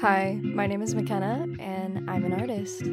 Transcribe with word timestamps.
Hi, 0.00 0.40
my 0.42 0.66
name 0.66 0.80
is 0.80 0.94
Makena, 0.94 1.60
and 1.60 2.08
I'm 2.08 2.24
an 2.24 2.32
artist. 2.32 2.84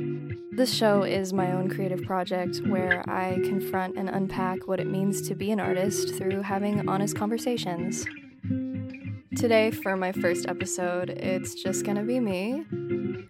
This 0.51 0.73
show 0.73 1.03
is 1.03 1.31
my 1.31 1.53
own 1.53 1.69
creative 1.69 2.03
project 2.03 2.57
where 2.67 3.09
I 3.09 3.35
confront 3.45 3.95
and 3.95 4.09
unpack 4.09 4.67
what 4.67 4.81
it 4.81 4.87
means 4.87 5.21
to 5.29 5.33
be 5.33 5.51
an 5.51 5.61
artist 5.61 6.15
through 6.15 6.41
having 6.41 6.89
honest 6.89 7.15
conversations. 7.15 8.05
Today, 9.37 9.71
for 9.71 9.95
my 9.95 10.11
first 10.11 10.49
episode, 10.49 11.11
it's 11.11 11.55
just 11.55 11.85
gonna 11.85 12.03
be 12.03 12.19
me, 12.19 12.65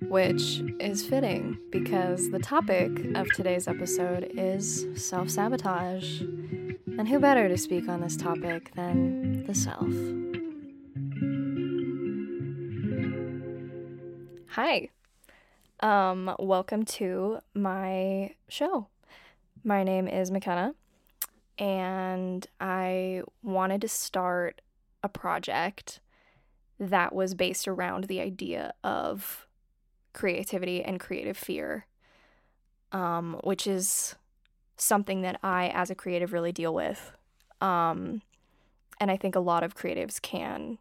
which 0.10 0.64
is 0.80 1.06
fitting 1.06 1.60
because 1.72 2.32
the 2.32 2.40
topic 2.40 2.90
of 3.14 3.28
today's 3.36 3.68
episode 3.68 4.32
is 4.34 4.88
self 4.96 5.30
sabotage. 5.30 6.22
And 6.22 7.08
who 7.08 7.20
better 7.20 7.48
to 7.48 7.58
speak 7.60 7.88
on 7.88 8.02
this 8.02 8.18
topic 8.18 8.74
than 8.74 9.46
the 9.46 9.54
self? 9.54 10.27
Hi. 14.58 14.90
Um, 15.82 16.36
welcome 16.40 16.84
to 16.86 17.42
my 17.54 18.34
show. 18.50 18.88
My 19.64 19.84
name 19.84 20.08
is 20.08 20.32
Makena, 20.32 20.74
and 21.60 22.48
I 22.60 23.22
wanted 23.44 23.82
to 23.82 23.88
start 23.88 24.62
a 25.04 25.10
project 25.10 26.00
that 26.80 27.14
was 27.14 27.36
based 27.36 27.68
around 27.68 28.06
the 28.06 28.20
idea 28.20 28.74
of 28.84 29.46
creativity 30.14 30.84
and 30.84 31.00
creative 31.00 31.38
fear, 31.38 31.86
um, 32.92 33.40
which 33.44 33.68
is 33.68 34.16
something 34.76 35.22
that 35.22 35.40
I, 35.44 35.68
as 35.68 35.92
a 35.92 35.96
creative, 35.96 36.34
really 36.34 36.52
deal 36.52 36.74
with. 36.74 37.12
Um, 37.62 38.24
and 39.00 39.12
I 39.12 39.18
think 39.18 39.36
a 39.36 39.40
lot 39.40 39.62
of 39.64 39.76
creatives 39.76 40.20
can 40.20 40.80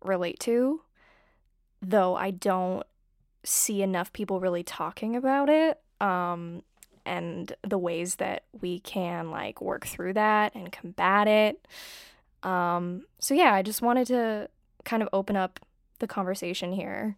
relate 0.00 0.38
to, 0.38 0.82
though 1.82 2.14
I 2.14 2.30
don't 2.30 2.86
see 3.46 3.82
enough 3.82 4.12
people 4.12 4.40
really 4.40 4.62
talking 4.62 5.14
about 5.16 5.48
it 5.48 5.80
um, 6.00 6.62
and 7.04 7.54
the 7.62 7.78
ways 7.78 8.16
that 8.16 8.42
we 8.60 8.80
can 8.80 9.30
like 9.30 9.60
work 9.60 9.86
through 9.86 10.12
that 10.14 10.54
and 10.54 10.72
combat 10.72 11.28
it. 11.28 11.66
Um, 12.42 13.04
so 13.18 13.34
yeah, 13.34 13.54
I 13.54 13.62
just 13.62 13.82
wanted 13.82 14.08
to 14.08 14.48
kind 14.84 15.02
of 15.02 15.08
open 15.12 15.36
up 15.36 15.60
the 15.98 16.06
conversation 16.06 16.72
here 16.72 17.16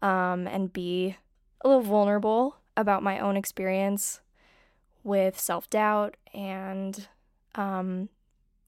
um, 0.00 0.46
and 0.46 0.72
be 0.72 1.16
a 1.60 1.68
little 1.68 1.82
vulnerable 1.82 2.56
about 2.76 3.02
my 3.02 3.18
own 3.18 3.36
experience 3.36 4.20
with 5.04 5.38
self 5.38 5.68
doubt. 5.68 6.16
And 6.32 7.08
um, 7.54 8.08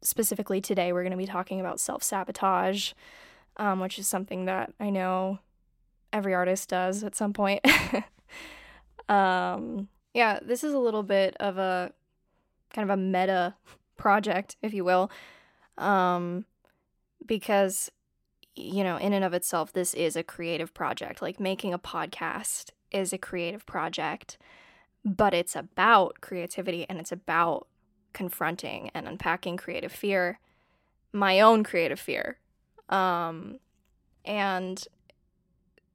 specifically 0.03 0.61
today, 0.61 0.93
we're 0.93 1.03
going 1.03 1.13
to 1.13 1.17
be 1.17 1.27
talking 1.27 1.61
about 1.61 1.81
self 1.81 2.03
sabotage, 2.03 2.93
um, 3.57 3.81
which 3.81 3.99
is 3.99 4.07
something 4.07 4.45
that 4.45 4.73
I 4.79 4.91
know 4.91 5.39
every 6.15 6.33
artist 6.33 6.71
does 6.71 7.05
at 7.05 7.15
some 7.15 7.35
point. 7.35 7.61
um, 9.09 9.89
yeah, 10.15 10.39
this 10.41 10.65
is 10.65 10.73
a 10.73 10.79
little 10.79 11.03
bit 11.03 11.37
of 11.41 11.59
a 11.59 11.93
kind 12.73 12.89
of 12.89 12.99
a 12.99 13.01
meta 13.01 13.55
project, 13.97 14.57
if 14.63 14.73
you 14.73 14.85
will, 14.85 15.11
um, 15.77 16.47
because 17.27 17.91
you 18.57 18.85
know, 18.85 18.97
in 18.97 19.13
and 19.13 19.25
of 19.25 19.35
itself, 19.35 19.73
this 19.73 19.95
is 19.95 20.15
a 20.15 20.23
creative 20.23 20.73
project. 20.73 21.21
Like 21.21 21.41
making 21.41 21.75
a 21.75 21.79
podcast 21.79 22.71
is 22.93 23.13
a 23.13 23.19
creative 23.19 23.67
project, 23.67 24.39
but 25.05 25.35
it's 25.35 25.57
about 25.57 26.21
creativity 26.21 26.87
and 26.89 27.01
it's 27.01 27.11
about 27.11 27.67
confronting 28.13 28.93
and 28.95 29.09
unpacking 29.09 29.57
creative 29.57 29.91
fear, 29.91 30.39
my 31.13 31.41
own 31.41 31.65
creative 31.65 31.99
fear. 31.99 32.39
Um, 32.89 33.59
and 34.25 34.87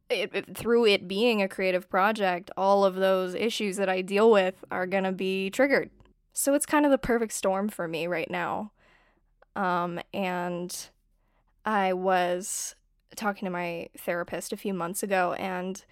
it, 0.09 0.31
it, 0.33 0.57
through 0.57 0.85
it 0.85 1.07
being 1.07 1.41
a 1.41 1.47
creative 1.47 1.89
project, 1.89 2.51
all 2.57 2.83
of 2.85 2.95
those 2.95 3.35
issues 3.35 3.77
that 3.77 3.89
I 3.89 4.01
deal 4.01 4.31
with 4.31 4.63
are 4.71 4.87
going 4.87 5.03
to 5.03 5.11
be 5.11 5.49
triggered. 5.49 5.89
So 6.33 6.53
it's 6.53 6.65
kind 6.65 6.85
of 6.85 6.91
the 6.91 6.97
perfect 6.97 7.33
storm 7.33 7.69
for 7.69 7.87
me 7.87 8.07
right 8.07 8.29
now. 8.29 8.71
Um, 9.55 9.99
and 10.13 10.75
I 11.65 11.93
was 11.93 12.75
talking 13.15 13.45
to 13.45 13.51
my 13.51 13.89
therapist 13.97 14.53
a 14.53 14.57
few 14.57 14.73
months 14.73 15.03
ago 15.03 15.33
and, 15.33 15.83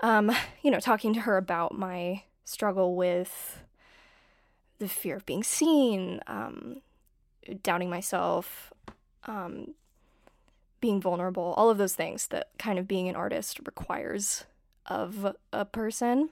um, 0.00 0.30
you 0.62 0.70
know, 0.70 0.80
talking 0.80 1.12
to 1.14 1.20
her 1.20 1.36
about 1.36 1.76
my 1.76 2.22
struggle 2.44 2.94
with 2.94 3.62
the 4.78 4.88
fear 4.88 5.16
of 5.16 5.26
being 5.26 5.42
seen, 5.42 6.20
um, 6.26 6.82
doubting 7.62 7.90
myself, 7.90 8.72
um, 9.24 9.74
being 10.84 11.00
vulnerable, 11.00 11.54
all 11.56 11.70
of 11.70 11.78
those 11.78 11.94
things 11.94 12.26
that 12.26 12.50
kind 12.58 12.78
of 12.78 12.86
being 12.86 13.08
an 13.08 13.16
artist 13.16 13.58
requires 13.64 14.44
of 14.84 15.34
a 15.50 15.64
person. 15.64 16.28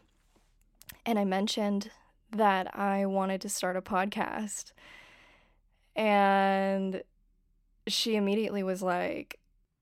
And 1.06 1.18
I 1.18 1.24
mentioned 1.24 1.90
that 2.32 2.78
I 2.78 3.06
wanted 3.06 3.40
to 3.40 3.48
start 3.48 3.78
a 3.78 3.80
podcast. 3.80 4.72
And 5.96 7.02
she 7.86 8.14
immediately 8.14 8.62
was 8.62 8.82
like, 8.82 9.38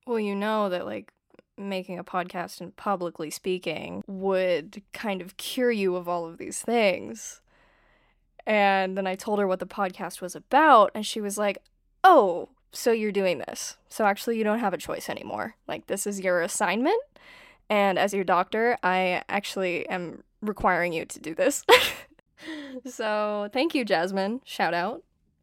Well, 0.06 0.20
you 0.20 0.36
know 0.36 0.68
that 0.68 0.86
like 0.86 1.10
making 1.58 1.98
a 1.98 2.04
podcast 2.04 2.60
and 2.60 2.76
publicly 2.76 3.28
speaking 3.28 4.04
would 4.06 4.82
kind 4.92 5.20
of 5.20 5.36
cure 5.36 5.72
you 5.72 5.96
of 5.96 6.08
all 6.08 6.26
of 6.26 6.38
these 6.38 6.60
things. 6.60 7.40
And 8.46 8.96
then 8.96 9.08
I 9.08 9.16
told 9.16 9.40
her 9.40 9.48
what 9.48 9.58
the 9.58 9.66
podcast 9.66 10.20
was 10.20 10.36
about, 10.36 10.92
and 10.94 11.04
she 11.04 11.20
was 11.20 11.36
like, 11.36 11.58
Oh, 12.04 12.50
so 12.72 12.92
you're 12.92 13.12
doing 13.12 13.38
this. 13.38 13.76
So 13.88 14.04
actually, 14.06 14.38
you 14.38 14.44
don't 14.44 14.60
have 14.60 14.74
a 14.74 14.78
choice 14.78 15.08
anymore. 15.08 15.56
Like, 15.66 15.86
this 15.86 16.06
is 16.06 16.20
your 16.20 16.40
assignment. 16.42 17.00
And 17.68 17.98
as 17.98 18.12
your 18.12 18.24
doctor, 18.24 18.76
I 18.82 19.22
actually 19.28 19.88
am 19.88 20.22
requiring 20.42 20.92
you 20.92 21.04
to 21.04 21.20
do 21.20 21.34
this. 21.34 21.64
so 22.86 23.48
thank 23.52 23.74
you, 23.74 23.84
Jasmine. 23.84 24.40
Shout 24.44 24.74
out. 24.74 25.02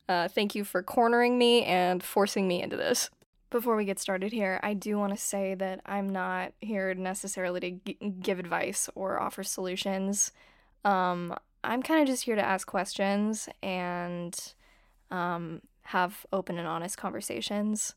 Uh, 0.10 0.28
thank 0.28 0.56
you 0.56 0.64
for 0.64 0.82
cornering 0.82 1.38
me 1.38 1.64
and 1.64 2.02
forcing 2.02 2.48
me 2.48 2.62
into 2.62 2.78
this. 2.78 3.10
Before 3.50 3.78
we 3.78 3.86
get 3.86 4.00
started 4.00 4.34
here, 4.34 4.60
I 4.62 4.74
do 4.74 4.98
want 4.98 5.14
to 5.14 5.22
say 5.22 5.56
that 5.56 5.80
I'm 5.86 6.10
not 6.10 6.52
here 6.60 6.94
necessarily 6.94 7.60
to 7.62 7.72
g- 7.72 8.12
give 8.22 8.40
advice 8.40 8.90
or 8.94 9.22
offer 9.22 9.44
solutions. 9.44 10.34
Um, 10.84 11.34
I'm 11.64 11.82
kind 11.82 12.02
of 12.02 12.08
just 12.08 12.24
here 12.24 12.36
to 12.36 12.42
ask 12.42 12.68
questions 12.68 13.48
and 13.64 14.38
um, 15.12 15.62
have 15.92 16.26
open 16.34 16.58
and 16.58 16.68
honest 16.68 16.98
conversations 16.98 17.96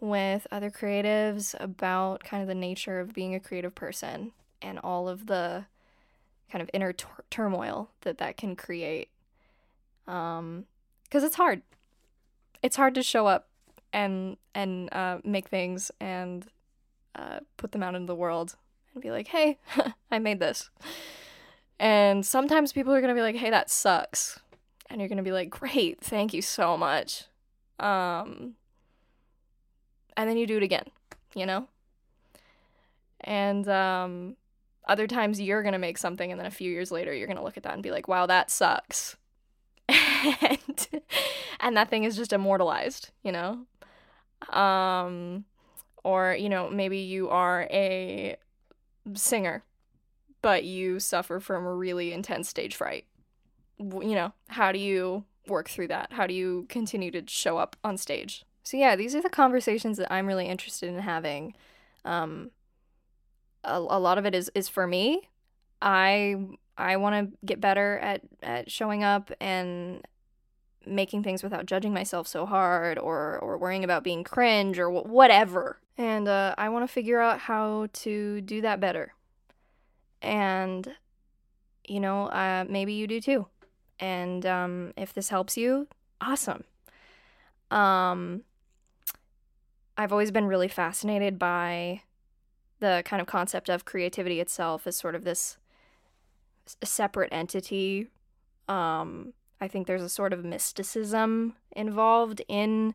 with 0.00 0.46
other 0.52 0.70
creatives 0.70 1.52
about 1.58 2.22
kind 2.22 2.40
of 2.40 2.48
the 2.48 2.54
nature 2.54 3.00
of 3.00 3.12
being 3.12 3.34
a 3.34 3.40
creative 3.40 3.74
person 3.74 4.30
and 4.62 4.78
all 4.84 5.08
of 5.08 5.26
the 5.26 5.64
kind 6.50 6.62
of 6.62 6.70
inner 6.72 6.94
turmoil 7.28 7.90
that 8.02 8.18
that 8.18 8.36
can 8.36 8.54
create. 8.54 9.08
Um, 10.06 10.66
because 11.04 11.24
it's 11.24 11.34
hard. 11.34 11.62
It's 12.62 12.76
hard 12.76 12.94
to 12.94 13.02
show 13.02 13.26
up 13.26 13.48
and 13.92 14.36
and 14.54 14.92
uh, 14.92 15.18
make 15.24 15.48
things 15.48 15.90
and 16.00 16.46
uh, 17.16 17.40
put 17.56 17.72
them 17.72 17.82
out 17.82 17.96
into 17.96 18.06
the 18.06 18.14
world 18.14 18.54
and 18.94 19.02
be 19.02 19.10
like, 19.10 19.28
"Hey, 19.28 19.58
I 20.10 20.20
made 20.20 20.38
this." 20.38 20.70
And 21.80 22.24
sometimes 22.24 22.72
people 22.72 22.94
are 22.94 23.00
gonna 23.00 23.14
be 23.14 23.22
like, 23.22 23.36
"Hey, 23.36 23.50
that 23.50 23.70
sucks," 23.70 24.38
and 24.90 25.00
you're 25.00 25.08
gonna 25.08 25.22
be 25.22 25.32
like, 25.32 25.50
"Great, 25.50 26.00
thank 26.00 26.32
you 26.32 26.42
so 26.42 26.76
much." 26.76 27.24
Um, 27.78 28.54
and 30.16 30.28
then 30.28 30.36
you 30.36 30.46
do 30.46 30.56
it 30.56 30.62
again, 30.62 30.86
you 31.34 31.46
know? 31.46 31.68
And 33.20 33.68
um, 33.68 34.36
other 34.86 35.06
times 35.06 35.40
you're 35.40 35.62
gonna 35.62 35.78
make 35.78 35.98
something, 35.98 36.30
and 36.30 36.40
then 36.40 36.46
a 36.46 36.50
few 36.50 36.70
years 36.70 36.90
later, 36.90 37.14
you're 37.14 37.28
gonna 37.28 37.44
look 37.44 37.56
at 37.56 37.62
that 37.62 37.74
and 37.74 37.82
be 37.82 37.90
like, 37.90 38.08
wow, 38.08 38.26
that 38.26 38.50
sucks. 38.50 39.16
and, 39.88 40.88
and 41.60 41.76
that 41.76 41.88
thing 41.88 42.04
is 42.04 42.16
just 42.16 42.32
immortalized, 42.32 43.10
you 43.22 43.32
know? 43.32 43.66
Um, 44.50 45.44
or, 46.04 46.34
you 46.34 46.48
know, 46.48 46.70
maybe 46.70 46.98
you 46.98 47.28
are 47.28 47.68
a 47.70 48.36
singer, 49.14 49.62
but 50.42 50.64
you 50.64 51.00
suffer 51.00 51.40
from 51.40 51.66
really 51.66 52.12
intense 52.12 52.48
stage 52.48 52.74
fright. 52.74 53.04
You 53.78 54.14
know, 54.14 54.32
how 54.48 54.72
do 54.72 54.78
you 54.78 55.24
work 55.46 55.68
through 55.68 55.88
that? 55.88 56.12
How 56.12 56.26
do 56.26 56.34
you 56.34 56.66
continue 56.68 57.10
to 57.12 57.22
show 57.26 57.58
up 57.58 57.76
on 57.84 57.96
stage? 57.96 58.44
So 58.62 58.76
yeah, 58.76 58.96
these 58.96 59.14
are 59.14 59.22
the 59.22 59.30
conversations 59.30 59.96
that 59.98 60.12
I'm 60.12 60.26
really 60.26 60.46
interested 60.46 60.88
in 60.88 60.98
having. 60.98 61.54
Um, 62.04 62.50
a, 63.64 63.76
a 63.78 63.98
lot 63.98 64.18
of 64.18 64.26
it 64.26 64.34
is 64.34 64.50
is 64.54 64.68
for 64.68 64.86
me. 64.86 65.28
I 65.80 66.36
I 66.76 66.96
want 66.96 67.30
to 67.32 67.46
get 67.46 67.60
better 67.60 67.98
at 67.98 68.22
at 68.42 68.70
showing 68.70 69.04
up 69.04 69.30
and 69.40 70.06
making 70.86 71.22
things 71.22 71.42
without 71.42 71.66
judging 71.66 71.92
myself 71.92 72.26
so 72.26 72.46
hard 72.46 72.98
or 72.98 73.38
or 73.38 73.58
worrying 73.58 73.84
about 73.84 74.04
being 74.04 74.24
cringe 74.24 74.78
or 74.78 74.90
whatever. 74.90 75.80
And 75.96 76.28
uh, 76.28 76.54
I 76.56 76.68
want 76.68 76.86
to 76.86 76.92
figure 76.92 77.20
out 77.20 77.40
how 77.40 77.88
to 77.92 78.40
do 78.42 78.60
that 78.60 78.80
better. 78.80 79.14
And 80.22 80.94
you 81.86 82.00
know, 82.00 82.26
uh, 82.26 82.64
maybe 82.68 82.92
you 82.92 83.06
do 83.06 83.20
too. 83.20 83.46
And 84.00 84.46
um, 84.46 84.92
if 84.96 85.12
this 85.12 85.28
helps 85.28 85.56
you, 85.56 85.88
awesome. 86.20 86.64
Um, 87.70 88.42
I've 89.96 90.12
always 90.12 90.30
been 90.30 90.46
really 90.46 90.68
fascinated 90.68 91.38
by 91.38 92.02
the 92.80 93.02
kind 93.04 93.20
of 93.20 93.26
concept 93.26 93.68
of 93.68 93.84
creativity 93.84 94.40
itself 94.40 94.86
as 94.86 94.96
sort 94.96 95.14
of 95.14 95.24
this 95.24 95.56
separate 96.84 97.32
entity. 97.32 98.08
Um, 98.68 99.32
I 99.60 99.68
think 99.68 99.86
there's 99.86 100.02
a 100.02 100.08
sort 100.08 100.32
of 100.32 100.44
mysticism 100.44 101.54
involved 101.74 102.42
in 102.48 102.94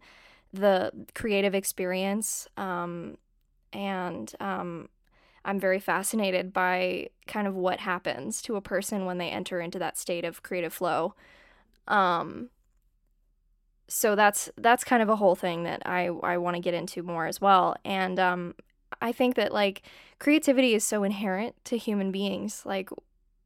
the 0.53 0.91
creative 1.13 1.53
experience. 1.53 2.47
Um, 2.55 3.17
and 3.73 4.33
um, 4.39 4.89
I'm 5.45 5.59
very 5.59 5.79
fascinated 5.79 6.53
by 6.53 7.09
kind 7.27 7.47
of 7.47 7.55
what 7.55 7.79
happens 7.79 8.41
to 8.43 8.55
a 8.55 8.61
person 8.61 9.05
when 9.05 9.17
they 9.17 9.29
enter 9.29 9.59
into 9.59 9.79
that 9.79 9.97
state 9.97 10.23
of 10.23 10.43
creative 10.43 10.73
flow. 10.73 11.15
Um, 11.87 12.49
so 13.87 14.15
that's 14.15 14.49
that's 14.57 14.83
kind 14.83 15.03
of 15.03 15.09
a 15.09 15.17
whole 15.17 15.35
thing 15.35 15.63
that 15.63 15.81
I 15.85 16.07
I 16.23 16.37
want 16.37 16.55
to 16.55 16.61
get 16.61 16.73
into 16.73 17.03
more 17.03 17.27
as 17.27 17.41
well. 17.41 17.75
And 17.83 18.19
um, 18.19 18.55
I 19.01 19.11
think 19.11 19.35
that 19.35 19.53
like 19.53 19.83
creativity 20.19 20.73
is 20.73 20.83
so 20.83 21.03
inherent 21.03 21.55
to 21.65 21.77
human 21.77 22.11
beings. 22.11 22.63
Like 22.65 22.89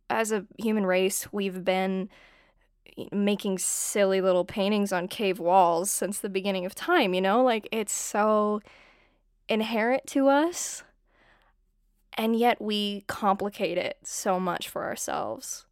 as 0.10 0.32
a 0.32 0.46
human 0.58 0.86
race, 0.86 1.32
we've 1.34 1.66
been 1.66 2.10
making 3.12 3.58
silly 3.60 4.22
little 4.22 4.46
paintings 4.46 4.92
on 4.92 5.08
cave 5.08 5.40
walls 5.40 5.92
since 5.92 6.20
the 6.20 6.30
beginning 6.30 6.66
of 6.66 6.74
time, 6.74 7.14
you 7.14 7.22
know? 7.22 7.44
Like 7.44 7.68
it's 7.72 7.94
so 7.94 8.62
inherent 9.50 10.08
to 10.08 10.28
us 10.28 10.84
and 12.18 12.36
yet 12.36 12.60
we 12.60 13.04
complicate 13.08 13.78
it 13.78 13.98
so 14.04 14.40
much 14.40 14.68
for 14.68 14.84
ourselves. 14.84 15.66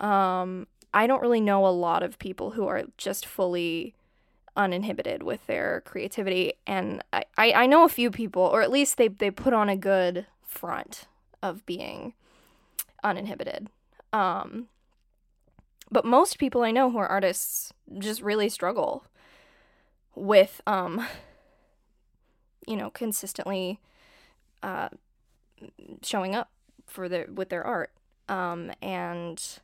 Um 0.00 0.66
I 0.92 1.06
don't 1.06 1.22
really 1.22 1.40
know 1.40 1.64
a 1.66 1.68
lot 1.68 2.02
of 2.02 2.18
people 2.18 2.52
who 2.52 2.66
are 2.66 2.82
just 2.96 3.24
fully 3.24 3.94
uninhibited 4.56 5.22
with 5.22 5.46
their 5.46 5.82
creativity 5.84 6.54
and 6.66 7.04
I, 7.12 7.24
I, 7.38 7.52
I 7.52 7.66
know 7.66 7.84
a 7.84 7.88
few 7.88 8.10
people 8.10 8.42
or 8.42 8.62
at 8.62 8.70
least 8.70 8.96
they, 8.96 9.06
they 9.06 9.30
put 9.30 9.52
on 9.52 9.68
a 9.68 9.76
good 9.76 10.26
front 10.42 11.06
of 11.42 11.64
being 11.66 12.14
uninhibited. 13.04 13.68
Um 14.12 14.68
but 15.92 16.04
most 16.04 16.38
people 16.38 16.62
I 16.62 16.70
know 16.70 16.90
who 16.90 16.98
are 16.98 17.06
artists 17.06 17.72
just 17.98 18.22
really 18.22 18.48
struggle 18.48 19.04
with 20.14 20.60
um 20.66 21.06
you 22.66 22.76
know 22.76 22.90
consistently 22.90 23.80
uh 24.62 24.88
showing 26.02 26.34
up 26.34 26.50
for 26.86 27.08
their 27.08 27.26
with 27.32 27.48
their 27.48 27.64
art 27.64 27.92
um 28.28 28.72
and 28.82 29.60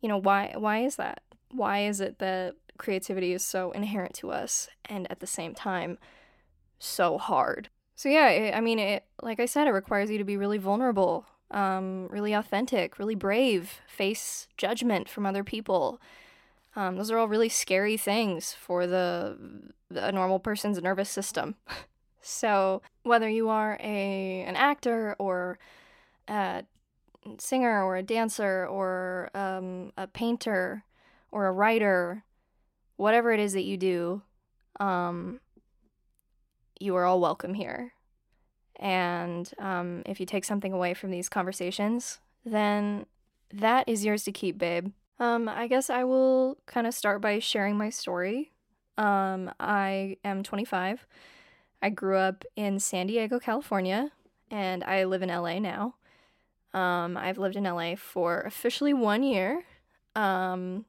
you 0.00 0.08
know 0.08 0.18
why 0.18 0.54
why 0.56 0.78
is 0.78 0.96
that 0.96 1.22
why 1.50 1.84
is 1.84 2.00
it 2.00 2.18
that 2.18 2.54
creativity 2.78 3.32
is 3.32 3.44
so 3.44 3.70
inherent 3.70 4.14
to 4.14 4.30
us 4.30 4.68
and 4.84 5.10
at 5.10 5.20
the 5.20 5.26
same 5.26 5.54
time 5.54 5.98
so 6.78 7.16
hard 7.16 7.70
so 7.94 8.08
yeah 8.08 8.52
i 8.54 8.60
mean 8.60 8.78
it 8.78 9.04
like 9.22 9.40
i 9.40 9.46
said 9.46 9.66
it 9.66 9.70
requires 9.70 10.10
you 10.10 10.18
to 10.18 10.24
be 10.24 10.36
really 10.36 10.58
vulnerable 10.58 11.26
um, 11.50 12.08
really 12.08 12.32
authentic, 12.32 12.98
really 12.98 13.14
brave, 13.14 13.80
face 13.86 14.48
judgment 14.56 15.08
from 15.08 15.26
other 15.26 15.44
people. 15.44 16.00
Um, 16.74 16.96
those 16.96 17.10
are 17.10 17.18
all 17.18 17.28
really 17.28 17.48
scary 17.48 17.96
things 17.96 18.52
for 18.52 18.86
the 18.86 19.38
a 19.94 20.12
normal 20.12 20.40
person's 20.40 20.82
nervous 20.82 21.08
system. 21.08 21.54
so 22.26 22.82
whether 23.04 23.28
you 23.28 23.48
are 23.48 23.78
a 23.80 24.44
an 24.46 24.56
actor 24.56 25.14
or 25.18 25.58
a 26.28 26.64
singer 27.38 27.84
or 27.84 27.96
a 27.96 28.02
dancer 28.02 28.66
or 28.66 29.30
um, 29.34 29.92
a 29.96 30.06
painter 30.06 30.84
or 31.30 31.46
a 31.46 31.52
writer, 31.52 32.24
whatever 32.96 33.32
it 33.32 33.40
is 33.40 33.52
that 33.52 33.64
you 33.64 33.76
do, 33.76 34.22
um, 34.80 35.40
you 36.80 36.96
are 36.96 37.04
all 37.04 37.20
welcome 37.20 37.54
here. 37.54 37.92
And 38.78 39.50
um, 39.58 40.02
if 40.04 40.20
you 40.20 40.26
take 40.26 40.44
something 40.44 40.72
away 40.72 40.94
from 40.94 41.10
these 41.10 41.28
conversations, 41.28 42.20
then 42.44 43.06
that 43.52 43.88
is 43.88 44.04
yours 44.04 44.24
to 44.24 44.32
keep, 44.32 44.58
babe. 44.58 44.92
Um, 45.18 45.48
I 45.48 45.66
guess 45.66 45.88
I 45.88 46.04
will 46.04 46.58
kind 46.66 46.86
of 46.86 46.92
start 46.92 47.22
by 47.22 47.38
sharing 47.38 47.78
my 47.78 47.88
story. 47.88 48.52
Um, 48.98 49.50
I 49.58 50.18
am 50.24 50.42
25. 50.42 51.06
I 51.82 51.90
grew 51.90 52.16
up 52.16 52.44
in 52.56 52.78
San 52.80 53.06
Diego, 53.06 53.38
California, 53.38 54.10
and 54.50 54.82
I 54.84 55.04
live 55.04 55.22
in 55.22 55.28
LA 55.28 55.58
now. 55.58 55.94
Um, 56.72 57.16
I've 57.16 57.38
lived 57.38 57.56
in 57.56 57.64
LA 57.64 57.96
for 57.96 58.40
officially 58.42 58.92
one 58.92 59.22
year. 59.22 59.64
Um, 60.14 60.84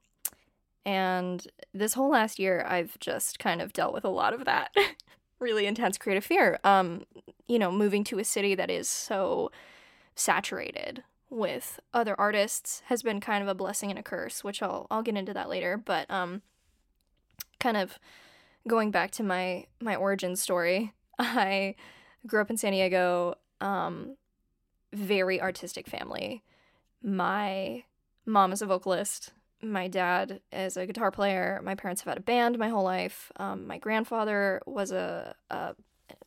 and 0.84 1.46
this 1.74 1.94
whole 1.94 2.10
last 2.10 2.38
year, 2.38 2.64
I've 2.66 2.98
just 2.98 3.38
kind 3.38 3.60
of 3.60 3.72
dealt 3.72 3.92
with 3.92 4.04
a 4.04 4.10
lot 4.10 4.34
of 4.34 4.44
that. 4.44 4.74
really 5.38 5.66
intense 5.66 5.98
creative 5.98 6.24
fear. 6.24 6.58
Um, 6.64 7.04
you 7.46 7.58
know, 7.58 7.70
moving 7.70 8.04
to 8.04 8.18
a 8.18 8.24
city 8.24 8.54
that 8.54 8.70
is 8.70 8.88
so 8.88 9.50
saturated 10.14 11.04
with 11.30 11.78
other 11.92 12.18
artists 12.18 12.82
has 12.86 13.02
been 13.02 13.20
kind 13.20 13.42
of 13.42 13.48
a 13.48 13.54
blessing 13.54 13.90
and 13.90 13.98
a 13.98 14.02
curse, 14.02 14.42
which 14.42 14.62
I'll 14.62 14.86
I'll 14.90 15.02
get 15.02 15.16
into 15.16 15.34
that 15.34 15.48
later. 15.48 15.76
But 15.76 16.10
um, 16.10 16.42
kind 17.60 17.76
of 17.76 17.98
going 18.68 18.90
back 18.92 19.10
to 19.12 19.22
my 19.22 19.66
my 19.80 19.96
origin 19.96 20.36
story, 20.36 20.92
I 21.18 21.74
grew 22.26 22.40
up 22.40 22.50
in 22.50 22.56
San 22.56 22.72
Diego. 22.72 23.34
Um, 23.60 24.16
very 24.92 25.42
artistic 25.42 25.88
family. 25.88 26.44
My 27.02 27.84
mom 28.24 28.52
is 28.52 28.62
a 28.62 28.66
vocalist 28.66 29.32
my 29.62 29.88
dad 29.88 30.40
is 30.52 30.76
a 30.76 30.86
guitar 30.86 31.10
player. 31.10 31.60
My 31.64 31.74
parents 31.74 32.02
have 32.02 32.10
had 32.10 32.18
a 32.18 32.22
band 32.22 32.58
my 32.58 32.68
whole 32.68 32.84
life. 32.84 33.32
Um, 33.36 33.66
my 33.66 33.78
grandfather 33.78 34.62
was 34.66 34.92
a, 34.92 35.34
a 35.50 35.74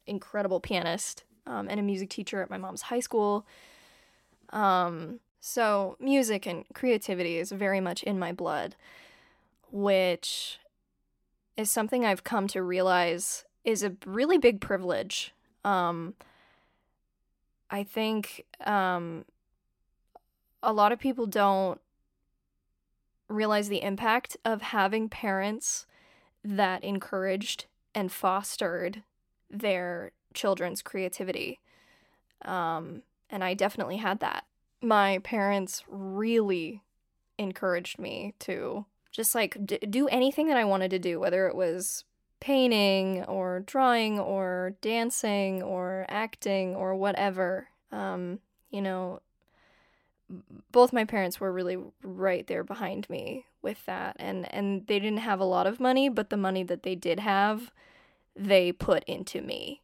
incredible 0.05 0.59
pianist 0.59 1.23
um, 1.47 1.67
and 1.69 1.79
a 1.79 1.83
music 1.83 2.09
teacher 2.09 2.41
at 2.41 2.49
my 2.49 2.57
mom's 2.57 2.83
high 2.83 2.99
school. 2.99 3.45
Um, 4.49 5.19
so 5.39 5.95
music 5.99 6.45
and 6.45 6.65
creativity 6.73 7.37
is 7.37 7.51
very 7.51 7.79
much 7.79 8.03
in 8.03 8.19
my 8.19 8.31
blood, 8.33 8.75
which 9.71 10.59
is 11.57 11.71
something 11.71 12.05
I've 12.05 12.23
come 12.23 12.47
to 12.49 12.63
realize 12.63 13.45
is 13.63 13.83
a 13.83 13.95
really 14.05 14.37
big 14.37 14.61
privilege. 14.61 15.33
Um, 15.63 16.15
I 17.69 17.83
think 17.83 18.45
um, 18.65 19.25
a 20.63 20.73
lot 20.73 20.91
of 20.91 20.99
people 20.99 21.25
don't 21.25 21.79
realize 23.27 23.69
the 23.69 23.81
impact 23.81 24.35
of 24.43 24.61
having 24.61 25.07
parents 25.09 25.85
that 26.43 26.83
encouraged 26.83 27.65
and 27.93 28.11
fostered 28.11 29.03
their 29.49 30.11
children's 30.33 30.81
creativity. 30.81 31.59
Um, 32.43 33.03
and 33.29 33.43
I 33.43 33.53
definitely 33.53 33.97
had 33.97 34.19
that. 34.19 34.45
My 34.81 35.19
parents 35.19 35.83
really 35.87 36.81
encouraged 37.37 37.99
me 37.99 38.33
to 38.39 38.85
just 39.11 39.35
like 39.35 39.57
d- 39.65 39.77
do 39.77 40.07
anything 40.07 40.47
that 40.47 40.57
I 40.57 40.65
wanted 40.65 40.91
to 40.91 40.99
do, 40.99 41.19
whether 41.19 41.47
it 41.47 41.55
was 41.55 42.05
painting 42.39 43.23
or 43.25 43.61
drawing 43.61 44.19
or 44.19 44.75
dancing 44.81 45.61
or 45.61 46.05
acting 46.09 46.75
or 46.75 46.95
whatever. 46.95 47.67
Um, 47.91 48.39
you 48.69 48.81
know, 48.81 49.21
both 50.71 50.93
my 50.93 51.05
parents 51.05 51.39
were 51.39 51.51
really 51.51 51.77
right 52.03 52.47
there 52.47 52.63
behind 52.63 53.09
me 53.09 53.45
with 53.61 53.85
that 53.85 54.15
and 54.17 54.51
and 54.53 54.87
they 54.87 54.97
didn't 54.97 55.19
have 55.19 55.39
a 55.39 55.45
lot 55.45 55.67
of 55.67 55.79
money 55.79 56.09
but 56.09 56.29
the 56.29 56.37
money 56.37 56.63
that 56.63 56.83
they 56.83 56.95
did 56.95 57.19
have 57.19 57.71
they 58.35 58.71
put 58.71 59.03
into 59.03 59.41
me 59.41 59.81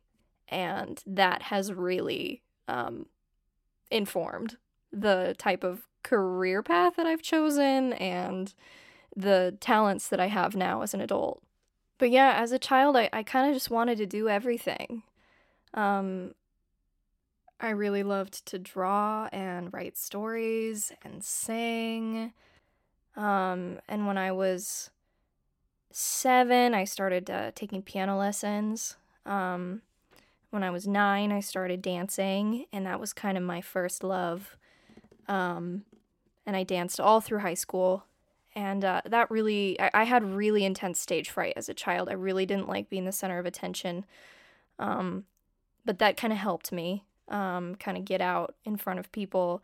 and 0.48 1.04
that 1.06 1.44
has 1.44 1.74
really 1.74 2.42
um, 2.68 3.08
informed 3.92 4.58
the 4.92 5.36
type 5.38 5.64
of 5.64 5.88
career 6.04 6.64
path 6.64 6.96
that 6.96 7.06
I've 7.06 7.22
chosen 7.22 7.94
and 7.94 8.54
the 9.18 9.58
talents 9.60 10.08
that 10.10 10.20
I 10.20 10.28
have 10.28 10.56
now 10.56 10.84
as 10.84 10.94
an 10.94 11.02
adult. 11.02 11.42
But 11.98 12.12
yeah, 12.12 12.36
as 12.38 12.52
a 12.52 12.60
child, 12.60 12.96
I, 12.96 13.10
I 13.12 13.24
kind 13.24 13.50
of 13.50 13.56
just 13.56 13.72
wanted 13.72 13.98
to 13.98 14.06
do 14.06 14.30
everything. 14.30 15.02
Um, 15.74 16.36
I 17.60 17.70
really 17.70 18.04
loved 18.04 18.46
to 18.46 18.60
draw 18.60 19.28
and 19.32 19.74
write 19.74 19.98
stories 19.98 20.92
and 21.04 21.24
sing. 21.24 22.34
Um, 23.16 23.80
and 23.90 24.06
when 24.06 24.20
I 24.20 24.32
was 24.32 24.92
seven, 25.92 26.76
I 26.76 26.84
started 26.84 27.32
uh, 27.32 27.52
taking 27.56 27.82
piano 27.82 28.16
lessons. 28.16 28.98
Um, 29.26 29.82
when 30.52 30.62
I 30.62 30.70
was 30.70 30.88
nine, 30.88 31.32
I 31.32 31.40
started 31.40 31.82
dancing, 31.82 32.66
and 32.72 32.86
that 32.86 33.00
was 33.00 33.12
kind 33.14 33.38
of 33.38 33.44
my 33.44 33.62
first 33.62 34.04
love. 34.04 34.56
Um, 35.28 35.84
and 36.46 36.56
I 36.56 36.62
danced 36.64 37.00
all 37.00 37.20
through 37.20 37.40
high 37.40 37.56
school. 37.56 38.06
And 38.58 38.84
uh, 38.84 39.02
that 39.06 39.30
really, 39.30 39.80
I, 39.80 39.92
I, 39.94 40.04
had 40.06 40.24
really 40.24 40.66
intense 40.66 41.00
stage 41.00 41.30
fright 41.30 41.54
as 41.56 41.70
a 41.70 41.76
child. 41.76 42.10
I 42.10 42.14
really 42.14 42.48
didn't 42.48 42.68
like 42.68 42.90
being 42.90 43.06
the 43.06 43.12
center 43.12 43.38
of 43.38 43.46
attention. 43.46 44.04
Um, 44.80 45.26
but 45.86 46.00
that 46.00 46.18
kind 46.18 46.34
of 46.34 46.40
helped 46.40 46.72
me 46.72 47.04
um, 47.28 47.76
kind 47.76 48.00
of 48.00 48.04
get 48.04 48.20
out 48.20 48.56
in 48.66 48.76
front 48.76 48.98
of 48.98 49.12
people, 49.12 49.62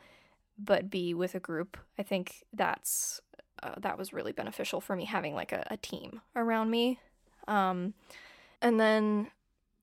but 0.59 0.91
be 0.91 1.15
with 1.15 1.33
a 1.33 1.39
group. 1.39 1.75
I 1.97 2.03
think 2.03 2.43
that's 2.53 3.19
uh, 3.63 3.73
that 3.79 3.97
was 3.97 4.13
really 4.13 4.31
beneficial 4.31 4.79
for 4.79 4.95
me 4.95 5.05
having 5.05 5.33
like 5.33 5.51
a, 5.51 5.65
a 5.71 5.77
team 5.77 6.21
around 6.35 6.69
me. 6.69 6.99
Um, 7.47 7.95
and 8.61 8.79
then 8.79 9.31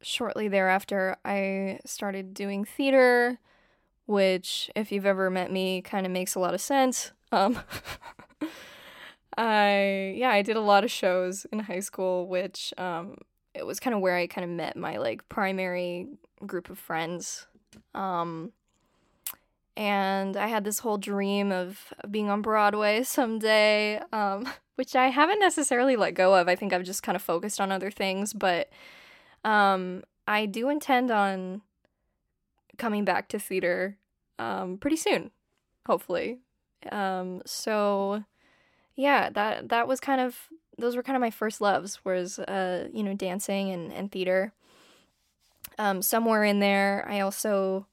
shortly 0.00 0.46
thereafter, 0.46 1.16
I 1.24 1.80
started 1.84 2.32
doing 2.32 2.64
theater, 2.64 3.40
which, 4.06 4.70
if 4.76 4.92
you've 4.92 5.04
ever 5.04 5.30
met 5.30 5.50
me, 5.50 5.82
kind 5.82 6.06
of 6.06 6.12
makes 6.12 6.36
a 6.36 6.38
lot 6.38 6.54
of 6.54 6.60
sense. 6.60 7.10
I 9.36 10.14
yeah, 10.16 10.30
I 10.30 10.42
did 10.42 10.56
a 10.56 10.60
lot 10.60 10.84
of 10.84 10.90
shows 10.90 11.46
in 11.52 11.60
high 11.60 11.80
school, 11.80 12.26
which 12.26 12.74
um, 12.78 13.16
it 13.54 13.66
was 13.66 13.80
kind 13.80 13.94
of 13.94 14.00
where 14.00 14.16
I 14.16 14.26
kind 14.26 14.44
of 14.44 14.50
met 14.50 14.76
my 14.76 14.96
like 14.98 15.28
primary 15.28 16.08
group 16.46 16.70
of 16.70 16.78
friends. 16.78 17.46
Um, 17.94 18.52
and 19.76 20.36
I 20.36 20.48
had 20.48 20.64
this 20.64 20.80
whole 20.80 20.98
dream 20.98 21.52
of 21.52 21.94
being 22.10 22.28
on 22.28 22.42
Broadway 22.42 23.02
someday, 23.04 24.00
um, 24.12 24.48
which 24.76 24.94
I 24.96 25.08
haven't 25.08 25.40
necessarily 25.40 25.96
let 25.96 26.14
go 26.14 26.34
of. 26.34 26.48
I 26.48 26.56
think 26.56 26.72
I've 26.72 26.84
just 26.84 27.02
kind 27.02 27.16
of 27.16 27.22
focused 27.22 27.60
on 27.60 27.72
other 27.72 27.90
things, 27.90 28.32
but 28.32 28.68
um, 29.44 30.02
I 30.26 30.46
do 30.46 30.68
intend 30.68 31.10
on 31.10 31.62
coming 32.78 33.04
back 33.04 33.28
to 33.28 33.38
theater 33.38 33.96
um, 34.38 34.78
pretty 34.78 34.96
soon, 34.96 35.30
hopefully. 35.86 36.38
Um, 36.90 37.42
so 37.44 38.24
yeah, 39.00 39.30
that 39.30 39.70
that 39.70 39.88
was 39.88 39.98
kind 39.98 40.20
of 40.20 40.36
those 40.76 40.94
were 40.94 41.02
kind 41.02 41.16
of 41.16 41.20
my 41.20 41.30
first 41.30 41.60
loves 41.60 42.04
was 42.04 42.38
uh, 42.38 42.88
you 42.92 43.02
know 43.02 43.14
dancing 43.14 43.70
and 43.70 43.92
and 43.92 44.12
theater. 44.12 44.52
Um, 45.78 46.02
somewhere 46.02 46.44
in 46.44 46.60
there, 46.60 47.06
I 47.08 47.20
also 47.20 47.86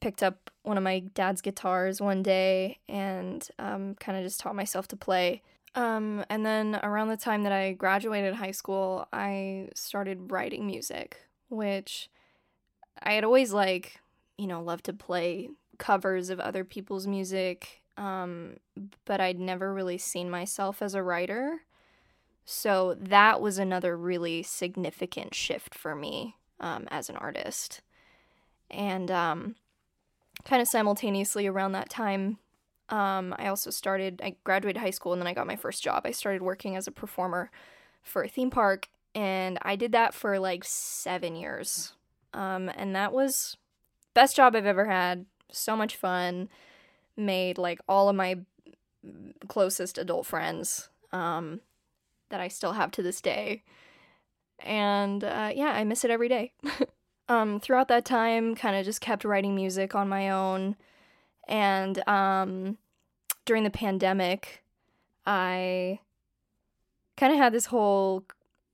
picked 0.00 0.22
up 0.22 0.50
one 0.62 0.78
of 0.78 0.82
my 0.82 1.00
dad's 1.00 1.42
guitars 1.42 2.00
one 2.00 2.22
day 2.22 2.78
and 2.88 3.46
um, 3.58 3.94
kind 3.96 4.16
of 4.16 4.24
just 4.24 4.40
taught 4.40 4.54
myself 4.54 4.88
to 4.88 4.96
play. 4.96 5.42
Um, 5.74 6.24
and 6.30 6.44
then 6.46 6.80
around 6.82 7.08
the 7.08 7.18
time 7.18 7.42
that 7.42 7.52
I 7.52 7.72
graduated 7.72 8.34
high 8.34 8.50
school, 8.52 9.06
I 9.12 9.68
started 9.74 10.32
writing 10.32 10.66
music, 10.66 11.18
which 11.48 12.08
I 13.02 13.12
had 13.12 13.24
always 13.24 13.52
like, 13.52 14.00
you 14.38 14.46
know, 14.46 14.62
loved 14.62 14.86
to 14.86 14.94
play 14.94 15.50
covers 15.78 16.30
of 16.30 16.40
other 16.40 16.64
people's 16.64 17.06
music, 17.06 17.79
um, 17.96 18.56
but 19.04 19.20
I'd 19.20 19.38
never 19.38 19.72
really 19.72 19.98
seen 19.98 20.30
myself 20.30 20.82
as 20.82 20.94
a 20.94 21.02
writer. 21.02 21.60
So 22.44 22.94
that 22.98 23.40
was 23.40 23.58
another 23.58 23.96
really 23.96 24.42
significant 24.42 25.34
shift 25.34 25.74
for 25.74 25.94
me 25.94 26.36
um, 26.58 26.88
as 26.90 27.08
an 27.08 27.16
artist. 27.16 27.80
And 28.70 29.10
um, 29.10 29.56
kind 30.44 30.62
of 30.62 30.68
simultaneously 30.68 31.46
around 31.46 31.72
that 31.72 31.90
time, 31.90 32.38
um, 32.88 33.34
I 33.38 33.46
also 33.46 33.70
started, 33.70 34.20
I 34.24 34.34
graduated 34.42 34.80
high 34.80 34.90
school 34.90 35.12
and 35.12 35.22
then 35.22 35.26
I 35.26 35.34
got 35.34 35.46
my 35.46 35.56
first 35.56 35.82
job. 35.82 36.02
I 36.04 36.10
started 36.10 36.42
working 36.42 36.76
as 36.76 36.86
a 36.86 36.92
performer 36.92 37.50
for 38.02 38.24
a 38.24 38.28
theme 38.28 38.50
park, 38.50 38.88
and 39.14 39.58
I 39.62 39.76
did 39.76 39.92
that 39.92 40.14
for 40.14 40.38
like 40.38 40.64
seven 40.64 41.36
years. 41.36 41.92
Um, 42.32 42.70
and 42.74 42.94
that 42.96 43.12
was 43.12 43.56
best 44.14 44.36
job 44.36 44.56
I've 44.56 44.66
ever 44.66 44.86
had. 44.86 45.26
So 45.52 45.76
much 45.76 45.96
fun. 45.96 46.48
Made 47.20 47.58
like 47.58 47.80
all 47.88 48.08
of 48.08 48.16
my 48.16 48.38
closest 49.48 49.98
adult 49.98 50.26
friends 50.26 50.88
um, 51.12 51.60
that 52.30 52.40
I 52.40 52.48
still 52.48 52.72
have 52.72 52.90
to 52.92 53.02
this 53.02 53.20
day. 53.20 53.62
And 54.60 55.24
uh, 55.24 55.50
yeah, 55.54 55.72
I 55.72 55.84
miss 55.84 56.04
it 56.04 56.10
every 56.10 56.28
day. 56.28 56.52
um, 57.28 57.60
throughout 57.60 57.88
that 57.88 58.04
time, 58.04 58.54
kind 58.54 58.76
of 58.76 58.84
just 58.84 59.00
kept 59.00 59.24
writing 59.24 59.54
music 59.54 59.94
on 59.94 60.08
my 60.08 60.30
own. 60.30 60.76
And 61.48 62.06
um, 62.08 62.78
during 63.44 63.64
the 63.64 63.70
pandemic, 63.70 64.62
I 65.26 66.00
kind 67.16 67.32
of 67.32 67.38
had 67.38 67.52
this 67.52 67.66
whole 67.66 68.24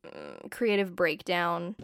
uh, 0.05 0.49
creative 0.51 0.95
breakdown. 0.95 1.77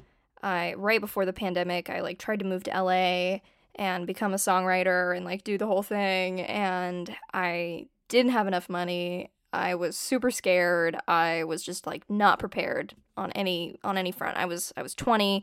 I 0.42 0.74
right 0.74 1.00
before 1.00 1.24
the 1.24 1.32
pandemic, 1.32 1.88
I 1.88 2.00
like 2.00 2.18
tried 2.18 2.40
to 2.40 2.44
move 2.44 2.64
to 2.64 2.70
LA 2.70 3.38
and 3.76 4.06
become 4.06 4.34
a 4.34 4.36
songwriter 4.36 5.16
and 5.16 5.24
like 5.24 5.44
do 5.44 5.56
the 5.56 5.66
whole 5.66 5.82
thing 5.82 6.40
and 6.42 7.14
I 7.32 7.86
didn't 8.08 8.32
have 8.32 8.46
enough 8.46 8.68
money. 8.68 9.30
I 9.52 9.74
was 9.74 9.96
super 9.96 10.30
scared. 10.30 10.96
I 11.08 11.44
was 11.44 11.62
just 11.62 11.86
like 11.86 12.08
not 12.08 12.38
prepared 12.38 12.94
on 13.16 13.32
any 13.32 13.78
on 13.84 13.98
any 13.98 14.12
front. 14.12 14.36
I 14.36 14.46
was 14.46 14.72
I 14.76 14.82
was 14.82 14.94
20. 14.94 15.42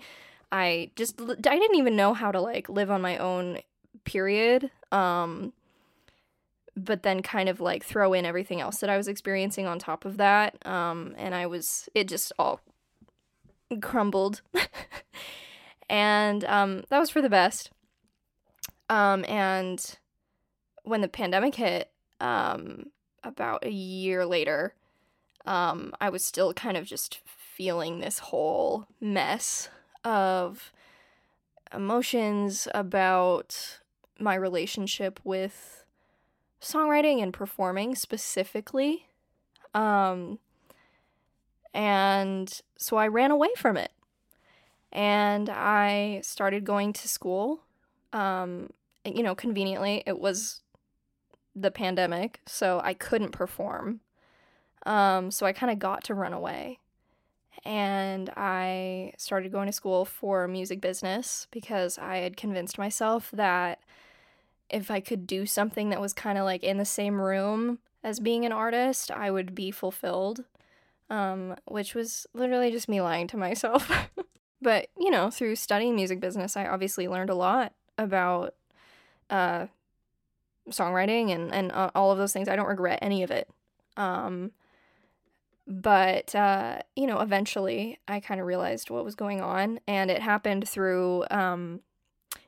I 0.52 0.92
just 0.96 1.20
I 1.22 1.36
didn't 1.36 1.76
even 1.76 1.96
know 1.96 2.14
how 2.14 2.32
to 2.32 2.42
like 2.42 2.70
live 2.70 2.92
on 2.92 3.02
my 3.02 3.18
own 3.18 3.60
period. 4.04 4.72
Um 4.92 5.54
but 6.76 7.04
then 7.04 7.22
kind 7.22 7.50
of 7.50 7.60
like 7.60 7.84
throw 7.84 8.14
in 8.14 8.26
everything 8.26 8.62
else 8.62 8.78
that 8.80 8.90
I 8.90 8.98
was 8.98 9.08
experiencing 9.08 9.66
on 9.66 9.80
top 9.80 10.06
of 10.06 10.18
that. 10.18 10.64
Um 10.66 11.16
and 11.18 11.34
I 11.34 11.48
was 11.48 11.90
it 11.94 12.08
just 12.08 12.32
all 12.38 12.62
crumbled. 13.82 14.42
and 15.90 16.44
um 16.46 16.84
that 16.90 17.00
was 17.00 17.10
for 17.10 17.22
the 17.22 17.30
best. 17.30 17.72
Um 18.90 19.26
and 19.28 19.98
when 20.84 21.02
the 21.02 21.08
pandemic 21.08 21.56
hit, 21.56 21.92
um 22.20 22.88
about 23.24 23.66
a 23.66 23.72
year 23.72 24.26
later, 24.26 24.74
um 25.46 25.94
I 26.02 26.10
was 26.10 26.24
still 26.24 26.54
kind 26.54 26.78
of 26.78 26.86
just 26.86 27.20
feeling 27.26 28.00
this 28.00 28.20
whole 28.20 28.88
mess 29.02 29.70
of 30.04 30.72
emotions 31.74 32.68
about 32.74 33.80
my 34.18 34.36
relationship 34.36 35.20
with 35.24 35.84
songwriting 36.62 37.22
and 37.22 37.34
performing 37.34 37.96
specifically. 37.96 39.08
Um, 39.74 40.40
and 41.74 42.62
so 42.78 42.98
I 42.98 43.08
ran 43.08 43.32
away 43.32 43.50
from 43.56 43.78
it. 43.78 43.92
And 44.92 45.50
I 45.50 46.22
started 46.24 46.66
going 46.66 46.94
to 46.94 47.08
school. 47.08 47.62
Um, 48.12 48.72
you 49.06 49.24
know, 49.24 49.36
conveniently, 49.36 50.04
it 50.06 50.20
was 50.20 50.62
the 51.56 51.72
pandemic, 51.72 52.42
so 52.46 52.82
I 52.84 52.94
couldn't 52.94 53.32
perform. 53.32 54.02
Um, 54.86 55.32
so 55.32 55.46
I 55.46 55.54
kind 55.54 55.72
of 55.72 55.80
got 55.80 56.04
to 56.06 56.14
run 56.14 56.34
away 56.34 56.80
and 57.66 58.30
I 58.36 59.14
started 59.18 59.52
going 59.52 59.68
to 59.68 59.74
school 59.74 60.06
for 60.06 60.48
music 60.48 60.82
business 60.82 61.48
because 61.52 61.98
I 61.98 62.18
had 62.18 62.38
convinced 62.38 62.78
myself 62.78 63.30
that 63.34 63.80
if 64.70 64.92
I 64.92 65.00
could 65.00 65.28
do 65.28 65.46
something 65.46 65.90
that 65.90 66.02
was 66.02 66.14
kind 66.14 66.38
of 66.38 66.46
like 66.46 66.64
in 66.64 66.78
the 66.78 66.86
same 66.86 67.20
room 67.20 67.80
as 68.04 68.20
being 68.20 68.46
an 68.46 68.52
artist, 68.52 69.12
I 69.12 69.32
would 69.32 69.56
be 69.56 69.72
fulfilled. 69.72 70.46
Um, 71.10 71.56
which 71.66 71.96
was 71.96 72.28
literally 72.36 72.70
just 72.70 72.88
me 72.88 73.02
lying 73.02 73.26
to 73.30 73.38
myself. 73.38 73.92
but, 74.62 74.90
you 74.96 75.10
know, 75.10 75.32
through 75.32 75.56
studying 75.56 75.96
music 75.96 76.20
business, 76.20 76.56
I 76.56 76.68
obviously 76.68 77.08
learned 77.08 77.32
a 77.32 77.36
lot 77.36 77.74
about 77.98 78.54
uh, 79.30 79.68
songwriting 80.70 81.32
and, 81.32 81.54
and 81.54 81.72
uh, 81.72 81.92
all 81.96 82.12
of 82.12 82.18
those 82.18 82.34
things. 82.34 82.48
I 82.48 82.56
don't 82.56 82.68
regret 82.68 83.00
any 83.02 83.24
of 83.24 83.32
it. 83.32 83.50
Um, 83.98 84.52
but 85.70 86.34
uh, 86.34 86.80
you 86.96 87.06
know 87.06 87.20
eventually 87.20 88.00
i 88.08 88.20
kind 88.20 88.42
of 88.42 88.48
realized 88.48 88.90
what 88.90 89.06
was 89.06 89.16
going 89.16 89.40
on 89.40 89.80
and 89.88 90.10
it 90.10 90.22
happened 90.22 90.68
through 90.68 91.24
um, 91.30 91.80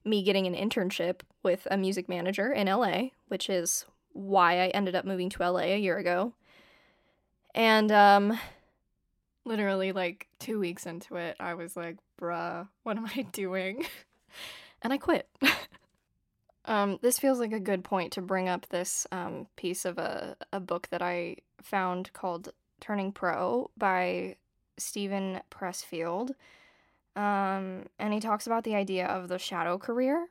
me 0.03 0.23
getting 0.23 0.47
an 0.47 0.55
internship 0.55 1.21
with 1.43 1.67
a 1.69 1.77
music 1.77 2.09
manager 2.09 2.51
in 2.51 2.67
la 2.67 3.03
which 3.27 3.49
is 3.49 3.85
why 4.13 4.59
i 4.59 4.67
ended 4.69 4.95
up 4.95 5.05
moving 5.05 5.29
to 5.29 5.39
la 5.49 5.59
a 5.59 5.77
year 5.79 5.97
ago 5.97 6.33
and 7.53 7.91
um, 7.91 8.37
literally 9.45 9.91
like 9.91 10.27
two 10.39 10.59
weeks 10.59 10.87
into 10.87 11.15
it 11.15 11.37
i 11.39 11.53
was 11.53 11.77
like 11.77 11.97
bruh 12.19 12.67
what 12.83 12.97
am 12.97 13.05
i 13.05 13.21
doing 13.31 13.85
and 14.81 14.91
i 14.91 14.97
quit 14.97 15.27
um, 16.71 16.99
this 17.01 17.19
feels 17.19 17.37
like 17.37 17.51
a 17.51 17.59
good 17.59 17.83
point 17.83 18.13
to 18.13 18.21
bring 18.21 18.47
up 18.47 18.65
this 18.69 19.05
um, 19.11 19.47
piece 19.57 19.83
of 19.83 19.97
a, 19.97 20.37
a 20.53 20.59
book 20.61 20.87
that 20.89 21.01
i 21.01 21.35
found 21.61 22.11
called 22.13 22.53
Turning 22.79 23.11
Pro 23.11 23.69
by 23.77 24.37
Steven 24.77 25.41
Pressfield. 25.51 26.31
Um, 27.17 27.87
and 27.99 28.13
he 28.13 28.21
talks 28.21 28.47
about 28.47 28.63
the 28.63 28.73
idea 28.73 29.05
of 29.05 29.27
the 29.27 29.37
shadow 29.37 29.77
career. 29.77 30.29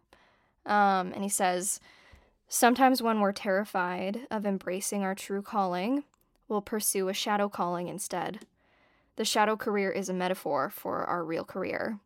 Um, 0.64 1.12
and 1.12 1.22
he 1.22 1.28
says, 1.28 1.78
Sometimes 2.48 3.02
when 3.02 3.20
we're 3.20 3.32
terrified 3.32 4.26
of 4.30 4.46
embracing 4.46 5.02
our 5.02 5.14
true 5.14 5.42
calling, 5.42 6.04
we'll 6.48 6.62
pursue 6.62 7.08
a 7.08 7.14
shadow 7.14 7.50
calling 7.50 7.86
instead. 7.86 8.46
The 9.16 9.26
shadow 9.26 9.56
career 9.56 9.90
is 9.90 10.08
a 10.08 10.14
metaphor 10.14 10.70
for 10.70 11.04
our 11.04 11.22
real 11.22 11.44
career. 11.44 12.00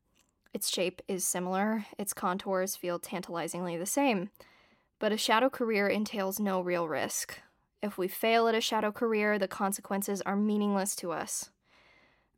Its 0.54 0.70
shape 0.70 1.02
is 1.06 1.26
similar, 1.26 1.84
its 1.98 2.14
contours 2.14 2.76
feel 2.76 2.98
tantalizingly 2.98 3.76
the 3.76 3.84
same, 3.84 4.30
but 4.98 5.12
a 5.12 5.18
shadow 5.18 5.50
career 5.50 5.88
entails 5.88 6.40
no 6.40 6.62
real 6.62 6.88
risk, 6.88 7.40
if 7.84 7.98
we 7.98 8.08
fail 8.08 8.48
at 8.48 8.54
a 8.54 8.62
shadow 8.62 8.90
career, 8.90 9.38
the 9.38 9.46
consequences 9.46 10.22
are 10.22 10.36
meaningless 10.36 10.96
to 10.96 11.12
us. 11.12 11.50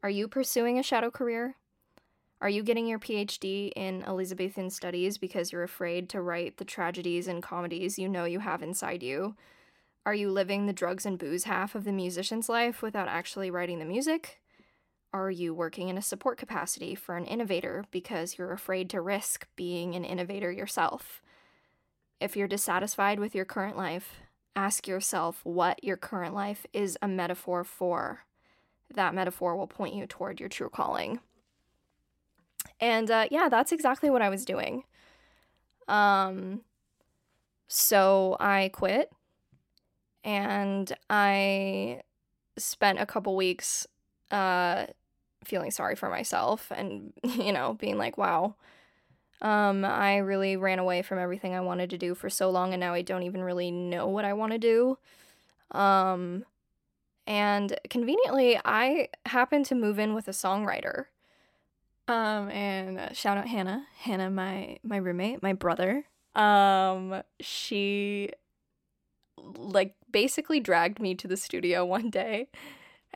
Are 0.02 0.10
you 0.10 0.26
pursuing 0.26 0.76
a 0.76 0.82
shadow 0.82 1.08
career? 1.08 1.54
Are 2.40 2.48
you 2.48 2.64
getting 2.64 2.88
your 2.88 2.98
PhD 2.98 3.70
in 3.76 4.02
Elizabethan 4.02 4.70
studies 4.70 5.18
because 5.18 5.52
you're 5.52 5.62
afraid 5.62 6.08
to 6.08 6.20
write 6.20 6.56
the 6.56 6.64
tragedies 6.64 7.28
and 7.28 7.44
comedies 7.44 7.96
you 7.96 8.08
know 8.08 8.24
you 8.24 8.40
have 8.40 8.60
inside 8.60 9.04
you? 9.04 9.36
Are 10.04 10.14
you 10.14 10.32
living 10.32 10.66
the 10.66 10.72
drugs 10.72 11.06
and 11.06 11.16
booze 11.16 11.44
half 11.44 11.76
of 11.76 11.84
the 11.84 11.92
musician's 11.92 12.48
life 12.48 12.82
without 12.82 13.06
actually 13.06 13.48
writing 13.48 13.78
the 13.78 13.84
music? 13.84 14.40
Are 15.12 15.30
you 15.30 15.54
working 15.54 15.88
in 15.88 15.96
a 15.96 16.02
support 16.02 16.38
capacity 16.38 16.94
for 16.94 17.16
an 17.16 17.24
innovator 17.24 17.84
because 17.90 18.36
you're 18.36 18.52
afraid 18.52 18.90
to 18.90 19.00
risk 19.00 19.46
being 19.56 19.94
an 19.94 20.04
innovator 20.04 20.50
yourself? 20.50 21.22
If 22.20 22.36
you're 22.36 22.48
dissatisfied 22.48 23.18
with 23.18 23.34
your 23.34 23.44
current 23.44 23.76
life, 23.76 24.20
ask 24.54 24.86
yourself 24.86 25.40
what 25.44 25.82
your 25.84 25.96
current 25.96 26.34
life 26.34 26.66
is 26.72 26.98
a 27.02 27.08
metaphor 27.08 27.64
for. 27.64 28.24
That 28.94 29.14
metaphor 29.14 29.56
will 29.56 29.66
point 29.66 29.94
you 29.94 30.06
toward 30.06 30.40
your 30.40 30.48
true 30.48 30.70
calling. 30.70 31.20
And 32.80 33.10
uh, 33.10 33.26
yeah, 33.30 33.48
that's 33.48 33.72
exactly 33.72 34.10
what 34.10 34.22
I 34.22 34.28
was 34.28 34.44
doing. 34.44 34.84
Um, 35.88 36.62
so 37.68 38.36
I 38.40 38.70
quit 38.72 39.10
and 40.24 40.92
I 41.08 42.02
spent 42.58 42.98
a 42.98 43.06
couple 43.06 43.36
weeks 43.36 43.86
uh, 44.30 44.86
feeling 45.44 45.70
sorry 45.70 45.96
for 45.96 46.08
myself 46.08 46.70
and, 46.74 47.12
you 47.22 47.52
know, 47.52 47.74
being 47.74 47.98
like, 47.98 48.18
wow, 48.18 48.54
um, 49.42 49.84
I 49.84 50.18
really 50.18 50.56
ran 50.56 50.78
away 50.78 51.02
from 51.02 51.18
everything 51.18 51.54
I 51.54 51.60
wanted 51.60 51.90
to 51.90 51.98
do 51.98 52.14
for 52.14 52.30
so 52.30 52.50
long, 52.50 52.72
and 52.72 52.80
now 52.80 52.94
I 52.94 53.02
don't 53.02 53.22
even 53.22 53.42
really 53.42 53.70
know 53.70 54.06
what 54.06 54.24
I 54.24 54.32
want 54.32 54.52
to 54.52 54.58
do. 54.58 54.98
Um, 55.72 56.44
and 57.26 57.78
conveniently, 57.90 58.58
I 58.64 59.08
happened 59.26 59.66
to 59.66 59.74
move 59.74 59.98
in 59.98 60.14
with 60.14 60.28
a 60.28 60.32
songwriter. 60.32 61.06
Um, 62.08 62.50
and 62.50 62.98
uh, 62.98 63.12
shout 63.12 63.36
out 63.36 63.48
Hannah, 63.48 63.86
Hannah, 63.98 64.30
my 64.30 64.78
my 64.84 64.96
roommate, 64.96 65.42
my 65.42 65.52
brother. 65.52 66.04
Um, 66.36 67.22
she 67.40 68.30
like 69.56 69.94
basically 70.10 70.60
dragged 70.60 71.00
me 71.00 71.14
to 71.16 71.26
the 71.26 71.36
studio 71.36 71.84
one 71.84 72.10
day, 72.10 72.48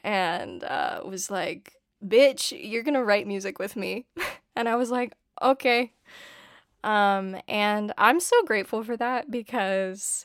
and 0.05 0.65
uh, 0.65 1.01
was 1.05 1.31
like, 1.31 1.77
"Bitch, 2.05 2.53
you're 2.59 2.83
gonna 2.83 3.05
write 3.05 3.27
music 3.27 3.59
with 3.59 3.77
me," 3.77 4.07
and 4.57 4.69
I 4.69 4.77
was 4.77 4.91
like, 4.91 5.15
"Okay." 5.43 5.93
Um, 6.83 7.37
and 7.47 7.93
I'm 7.99 8.21
so 8.21 8.43
grateful 8.45 8.83
for 8.83 8.97
that 8.97 9.31
because 9.31 10.25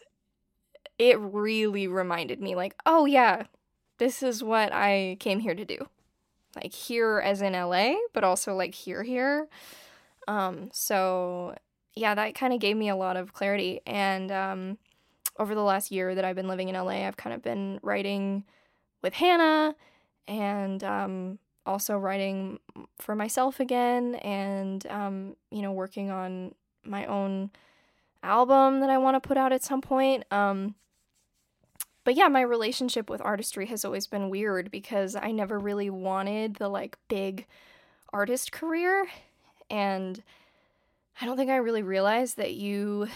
it 0.97 1.19
really 1.19 1.87
reminded 1.87 2.39
me, 2.39 2.55
like, 2.55 2.75
oh 2.85 3.05
yeah, 3.05 3.43
this 3.97 4.23
is 4.23 4.43
what 4.43 4.73
I 4.73 5.17
came 5.19 5.39
here 5.39 5.55
to 5.55 5.65
do. 5.65 5.77
Like 6.55 6.73
here 6.73 7.19
as 7.19 7.41
in 7.41 7.53
LA, 7.53 7.95
but 8.13 8.23
also 8.23 8.55
like 8.55 8.73
here 8.73 9.03
here. 9.03 9.47
Um, 10.27 10.69
so 10.71 11.55
yeah, 11.95 12.15
that 12.15 12.35
kind 12.35 12.53
of 12.53 12.59
gave 12.59 12.77
me 12.77 12.89
a 12.89 12.95
lot 12.95 13.17
of 13.17 13.33
clarity. 13.33 13.81
And 13.85 14.31
um, 14.31 14.77
over 15.37 15.53
the 15.53 15.61
last 15.61 15.91
year 15.91 16.15
that 16.15 16.23
I've 16.23 16.35
been 16.35 16.47
living 16.47 16.69
in 16.69 16.75
LA, 16.75 17.05
I've 17.05 17.17
kind 17.17 17.33
of 17.33 17.41
been 17.41 17.79
writing 17.81 18.45
with 19.05 19.13
Hannah 19.13 19.75
and 20.27 20.83
um, 20.83 21.37
also 21.63 21.95
writing 21.95 22.59
for 22.97 23.13
myself 23.15 23.59
again 23.59 24.15
and, 24.15 24.85
um, 24.87 25.35
you 25.51 25.61
know, 25.61 25.71
working 25.71 26.09
on 26.09 26.55
my 26.83 27.05
own 27.05 27.51
album 28.23 28.79
that 28.79 28.89
I 28.89 28.97
want 28.97 29.13
to 29.13 29.25
put 29.25 29.37
out 29.37 29.53
at 29.53 29.63
some 29.63 29.79
point. 29.79 30.23
Um, 30.31 30.73
but 32.03 32.15
yeah, 32.15 32.29
my 32.29 32.41
relationship 32.41 33.07
with 33.07 33.21
artistry 33.21 33.67
has 33.67 33.85
always 33.85 34.07
been 34.07 34.31
weird 34.31 34.71
because 34.71 35.15
I 35.15 35.29
never 35.29 35.59
really 35.59 35.91
wanted 35.91 36.55
the 36.55 36.67
like 36.67 36.97
big 37.07 37.45
artist 38.11 38.51
career. 38.51 39.05
And 39.69 40.23
I 41.21 41.27
don't 41.27 41.37
think 41.37 41.51
I 41.51 41.57
really 41.57 41.83
realized 41.83 42.37
that 42.37 42.55
you 42.55 43.07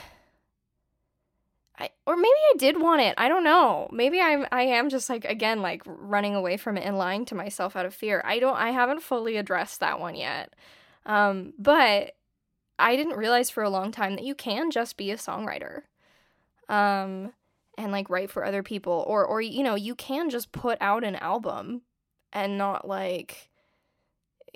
I, 1.80 1.90
or 2.06 2.18
maybe 2.18 2.28
I 2.28 2.58
did 2.58 2.82
want 2.82 3.02
it. 3.02 3.16
I 3.18 3.30
don't 3.30 3.44
know. 3.44 3.88
Maybe 3.92 4.20
I'm 4.20 4.46
I 4.52 4.64
am 4.64 4.90
just 4.90 5.10
like 5.10 5.24
again 5.24 5.62
like 5.62 5.82
running 5.86 6.36
away 6.36 6.58
from 6.58 6.78
it 6.78 6.82
and 6.82 6.98
lying 6.98 7.26
to 7.26 7.36
myself 7.36 7.76
out 7.76 7.86
of 7.86 7.94
fear. 7.94 8.22
I 8.26 8.40
don't 8.40 8.58
I 8.58 8.72
haven't 8.72 9.02
fully 9.02 9.38
addressed 9.38 9.80
that 9.80 10.00
one 10.00 10.16
yet. 10.16 10.54
Um, 11.06 11.54
but 11.58 12.16
I 12.78 12.96
didn't 12.96 13.18
realize 13.18 13.50
for 13.50 13.64
a 13.64 13.70
long 13.70 13.92
time 13.92 14.16
that 14.16 14.26
you 14.26 14.36
can 14.36 14.72
just 14.72 14.98
be 14.98 15.12
a 15.12 15.16
songwriter. 15.16 15.84
Um, 16.68 17.34
and 17.78 17.92
like 17.92 18.10
write 18.10 18.30
for 18.30 18.44
other 18.44 18.62
people 18.62 19.06
or 19.08 19.26
or 19.26 19.40
you 19.40 19.64
know, 19.64 19.76
you 19.76 19.96
can 19.96 20.30
just 20.30 20.52
put 20.52 20.78
out 20.82 21.06
an 21.06 21.16
album 21.16 21.84
and 22.34 22.58
not 22.58 22.88
like 22.88 23.49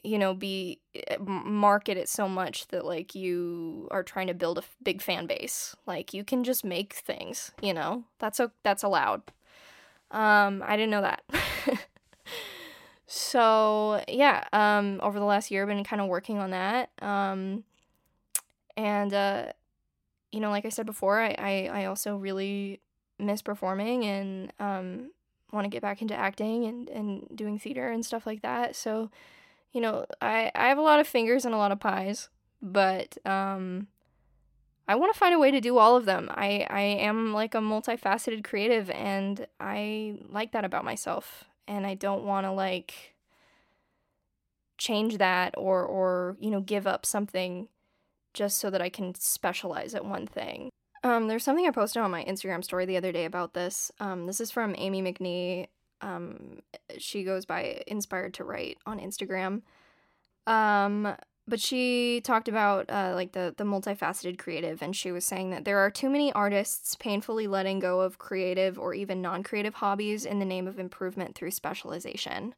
you 0.03 0.19
know 0.19 0.33
be 0.33 0.79
eh, 0.95 1.17
market 1.19 1.97
it 1.97 2.09
so 2.09 2.27
much 2.27 2.67
that 2.67 2.85
like 2.85 3.15
you 3.15 3.87
are 3.91 4.03
trying 4.03 4.27
to 4.27 4.33
build 4.33 4.57
a 4.57 4.63
big 4.83 5.01
fan 5.01 5.25
base. 5.25 5.75
Like 5.85 6.13
you 6.13 6.23
can 6.23 6.43
just 6.43 6.63
make 6.63 6.93
things 6.93 7.51
you 7.61 7.73
know? 7.73 8.03
That's 8.19 8.39
a 8.39 8.51
that's 8.63 8.83
allowed. 8.83 9.21
Um 10.11 10.63
i 10.65 10.75
didn't 10.75 10.91
know 10.91 11.01
that. 11.01 11.23
So 13.05 14.03
yeah 14.07 14.45
um 14.53 14.99
over 15.03 15.19
the 15.19 15.25
last 15.25 15.51
year 15.51 15.61
i've 15.61 15.67
been 15.67 15.83
kind 15.83 16.01
of 16.01 16.07
working 16.07 16.39
on 16.39 16.49
that 16.49 16.89
um 16.99 17.63
and 18.75 19.13
uh 19.13 19.51
you 20.31 20.39
know 20.39 20.49
like 20.49 20.65
i 20.65 20.69
said 20.69 20.87
before 20.87 21.19
i 21.19 21.35
i, 21.37 21.81
I 21.81 21.85
also 21.85 22.15
really 22.15 22.79
miss 23.19 23.43
performing 23.43 24.03
and 24.05 24.53
um 24.59 25.11
want 25.53 25.65
to 25.65 25.69
get 25.69 25.81
back 25.81 26.01
into 26.01 26.15
acting 26.15 26.65
and 26.65 26.89
and 26.89 27.27
doing 27.35 27.59
theater 27.59 27.89
and 27.89 28.05
stuff 28.05 28.25
like 28.25 28.41
that. 28.41 28.75
So 28.75 29.09
you 29.73 29.81
know, 29.81 30.05
I, 30.21 30.51
I 30.55 30.69
have 30.69 30.77
a 30.77 30.81
lot 30.81 30.99
of 30.99 31.07
fingers 31.07 31.45
and 31.45 31.53
a 31.53 31.57
lot 31.57 31.71
of 31.71 31.79
pies, 31.79 32.29
but 32.61 33.17
um, 33.25 33.87
I 34.87 34.95
want 34.95 35.13
to 35.13 35.19
find 35.19 35.33
a 35.33 35.39
way 35.39 35.51
to 35.51 35.59
do 35.59 35.77
all 35.77 35.97
of 35.97 36.05
them. 36.05 36.29
I, 36.31 36.67
I 36.69 36.81
am 36.81 37.33
like 37.33 37.55
a 37.55 37.59
multifaceted 37.59 38.43
creative, 38.43 38.89
and 38.91 39.47
I 39.59 40.19
like 40.29 40.51
that 40.51 40.63
about 40.63 40.85
myself. 40.85 41.45
And 41.67 41.87
I 41.87 41.95
don't 41.95 42.25
want 42.25 42.45
to 42.45 42.51
like 42.51 43.15
change 44.77 45.17
that 45.17 45.55
or, 45.57 45.83
or, 45.83 46.37
you 46.39 46.51
know, 46.51 46.59
give 46.59 46.85
up 46.85 47.05
something 47.05 47.69
just 48.33 48.59
so 48.59 48.69
that 48.69 48.81
I 48.81 48.89
can 48.89 49.15
specialize 49.15 49.95
at 49.95 50.05
one 50.05 50.27
thing. 50.27 50.69
Um, 51.03 51.27
there's 51.27 51.43
something 51.43 51.65
I 51.65 51.71
posted 51.71 52.01
on 52.01 52.11
my 52.11 52.23
Instagram 52.25 52.63
story 52.63 52.85
the 52.85 52.97
other 52.97 53.11
day 53.11 53.25
about 53.25 53.53
this. 53.53 53.91
Um, 53.99 54.25
this 54.25 54.41
is 54.41 54.51
from 54.51 54.75
Amy 54.77 55.01
McNee 55.01 55.67
um, 56.03 56.59
she 56.97 57.23
goes 57.23 57.45
by 57.45 57.81
Inspired 57.87 58.33
to 58.35 58.43
Write 58.43 58.77
on 58.85 58.99
Instagram. 58.99 59.61
Um, 60.45 61.15
but 61.47 61.59
she 61.59 62.21
talked 62.21 62.47
about 62.47 62.89
uh, 62.89 63.11
like 63.15 63.33
the 63.33 63.53
the 63.57 63.63
multifaceted 63.63 64.37
creative, 64.37 64.81
and 64.81 64.95
she 64.95 65.11
was 65.11 65.25
saying 65.25 65.49
that 65.49 65.65
there 65.65 65.79
are 65.79 65.91
too 65.91 66.09
many 66.09 66.31
artists 66.33 66.95
painfully 66.95 67.47
letting 67.47 67.79
go 67.79 68.01
of 68.01 68.17
creative 68.17 68.79
or 68.79 68.93
even 68.93 69.21
non-creative 69.21 69.75
hobbies 69.75 70.25
in 70.25 70.39
the 70.39 70.45
name 70.45 70.67
of 70.67 70.79
improvement 70.79 71.35
through 71.35 71.51
specialization. 71.51 72.55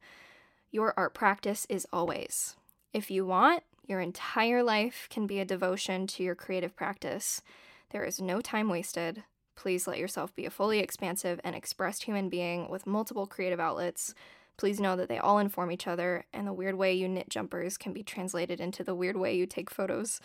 Your 0.70 0.94
art 0.96 1.14
practice 1.14 1.66
is 1.68 1.86
always. 1.92 2.56
If 2.92 3.10
you 3.10 3.26
want, 3.26 3.62
your 3.86 4.00
entire 4.00 4.62
life 4.62 5.08
can 5.10 5.26
be 5.26 5.40
a 5.40 5.44
devotion 5.44 6.06
to 6.08 6.22
your 6.22 6.34
creative 6.34 6.76
practice. 6.76 7.42
There 7.90 8.04
is 8.04 8.20
no 8.20 8.40
time 8.40 8.68
wasted, 8.68 9.24
Please 9.56 9.86
let 9.86 9.98
yourself 9.98 10.34
be 10.34 10.46
a 10.46 10.50
fully 10.50 10.78
expansive 10.78 11.40
and 11.42 11.56
expressed 11.56 12.04
human 12.04 12.28
being 12.28 12.68
with 12.68 12.86
multiple 12.86 13.26
creative 13.26 13.58
outlets. 13.58 14.14
Please 14.56 14.80
know 14.80 14.96
that 14.96 15.08
they 15.08 15.18
all 15.18 15.38
inform 15.38 15.72
each 15.72 15.86
other, 15.86 16.24
and 16.32 16.46
the 16.46 16.52
weird 16.52 16.76
way 16.76 16.94
you 16.94 17.08
knit 17.08 17.28
jumpers 17.28 17.76
can 17.76 17.92
be 17.92 18.02
translated 18.02 18.60
into 18.60 18.84
the 18.84 18.94
weird 18.94 19.16
way 19.16 19.34
you 19.34 19.46
take 19.46 19.70
photos. 19.70 20.20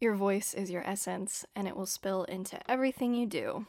Your 0.00 0.14
voice 0.14 0.54
is 0.54 0.70
your 0.70 0.86
essence, 0.88 1.44
and 1.56 1.66
it 1.66 1.76
will 1.76 1.86
spill 1.86 2.24
into 2.24 2.58
everything 2.70 3.14
you 3.14 3.26
do. 3.26 3.66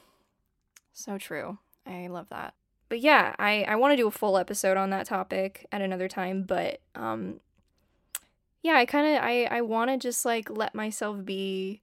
So 0.94 1.18
true. 1.18 1.58
I 1.88 2.08
love 2.08 2.30
that. 2.30 2.54
But 2.88 3.00
yeah, 3.00 3.36
I, 3.40 3.64
I 3.64 3.76
want 3.76 3.94
to 3.94 3.98
do 3.98 4.08
a 4.08 4.12
full 4.12 4.38
episode 4.38 4.78
on 4.78 4.90
that 4.90 5.06
topic 5.06 5.66
at 5.72 5.82
another 5.82 6.08
time, 6.08 6.44
but 6.44 6.82
um 6.96 7.40
yeah, 8.62 8.74
I 8.74 8.86
kind 8.86 9.16
of 9.16 9.24
I 9.24 9.44
I 9.46 9.62
want 9.62 9.90
to 9.92 9.98
just 9.98 10.26
like 10.26 10.50
let 10.50 10.76
myself 10.76 11.24
be 11.24 11.82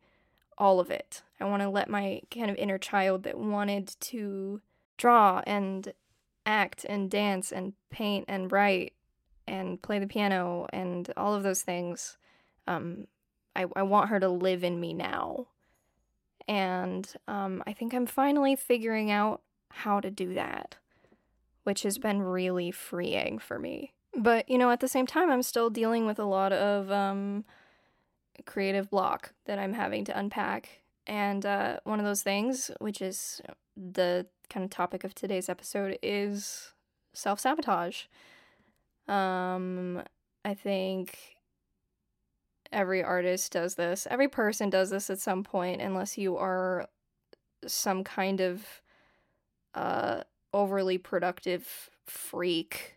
all 0.59 0.81
of 0.81 0.91
it. 0.91 1.23
I 1.41 1.45
want 1.45 1.63
to 1.63 1.69
let 1.69 1.91
my 1.91 2.23
kind 2.31 2.51
of 2.51 2.57
inner 2.57 2.79
child 2.79 3.23
that 3.25 3.39
wanted 3.39 3.95
to 4.01 4.61
draw 4.97 5.43
and 5.47 5.93
act 6.47 6.87
and 6.89 7.11
dance 7.11 7.53
and 7.53 7.75
paint 7.91 8.25
and 8.29 8.51
write 8.51 8.95
and 9.47 9.81
play 9.83 9.99
the 9.99 10.07
piano 10.07 10.67
and 10.73 11.13
all 11.17 11.35
of 11.35 11.43
those 11.43 11.63
things. 11.63 12.17
Um, 12.67 13.07
I, 13.55 13.67
I 13.75 13.83
want 13.83 14.11
her 14.11 14.21
to 14.21 14.29
live 14.29 14.65
in 14.65 14.81
me 14.81 14.93
now. 14.93 15.49
And 16.49 17.13
um, 17.27 17.63
I 17.67 17.73
think 17.73 17.93
I'm 17.93 18.07
finally 18.07 18.55
figuring 18.55 19.11
out 19.11 19.43
how 19.71 20.01
to 20.01 20.11
do 20.11 20.35
that, 20.35 20.77
which 21.65 21.83
has 21.83 21.99
been 21.99 22.23
really 22.23 22.71
freeing 22.71 23.39
for 23.39 23.59
me. 23.59 23.93
But, 24.17 24.49
you 24.49 24.57
know, 24.57 24.71
at 24.71 24.81
the 24.81 24.89
same 24.89 25.07
time, 25.07 25.31
I'm 25.31 25.43
still 25.43 25.69
dealing 25.69 26.07
with 26.07 26.19
a 26.19 26.25
lot 26.25 26.53
of 26.53 26.91
um, 26.91 27.45
creative 28.45 28.91
block 28.91 29.33
that 29.47 29.59
I'm 29.59 29.73
having 29.73 30.05
to 30.07 30.19
unpack. 30.19 30.83
And 31.07 31.47
uh, 31.47 31.81
one 31.85 32.01
of 32.01 32.05
those 32.05 32.23
things, 32.23 32.71
which 32.81 33.01
is 33.01 33.41
the 33.77 34.27
kind 34.51 34.65
of 34.65 34.71
topic 34.71 35.05
of 35.05 35.15
today's 35.15 35.49
episode, 35.49 35.99
is 36.03 36.73
self 37.13 37.41
sabotage. 37.41 38.05
Um, 39.09 40.03
I 40.45 40.55
think 40.55 41.19
every 42.73 43.03
artist 43.03 43.53
does 43.53 43.77
this. 43.77 44.07
Every 44.11 44.29
person 44.29 44.71
does 44.71 44.91
this 44.91 45.11
at 45.11 45.21
some 45.21 45.45
point, 45.45 45.81
unless 45.81 46.19
you 46.19 46.37
are 46.37 46.89
some 47.67 48.05
kind 48.05 48.41
of 48.41 48.83
uh, 49.75 50.23
overly 50.53 50.99
productive 50.99 51.91
freak. 52.05 52.97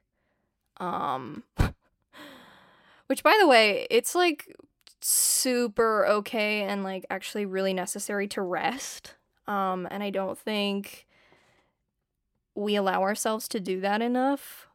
Um, 0.77 1.43
Which, 3.07 3.23
by 3.23 3.37
the 3.39 3.47
way, 3.47 3.87
it's 3.89 4.13
like 4.13 4.55
super 5.01 6.05
okay 6.05 6.63
and 6.63 6.83
like 6.83 7.05
actually 7.09 7.45
really 7.45 7.73
necessary 7.73 8.27
to 8.29 8.41
rest. 8.41 9.15
Um, 9.47 9.87
and 9.89 10.03
I 10.03 10.09
don't 10.09 10.37
think 10.37 11.07
we 12.55 12.75
allow 12.75 13.01
ourselves 13.01 13.47
to 13.49 13.59
do 13.59 13.79
that 13.81 14.01
enough 14.01 14.67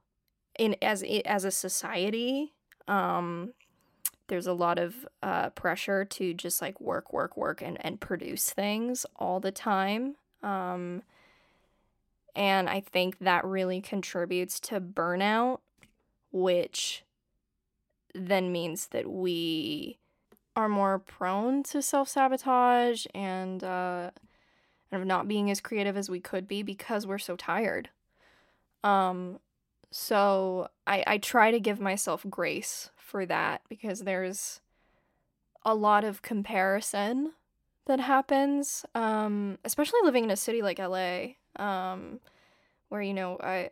in 0.58 0.76
as 0.82 1.04
as 1.24 1.44
a 1.44 1.50
society. 1.50 2.52
Um, 2.88 3.52
there's 4.28 4.46
a 4.46 4.52
lot 4.52 4.78
of 4.78 5.06
uh, 5.22 5.50
pressure 5.50 6.04
to 6.04 6.32
just 6.32 6.62
like 6.62 6.80
work, 6.80 7.12
work, 7.12 7.37
work, 7.37 7.62
and 7.62 7.76
and 7.84 8.00
produce 8.00 8.50
things 8.50 9.04
all 9.16 9.40
the 9.40 9.52
time. 9.52 10.16
Um, 10.42 11.02
and 12.34 12.68
I 12.68 12.80
think 12.80 13.18
that 13.20 13.44
really 13.44 13.80
contributes 13.80 14.58
to 14.60 14.80
burnout, 14.80 15.60
which 16.32 17.04
then 18.14 18.50
means 18.50 18.88
that 18.88 19.10
we 19.10 19.98
are 20.56 20.68
more 20.68 20.98
prone 20.98 21.62
to 21.64 21.82
self 21.82 22.08
sabotage 22.08 23.06
and 23.14 23.62
uh, 23.64 24.10
of 24.92 25.04
not 25.04 25.28
being 25.28 25.50
as 25.50 25.60
creative 25.60 25.96
as 25.96 26.08
we 26.08 26.20
could 26.20 26.46
be 26.46 26.62
because 26.62 27.06
we're 27.06 27.18
so 27.18 27.36
tired. 27.36 27.90
Um, 28.82 29.40
so 29.90 30.68
I, 30.86 31.04
I 31.06 31.18
try 31.18 31.50
to 31.50 31.60
give 31.60 31.80
myself 31.80 32.24
grace 32.28 32.90
for 32.96 33.24
that 33.26 33.62
because 33.68 34.00
there's 34.00 34.60
a 35.64 35.74
lot 35.74 36.04
of 36.04 36.22
comparison 36.22 37.32
that 37.86 38.00
happens, 38.00 38.84
um, 38.94 39.58
especially 39.64 40.00
living 40.02 40.24
in 40.24 40.30
a 40.30 40.36
city 40.36 40.62
like 40.62 40.78
LA, 40.78 41.34
um, 41.56 42.20
where 42.88 43.02
you 43.02 43.14
know 43.14 43.38
I 43.42 43.70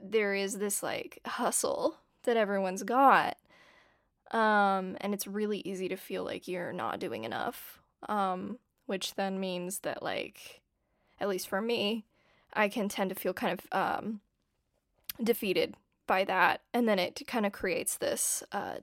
there 0.00 0.34
is 0.34 0.58
this 0.58 0.82
like 0.82 1.20
hustle 1.26 1.96
that 2.24 2.36
everyone's 2.36 2.82
got, 2.82 3.36
um, 4.30 4.96
and 5.00 5.14
it's 5.14 5.26
really 5.26 5.58
easy 5.60 5.88
to 5.88 5.96
feel 5.96 6.24
like 6.24 6.48
you're 6.48 6.72
not 6.72 7.00
doing 7.00 7.24
enough, 7.24 7.80
um, 8.08 8.58
which 8.86 9.14
then 9.14 9.40
means 9.40 9.80
that 9.80 10.02
like, 10.02 10.60
at 11.20 11.28
least 11.28 11.48
for 11.48 11.60
me, 11.60 12.04
I 12.52 12.68
can 12.68 12.88
tend 12.88 13.10
to 13.10 13.16
feel 13.16 13.32
kind 13.32 13.58
of 13.58 13.66
um, 13.72 14.20
defeated 15.22 15.74
by 16.06 16.24
that, 16.24 16.62
and 16.72 16.88
then 16.88 16.98
it 16.98 17.20
kind 17.26 17.46
of 17.46 17.52
creates 17.52 17.96
this 17.96 18.42
uh, 18.52 18.76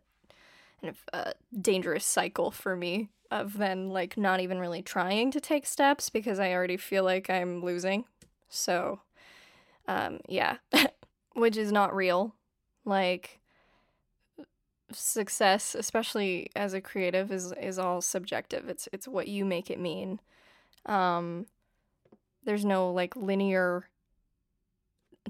kind 0.81 0.89
of 0.89 0.97
uh, 1.13 1.31
dangerous 1.59 2.05
cycle 2.05 2.51
for 2.51 2.75
me 2.75 3.09
of 3.31 3.57
then 3.57 3.89
like 3.89 4.17
not 4.17 4.39
even 4.39 4.59
really 4.59 4.81
trying 4.81 5.31
to 5.31 5.41
take 5.41 5.65
steps 5.65 6.09
because 6.09 6.39
I 6.39 6.53
already 6.53 6.77
feel 6.77 7.03
like 7.03 7.29
I'm 7.29 7.63
losing. 7.63 8.05
So, 8.49 9.01
um, 9.87 10.19
yeah, 10.27 10.57
which 11.33 11.57
is 11.57 11.71
not 11.71 11.95
real. 11.95 12.35
Like 12.85 13.39
success, 14.91 15.75
especially 15.75 16.49
as 16.55 16.73
a 16.73 16.81
creative, 16.81 17.31
is 17.31 17.53
is 17.53 17.79
all 17.79 18.01
subjective. 18.01 18.69
It's 18.69 18.87
it's 18.91 19.07
what 19.07 19.27
you 19.27 19.45
make 19.45 19.69
it 19.69 19.79
mean. 19.79 20.19
Um, 20.85 21.47
there's 22.43 22.65
no 22.65 22.91
like 22.91 23.15
linear 23.15 23.89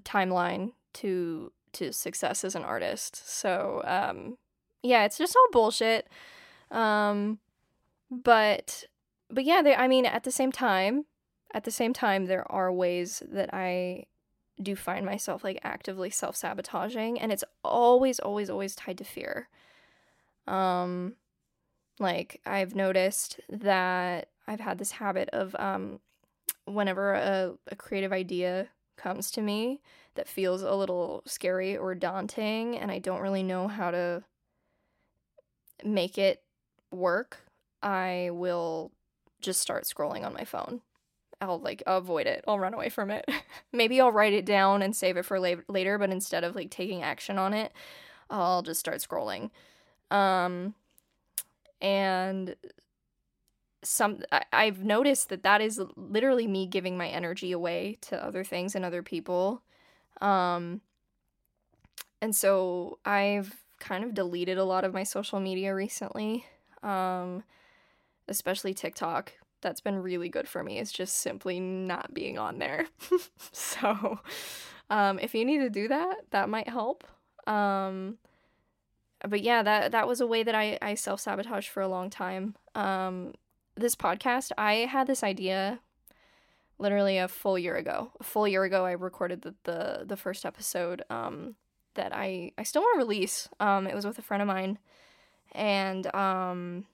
timeline 0.02 0.74
to 0.94 1.52
to 1.74 1.92
success 1.94 2.44
as 2.44 2.56
an 2.56 2.64
artist. 2.64 3.28
So, 3.28 3.82
um, 3.86 4.38
yeah, 4.82 5.06
it's 5.06 5.18
just 5.18 5.36
all 5.36 5.48
bullshit. 5.52 6.08
Um, 6.72 7.40
but 8.10 8.86
but 9.30 9.44
yeah, 9.44 9.62
they, 9.62 9.76
I 9.76 9.88
mean, 9.88 10.06
at 10.06 10.24
the 10.24 10.32
same 10.32 10.52
time, 10.52 11.06
at 11.54 11.64
the 11.64 11.72
same 11.72 11.94
time, 11.94 12.26
there 12.26 12.50
are 12.52 12.72
ways 12.72 13.24
that 13.32 13.54
I 13.54 14.06
do 14.62 14.76
find 14.76 15.06
myself 15.06 15.44
like 15.44 15.60
actively 15.64 16.10
self 16.10 16.36
sabotaging, 16.36 17.20
and 17.20 17.32
it's 17.32 17.44
always, 17.64 18.20
always, 18.20 18.50
always 18.50 18.76
tied 18.76 18.98
to 18.98 19.04
fear. 19.04 19.50
Um, 20.48 21.16
like 22.00 22.42
I've 22.46 22.76
noticed 22.76 23.40
that 23.50 24.30
I've 24.48 24.60
had 24.60 24.78
this 24.78 24.92
habit 24.92 25.30
of 25.30 25.56
um, 25.58 26.00
whenever 26.66 27.14
a, 27.14 27.54
a 27.72 27.76
creative 27.76 28.12
idea 28.12 28.70
comes 28.98 29.32
to 29.32 29.42
me 29.42 29.82
that 30.16 30.28
feels 30.28 30.62
a 30.62 30.74
little 30.74 31.24
scary 31.26 31.76
or 31.76 31.96
daunting, 31.96 32.78
and 32.78 32.92
I 32.92 33.00
don't 33.00 33.22
really 33.22 33.44
know 33.44 33.68
how 33.68 33.92
to 33.92 34.24
make 35.84 36.18
it 36.18 36.42
work, 36.92 37.46
I 37.82 38.30
will 38.32 38.92
just 39.42 39.60
start 39.60 39.84
scrolling 39.84 40.26
on 40.26 40.34
my 40.34 40.46
phone. 40.46 40.82
I'll 41.46 41.60
like 41.60 41.84
avoid 41.88 42.28
it. 42.28 42.44
I'll 42.48 42.60
run 42.60 42.74
away 42.74 42.90
from 42.90 43.12
it. 43.12 43.26
Maybe 43.74 44.02
I'll 44.02 44.12
write 44.12 44.34
it 44.34 44.46
down 44.46 44.82
and 44.82 44.96
save 44.96 45.18
it 45.18 45.26
for 45.26 45.40
la- 45.40 45.62
later, 45.68 45.98
but 45.98 46.10
instead 46.12 46.44
of 46.44 46.56
like 46.56 46.70
taking 46.72 47.04
action 47.04 47.38
on 47.38 47.54
it, 47.54 47.72
I'll 48.30 48.62
just 48.64 48.80
start 48.80 48.98
scrolling. 48.98 49.52
Um 50.12 50.76
and 51.82 52.56
some 53.84 54.20
I, 54.32 54.44
I've 54.52 54.84
noticed 54.84 55.30
that 55.30 55.44
that 55.44 55.62
is 55.62 55.82
literally 55.96 56.48
me 56.48 56.66
giving 56.68 56.98
my 56.98 57.08
energy 57.08 57.52
away 57.52 57.98
to 58.02 58.24
other 58.24 58.44
things 58.44 58.76
and 58.76 58.84
other 58.84 59.04
people. 59.04 59.62
Um 60.22 60.82
and 62.22 62.36
so 62.36 63.00
I've 63.06 63.64
kind 63.80 64.04
of 64.04 64.14
deleted 64.14 64.58
a 64.58 64.64
lot 64.64 64.84
of 64.84 64.94
my 64.94 65.04
social 65.04 65.40
media 65.40 65.74
recently. 65.76 66.46
Um 66.84 67.44
especially 68.28 68.74
TikTok. 68.74 69.34
That's 69.62 69.82
been 69.82 69.98
really 69.98 70.30
good 70.30 70.48
for 70.48 70.64
me. 70.64 70.80
It's 70.80 70.92
just 70.92 71.18
simply 71.18 71.60
not 71.60 72.14
being 72.14 72.38
on 72.38 72.60
there. 72.60 72.88
so 73.52 74.20
um 74.90 75.20
if 75.20 75.34
you 75.34 75.46
need 75.46 75.60
to 75.60 75.70
do 75.70 75.88
that, 75.88 76.16
that 76.32 76.50
might 76.50 76.70
help. 76.70 77.04
Um 77.48 78.18
but 79.28 79.42
yeah, 79.42 79.64
that 79.64 79.92
that 79.92 80.08
was 80.08 80.22
a 80.22 80.28
way 80.28 80.44
that 80.44 80.56
I, 80.56 80.78
I 80.82 80.96
self 80.96 81.20
sabotaged 81.20 81.70
for 81.70 81.82
a 81.82 81.88
long 81.88 82.10
time. 82.10 82.56
Um, 82.74 83.34
this 83.76 83.96
podcast, 83.96 84.52
I 84.58 84.74
had 84.74 85.08
this 85.08 85.24
idea 85.24 85.80
literally 86.78 87.18
a 87.18 87.28
full 87.28 87.58
year 87.58 87.76
ago. 87.76 88.12
A 88.20 88.24
full 88.24 88.48
year 88.48 88.64
ago, 88.64 88.86
I 88.86 88.92
recorded 88.92 89.42
the 89.42 89.56
the, 89.64 90.04
the 90.06 90.18
first 90.18 90.46
episode 90.46 91.04
um, 91.10 91.56
that 91.96 92.14
I 92.14 92.52
I 92.58 92.64
still 92.64 92.82
want 92.82 92.96
to 92.96 93.06
release. 93.06 93.50
Um, 93.60 93.88
it 93.88 93.96
was 93.96 94.06
with 94.06 94.20
a 94.20 94.24
friend 94.24 94.42
of 94.42 94.48
mine, 94.48 94.80
and 95.54 96.14
um, 96.14 96.86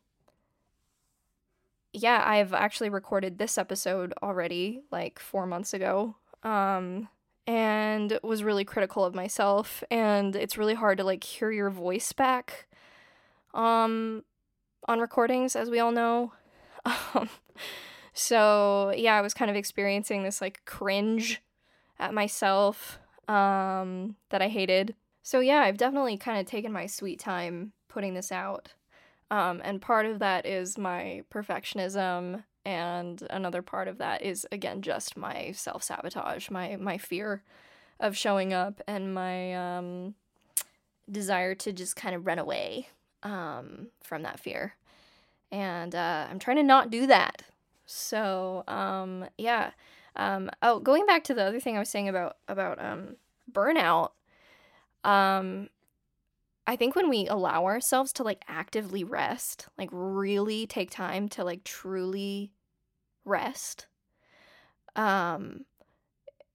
yeah, 1.94 2.24
I've 2.26 2.54
actually 2.54 2.90
recorded 2.90 3.38
this 3.38 3.58
episode 3.58 4.14
already, 4.24 4.82
like 4.92 5.20
four 5.20 5.46
months 5.46 5.74
ago. 5.74 6.16
Um, 6.44 7.10
and 7.48 8.20
was 8.24 8.44
really 8.44 8.64
critical 8.64 9.04
of 9.04 9.16
myself 9.16 9.84
and 9.90 10.36
it's 10.36 10.58
really 10.58 10.76
hard 10.76 10.98
to 10.98 11.04
like 11.04 11.24
hear 11.24 11.52
your 11.52 11.70
voice 11.70 12.14
back 12.14 12.68
um 13.54 14.24
on 14.88 15.00
recordings 15.00 15.56
as 15.56 15.70
we 15.70 15.80
all 15.80 15.92
know 15.92 16.32
um, 16.86 17.30
so 18.14 18.94
yeah 18.96 19.16
i 19.16 19.22
was 19.22 19.34
kind 19.34 19.50
of 19.50 19.58
experiencing 19.58 20.24
this 20.24 20.40
like 20.40 20.62
cringe 20.66 21.42
at 22.00 22.14
myself 22.14 23.00
um 23.28 24.16
that 24.30 24.42
i 24.42 24.48
hated 24.48 24.96
so 25.24 25.40
yeah 25.40 25.62
i've 25.62 25.78
definitely 25.78 26.18
kind 26.18 26.40
of 26.40 26.46
taken 26.46 26.72
my 26.72 26.86
sweet 26.86 27.20
time 27.20 27.74
putting 27.88 28.14
this 28.14 28.32
out 28.32 28.74
um 29.32 29.60
and 29.64 29.82
part 29.82 30.06
of 30.06 30.20
that 30.20 30.46
is 30.46 30.78
my 30.78 31.24
perfectionism 31.34 32.44
and 32.64 33.26
another 33.32 33.64
part 33.64 33.88
of 33.88 33.98
that 33.98 34.22
is 34.22 34.46
again 34.52 34.84
just 34.84 35.18
my 35.18 35.52
self-sabotage 35.52 36.52
my 36.52 36.76
my 36.76 36.98
fear 37.00 37.42
of 38.02 38.18
showing 38.18 38.52
up 38.52 38.82
and 38.88 39.14
my 39.14 39.54
um, 39.54 40.16
desire 41.10 41.56
to 41.56 41.72
just 41.72 41.96
kind 41.96 42.16
of 42.16 42.26
run 42.26 42.40
away 42.40 42.90
um, 43.24 43.88
from 44.02 44.24
that 44.24 44.40
fear. 44.40 44.74
And 45.52 45.94
uh, 45.94 46.28
i'm 46.30 46.40
trying 46.40 46.58
to 46.58 46.64
not 46.64 46.90
do 46.90 47.08
that. 47.08 47.44
So 47.86 48.64
um, 48.68 49.26
yeah. 49.38 49.72
Um, 50.18 50.50
oh 50.62 50.80
going 50.80 51.06
back 51.06 51.24
to 51.26 51.34
the 51.34 51.44
other 51.46 51.62
thing 51.62 51.78
i 51.78 51.80
was 51.80 51.88
saying 51.88 52.10
about 52.10 52.36
about 52.50 52.84
um, 52.84 53.16
burnout 53.50 54.10
um, 55.06 55.70
I 56.68 56.76
think 56.76 56.96
when 56.96 57.10
we 57.10 57.28
allow 57.28 57.66
ourselves 57.66 58.14
to 58.14 58.24
like 58.24 58.44
actively 58.48 59.04
rest, 59.04 59.68
like 59.78 59.90
really 59.92 60.68
take 60.68 60.92
time 60.92 61.28
to 61.30 61.44
like 61.44 61.64
truly 61.64 62.52
rest, 63.26 63.88
um, 64.96 65.66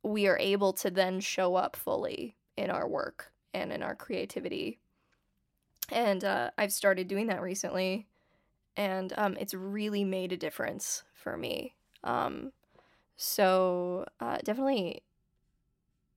we 0.02 0.28
are 0.28 0.38
able 0.38 0.72
to 0.74 0.90
then 0.90 1.20
show 1.20 1.56
up 1.56 1.74
fully 1.76 2.36
in 2.56 2.70
our 2.70 2.88
work 2.88 3.32
and 3.52 3.72
in 3.72 3.82
our 3.82 3.94
creativity. 3.94 4.78
And 5.90 6.24
uh, 6.24 6.50
I've 6.56 6.72
started 6.72 7.08
doing 7.08 7.26
that 7.26 7.42
recently, 7.42 8.06
and 8.76 9.12
um, 9.16 9.36
it's 9.38 9.54
really 9.54 10.04
made 10.04 10.32
a 10.32 10.36
difference 10.36 11.02
for 11.14 11.36
me. 11.36 11.74
Um, 12.04 12.52
so 13.16 14.06
uh, 14.20 14.38
definitely 14.44 15.02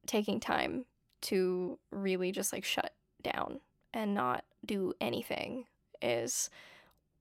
taking 0.05 0.39
time 0.39 0.85
to 1.21 1.77
really 1.91 2.31
just 2.31 2.53
like 2.53 2.63
shut 2.63 2.93
down 3.21 3.59
and 3.93 4.13
not 4.13 4.43
do 4.65 4.93
anything 4.99 5.65
is 6.01 6.49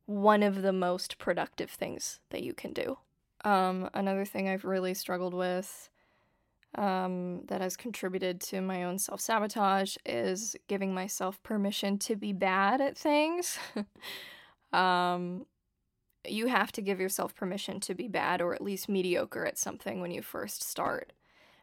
one 0.07 0.43
of 0.43 0.63
the 0.63 0.73
most 0.73 1.19
productive 1.19 1.71
things 1.71 2.21
that 2.31 2.43
you 2.43 2.55
can 2.55 2.73
do. 2.73 2.99
Um, 3.45 3.91
another 3.95 4.25
thing 4.25 4.49
I've 4.49 4.65
really 4.65 4.95
struggled 4.95 5.35
with 5.35 5.91
um, 6.75 7.43
that 7.47 7.61
has 7.61 7.77
contributed 7.77 8.41
to 8.43 8.61
my 8.61 8.85
own 8.85 8.99
self 8.99 9.21
sabotage 9.21 9.97
is 10.05 10.57
giving 10.67 10.93
myself 10.93 11.43
permission 11.43 11.99
to 11.99 12.17
be 12.17 12.33
bad 12.33 12.81
at 12.81 12.97
things. 12.97 13.59
um, 14.73 15.47
you 16.27 16.47
have 16.47 16.73
to 16.73 16.83
give 16.83 17.01
yourself 17.01 17.35
permission 17.35 17.81
to 17.81 17.95
be 17.95 18.09
bad 18.09 18.43
or 18.43 18.55
at 18.55 18.63
least 18.63 18.89
mediocre 18.89 19.47
at 19.47 19.59
something 19.59 20.01
when 20.01 20.11
you 20.11 20.23
first 20.23 20.63
start. 20.63 21.13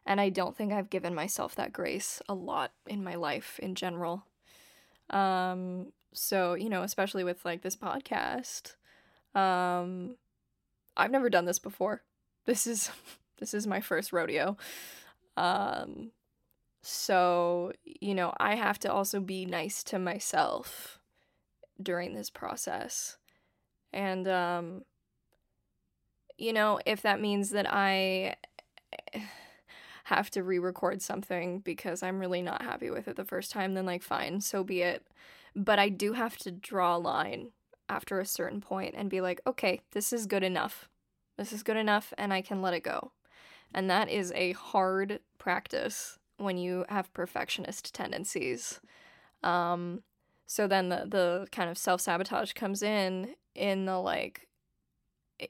And 0.04 0.20
I 0.20 0.28
don't 0.28 0.56
think 0.56 0.72
I've 0.72 0.90
given 0.90 1.14
myself 1.14 1.54
that 1.56 1.72
grace 1.72 2.22
a 2.28 2.34
lot 2.34 2.72
in 2.86 3.02
my 3.02 3.16
life 3.16 3.58
in 3.60 3.74
general. 3.74 4.24
Um, 5.10 5.92
so, 6.12 6.54
you 6.54 6.68
know, 6.68 6.82
especially 6.82 7.24
with 7.24 7.44
like 7.44 7.62
this 7.62 7.76
podcast, 7.76 8.74
um, 9.34 10.16
I've 10.96 11.10
never 11.10 11.30
done 11.30 11.44
this 11.44 11.58
before. 11.58 12.02
This 12.46 12.66
is 12.66 12.90
this 13.38 13.54
is 13.54 13.66
my 13.66 13.80
first 13.80 14.12
rodeo. 14.12 14.56
Um, 15.36 16.12
so, 16.82 17.72
you 17.84 18.14
know, 18.14 18.32
I 18.38 18.54
have 18.54 18.78
to 18.80 18.92
also 18.92 19.20
be 19.20 19.44
nice 19.44 19.82
to 19.84 19.98
myself 19.98 20.98
during 21.82 22.14
this 22.14 22.30
process. 22.30 23.18
And, 23.92 24.28
um, 24.28 24.84
you 26.38 26.52
know, 26.52 26.78
if 26.86 27.02
that 27.02 27.20
means 27.20 27.50
that 27.50 27.66
I 27.70 28.36
have 30.06 30.30
to 30.30 30.44
re 30.44 30.60
record 30.60 31.02
something 31.02 31.58
because 31.58 32.00
I'm 32.00 32.20
really 32.20 32.40
not 32.40 32.62
happy 32.62 32.90
with 32.90 33.08
it 33.08 33.16
the 33.16 33.24
first 33.24 33.50
time, 33.50 33.74
then, 33.74 33.86
like, 33.86 34.04
fine, 34.04 34.40
so 34.40 34.62
be 34.62 34.82
it. 34.82 35.04
But 35.56 35.80
I 35.80 35.88
do 35.88 36.12
have 36.12 36.36
to 36.38 36.52
draw 36.52 36.96
a 36.96 36.98
line 36.98 37.50
after 37.88 38.20
a 38.20 38.24
certain 38.24 38.60
point 38.60 38.94
and 38.96 39.10
be 39.10 39.20
like, 39.20 39.40
okay, 39.48 39.80
this 39.90 40.12
is 40.12 40.26
good 40.26 40.44
enough. 40.44 40.88
This 41.36 41.52
is 41.52 41.64
good 41.64 41.76
enough, 41.76 42.14
and 42.16 42.32
I 42.32 42.40
can 42.40 42.62
let 42.62 42.72
it 42.72 42.84
go. 42.84 43.10
And 43.74 43.90
that 43.90 44.08
is 44.08 44.30
a 44.36 44.52
hard 44.52 45.18
practice 45.38 46.20
when 46.36 46.56
you 46.56 46.84
have 46.88 47.12
perfectionist 47.12 47.92
tendencies. 47.92 48.80
Um, 49.42 50.04
so 50.46 50.68
then 50.68 50.88
the, 50.88 51.06
the 51.08 51.48
kind 51.50 51.68
of 51.68 51.76
self 51.76 52.00
sabotage 52.00 52.52
comes 52.52 52.80
in, 52.80 53.34
in 53.56 53.86
the 53.86 53.98
like, 53.98 54.46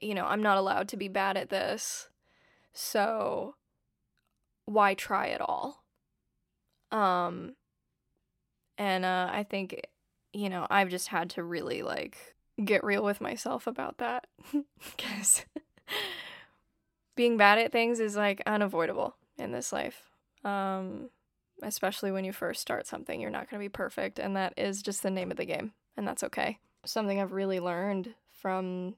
you 0.01 0.15
know, 0.15 0.25
I'm 0.25 0.43
not 0.43 0.57
allowed 0.57 0.89
to 0.89 0.97
be 0.97 1.09
bad 1.09 1.37
at 1.37 1.51
this. 1.51 2.09
So 2.73 3.55
why 4.67 4.95
try 4.95 5.29
at 5.29 5.41
all? 5.41 5.83
Um, 6.93 7.55
and 8.79 9.05
uh, 9.05 9.29
I 9.33 9.45
think, 9.45 9.87
you 10.33 10.51
know, 10.51 10.67
I've 10.69 10.91
just 10.91 11.09
had 11.09 11.31
to 11.31 11.43
really 11.43 11.83
like 11.83 12.37
get 12.63 12.85
real 12.85 13.05
with 13.05 13.21
myself 13.21 13.67
about 13.67 13.99
that 13.99 14.27
because 14.97 15.45
being 17.17 17.37
bad 17.37 17.59
at 17.59 17.73
things 17.73 18.01
is 18.01 18.17
like 18.17 18.43
unavoidable 18.47 19.17
in 19.39 19.53
this 19.53 19.73
life. 19.73 20.03
Um, 20.45 21.11
especially 21.63 22.13
when 22.13 22.25
you 22.25 22.33
first 22.33 22.61
start 22.61 22.87
something, 22.87 23.21
you're 23.21 23.31
not 23.31 23.51
going 23.51 23.61
to 23.61 23.65
be 23.65 23.71
perfect, 23.71 24.19
and 24.19 24.37
that 24.37 24.53
is 24.57 24.83
just 24.83 25.03
the 25.03 25.11
name 25.11 25.31
of 25.31 25.37
the 25.37 25.47
game, 25.47 25.73
and 25.97 26.07
that's 26.07 26.23
okay. 26.23 26.59
Something 26.85 27.21
I've 27.21 27.33
really 27.33 27.59
learned 27.59 28.15
from 28.31 28.95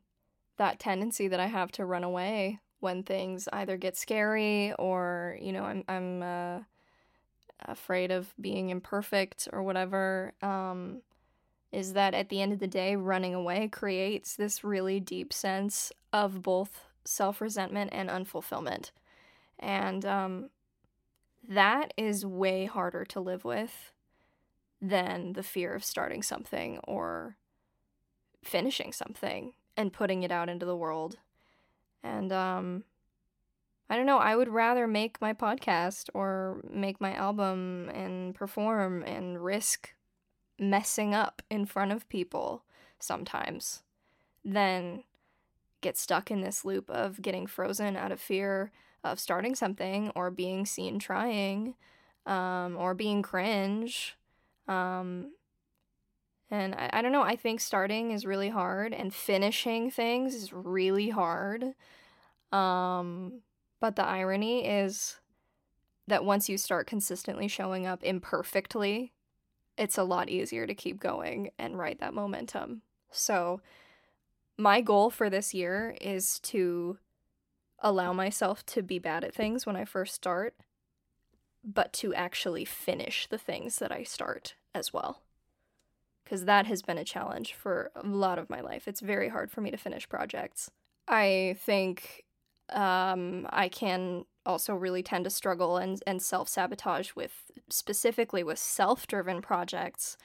that 0.58 0.78
tendency 0.78 1.28
that 1.28 1.40
I 1.40 1.46
have 1.46 1.70
to 1.72 1.84
run 1.84 2.04
away 2.04 2.58
when 2.80 3.02
things 3.02 3.48
either 3.52 3.76
get 3.76 3.96
scary 3.96 4.72
or, 4.78 5.36
you 5.40 5.52
know, 5.52 5.64
I'm, 5.64 5.84
I'm 5.88 6.22
uh, 6.22 6.58
afraid 7.66 8.10
of 8.10 8.32
being 8.40 8.70
imperfect 8.70 9.48
or 9.52 9.62
whatever, 9.62 10.32
um, 10.42 11.02
is 11.72 11.92
that 11.92 12.14
at 12.14 12.28
the 12.28 12.40
end 12.40 12.52
of 12.52 12.60
the 12.60 12.66
day, 12.66 12.96
running 12.96 13.34
away 13.34 13.68
creates 13.68 14.36
this 14.36 14.64
really 14.64 15.00
deep 15.00 15.32
sense 15.32 15.92
of 16.12 16.42
both 16.42 16.84
self 17.04 17.40
resentment 17.40 17.90
and 17.92 18.08
unfulfillment. 18.08 18.90
And 19.58 20.04
um, 20.04 20.50
that 21.46 21.92
is 21.96 22.24
way 22.24 22.66
harder 22.66 23.04
to 23.06 23.20
live 23.20 23.44
with 23.44 23.92
than 24.80 25.32
the 25.32 25.42
fear 25.42 25.74
of 25.74 25.84
starting 25.84 26.22
something 26.22 26.78
or 26.84 27.36
finishing 28.44 28.92
something 28.92 29.54
and 29.76 29.92
putting 29.92 30.22
it 30.22 30.30
out 30.30 30.48
into 30.48 30.66
the 30.66 30.76
world. 30.76 31.18
And 32.02 32.32
um, 32.32 32.84
I 33.90 33.96
don't 33.96 34.06
know, 34.06 34.18
I 34.18 34.36
would 34.36 34.48
rather 34.48 34.86
make 34.86 35.20
my 35.20 35.32
podcast 35.32 36.08
or 36.14 36.60
make 36.70 37.00
my 37.00 37.14
album 37.14 37.90
and 37.94 38.34
perform 38.34 39.02
and 39.02 39.42
risk 39.42 39.94
messing 40.58 41.14
up 41.14 41.42
in 41.50 41.64
front 41.64 41.92
of 41.92 42.08
people 42.08 42.64
sometimes 42.98 43.82
than 44.44 45.04
get 45.80 45.96
stuck 45.96 46.30
in 46.30 46.40
this 46.40 46.64
loop 46.64 46.90
of 46.90 47.22
getting 47.22 47.46
frozen 47.46 47.96
out 47.96 48.12
of 48.12 48.20
fear 48.20 48.72
of 49.04 49.20
starting 49.20 49.54
something 49.54 50.10
or 50.14 50.30
being 50.30 50.66
seen 50.66 50.98
trying 50.98 51.74
um, 52.26 52.76
or 52.76 52.94
being 52.94 53.22
cringe. 53.22 54.16
Um, 54.66 55.32
and 56.50 56.74
I, 56.74 56.90
I 56.94 57.02
don't 57.02 57.12
know, 57.12 57.22
I 57.22 57.36
think 57.36 57.60
starting 57.60 58.10
is 58.10 58.26
really 58.26 58.48
hard 58.48 58.94
and 58.94 59.14
finishing 59.14 59.90
things 59.90 60.34
is 60.34 60.52
really 60.52 61.10
hard. 61.10 61.74
Um, 62.52 63.40
but 63.80 63.96
the 63.96 64.04
irony 64.04 64.66
is 64.66 65.18
that 66.06 66.24
once 66.24 66.48
you 66.48 66.56
start 66.56 66.86
consistently 66.86 67.48
showing 67.48 67.86
up 67.86 68.02
imperfectly, 68.02 69.12
it's 69.76 69.98
a 69.98 70.04
lot 70.04 70.28
easier 70.28 70.66
to 70.66 70.74
keep 70.74 70.98
going 70.98 71.50
and 71.58 71.78
ride 71.78 71.98
that 72.00 72.14
momentum. 72.14 72.82
So, 73.10 73.60
my 74.56 74.80
goal 74.80 75.10
for 75.10 75.30
this 75.30 75.54
year 75.54 75.96
is 76.00 76.40
to 76.40 76.98
allow 77.78 78.12
myself 78.12 78.66
to 78.66 78.82
be 78.82 78.98
bad 78.98 79.22
at 79.22 79.34
things 79.34 79.64
when 79.64 79.76
I 79.76 79.84
first 79.84 80.14
start, 80.14 80.54
but 81.62 81.92
to 81.94 82.12
actually 82.12 82.64
finish 82.64 83.28
the 83.28 83.38
things 83.38 83.78
that 83.78 83.92
I 83.92 84.02
start 84.02 84.56
as 84.74 84.92
well. 84.92 85.22
Because 86.28 86.44
that 86.44 86.66
has 86.66 86.82
been 86.82 86.98
a 86.98 87.04
challenge 87.04 87.54
for 87.54 87.90
a 87.96 88.06
lot 88.06 88.38
of 88.38 88.50
my 88.50 88.60
life. 88.60 88.86
It's 88.86 89.00
very 89.00 89.30
hard 89.30 89.50
for 89.50 89.62
me 89.62 89.70
to 89.70 89.78
finish 89.78 90.06
projects. 90.06 90.70
I 91.06 91.56
think 91.64 92.24
um, 92.68 93.46
I 93.48 93.70
can 93.70 94.26
also 94.44 94.74
really 94.74 95.02
tend 95.02 95.24
to 95.24 95.30
struggle 95.30 95.78
and, 95.78 96.02
and 96.06 96.20
self 96.20 96.50
sabotage 96.50 97.12
with 97.14 97.50
specifically 97.70 98.42
with 98.42 98.58
self 98.58 99.06
driven 99.06 99.40
projects 99.40 100.18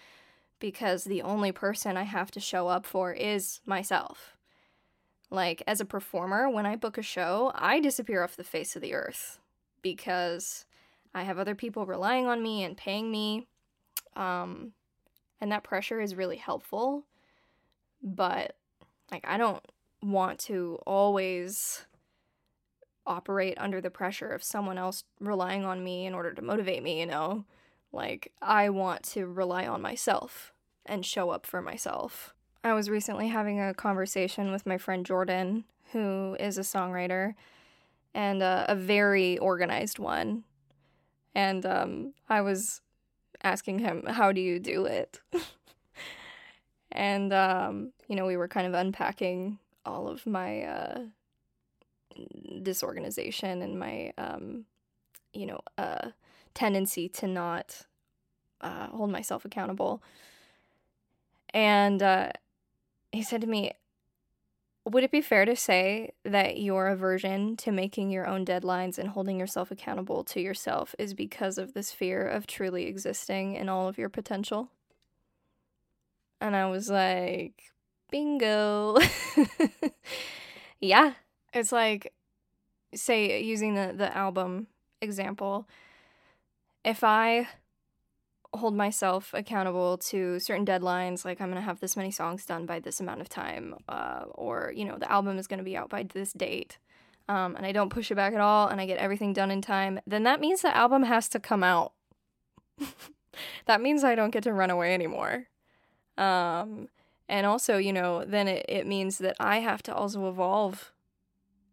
because 0.60 1.06
the 1.06 1.22
only 1.22 1.54
person 1.54 1.96
I 1.96 2.04
have 2.04 2.32
to 2.32 2.42
show 2.42 2.68
up 2.68 2.86
for 2.86 3.14
is 3.14 3.62
myself. 3.66 4.36
Like, 5.30 5.64
as 5.66 5.80
a 5.80 5.86
performer, 5.86 6.50
when 6.50 6.66
I 6.66 6.76
book 6.76 6.98
a 6.98 7.02
show, 7.02 7.54
I 7.56 7.80
disappear 7.80 8.24
off 8.24 8.36
the 8.36 8.44
face 8.44 8.76
of 8.76 8.82
the 8.82 8.94
earth 8.94 9.40
because 9.82 10.66
I 11.16 11.24
have 11.24 11.40
other 11.40 11.56
people 11.56 11.86
relying 11.86 12.28
on 12.28 12.44
me 12.44 12.64
and 12.64 12.76
paying 12.76 13.10
me. 13.10 13.48
Um, 14.18 14.74
and 15.44 15.52
that 15.52 15.66
pressure 15.66 16.00
is 16.00 16.16
really 16.16 16.38
helpful. 16.38 17.04
But, 18.02 18.56
like, 19.12 19.26
I 19.28 19.38
don't 19.38 19.62
want 20.02 20.40
to 20.40 20.80
always 20.88 21.86
operate 23.06 23.58
under 23.58 23.82
the 23.82 23.90
pressure 23.90 24.30
of 24.30 24.42
someone 24.42 24.78
else 24.78 25.04
relying 25.20 25.66
on 25.66 25.84
me 25.84 26.06
in 26.06 26.14
order 26.14 26.34
to 26.34 26.42
motivate 26.42 26.82
me, 26.82 27.02
you 27.02 27.06
know? 27.06 27.44
Like, 27.92 28.32
I 28.42 28.70
want 28.70 29.04
to 29.12 29.26
rely 29.26 29.68
on 29.68 29.82
myself 29.82 30.54
and 30.86 31.06
show 31.06 31.30
up 31.32 31.46
for 31.46 31.62
myself. 31.62 32.34
I 32.64 32.72
was 32.72 32.90
recently 32.90 33.28
having 33.28 33.60
a 33.60 33.74
conversation 33.74 34.50
with 34.54 34.66
my 34.66 34.78
friend 34.78 35.06
Jordan, 35.06 35.66
who 35.92 36.38
is 36.40 36.58
a 36.58 36.62
songwriter 36.62 37.36
and 38.14 38.42
uh, 38.42 38.64
a 38.70 38.76
very 38.76 39.38
organized 39.40 40.00
one. 40.00 40.46
And 41.36 41.66
um, 41.66 42.14
I 42.30 42.40
was 42.40 42.80
asking 43.44 43.80
him, 43.80 44.04
How 44.08 44.32
do 44.32 44.42
you 44.42 44.60
do 44.60 44.86
it? 44.86 45.20
and, 46.92 47.34
um, 47.34 47.92
you 48.08 48.16
know, 48.16 48.26
we 48.26 48.38
were 48.38 48.48
kind 48.48 48.68
of 48.68 48.74
unpacking 48.74 49.60
all 49.86 50.08
of 50.08 50.26
my 50.26 50.62
uh, 50.64 51.00
disorganization 52.62 53.62
and 53.62 53.80
my, 53.80 54.14
um, 54.18 54.66
you 55.34 55.46
know, 55.46 55.60
uh, 55.78 56.10
tendency 56.54 57.10
to 57.10 57.28
not 57.28 57.86
uh, 58.62 58.88
hold 58.88 59.12
myself 59.12 59.46
accountable. 59.46 60.02
And 61.54 62.02
uh, 62.02 62.32
he 63.12 63.24
said 63.24 63.42
to 63.42 63.48
me, 63.48 63.74
Would 64.86 65.06
it 65.06 65.12
be 65.12 65.22
fair 65.22 65.46
to 65.46 65.56
say 65.56 66.12
that 66.26 66.58
your 66.60 66.90
aversion 66.90 67.56
to 67.58 67.72
making 67.72 68.10
your 68.10 68.28
own 68.28 68.46
deadlines 68.46 68.98
and 68.98 69.10
holding 69.10 69.40
yourself 69.40 69.72
accountable 69.72 70.26
to 70.26 70.42
yourself 70.42 70.94
is 71.00 71.14
because 71.14 71.58
of 71.58 71.74
this 71.74 71.94
fear 71.94 72.28
of 72.28 72.48
truly 72.48 72.88
existing 72.88 73.56
in 73.56 73.70
all 73.70 73.88
of 73.88 73.98
your 73.98 74.10
potential? 74.10 74.70
And 76.42 76.54
I 76.54 76.70
was 76.70 76.90
like, 76.90 77.64
Bingo. 78.12 78.98
yeah. 80.82 81.14
It's 81.54 81.72
like, 81.72 82.12
say, 82.94 83.42
using 83.42 83.76
the, 83.76 83.94
the 83.96 84.16
album 84.16 84.68
example, 85.02 85.66
if 86.84 87.06
I 87.06 87.48
hold 88.54 88.76
myself 88.76 89.32
accountable 89.34 89.98
to 89.98 90.40
certain 90.40 90.66
deadlines 90.66 91.26
like 91.26 91.42
i'm 91.42 91.50
going 91.50 91.60
to 91.60 91.66
have 91.66 91.80
this 91.80 91.98
many 91.98 92.12
songs 92.12 92.46
done 92.46 92.66
by 92.66 92.80
this 92.80 93.00
amount 93.00 93.20
of 93.20 93.28
time 93.28 93.76
uh, 93.90 94.26
or 94.36 94.72
you 94.76 94.86
know 94.86 94.98
the 94.98 95.12
album 95.12 95.38
is 95.38 95.48
going 95.48 95.58
to 95.58 95.64
be 95.64 95.76
out 95.76 95.90
by 95.90 96.04
this 96.04 96.34
date 96.34 96.78
um, 97.30 97.56
and 97.56 97.66
I 97.66 97.72
don't 97.72 97.90
push 97.90 98.12
it 98.12 98.16
back 98.16 98.34
at 98.34 98.42
all, 98.42 98.68
and 98.68 98.82
I 98.82 98.86
get 98.86 98.98
everything 98.98 99.34
done 99.34 99.50
in 99.50 99.62
time, 99.62 100.00
then 100.06 100.24
that 100.24 100.42
means 100.42 100.62
the 100.62 100.76
album 100.76 101.04
has 101.04 101.30
to 101.30 101.40
come 101.40 101.64
out. 101.64 101.94
that 103.66 103.82
means 103.82 104.04
I 104.04 104.16
don't 104.16 104.32
get 104.32 104.44
to 104.44 104.54
run 104.54 104.70
away 104.70 104.94
anymore. 104.94 105.48
Um, 106.18 106.90
and 107.30 107.46
also, 107.46 107.78
you 107.78 107.94
know, 107.94 108.26
then 108.26 108.48
it, 108.48 108.66
it 108.68 108.86
means 108.86 109.20
that 109.20 109.38
I 109.40 109.60
have 109.60 109.82
to 109.84 109.96
also 109.96 110.28
evolve 110.28 110.92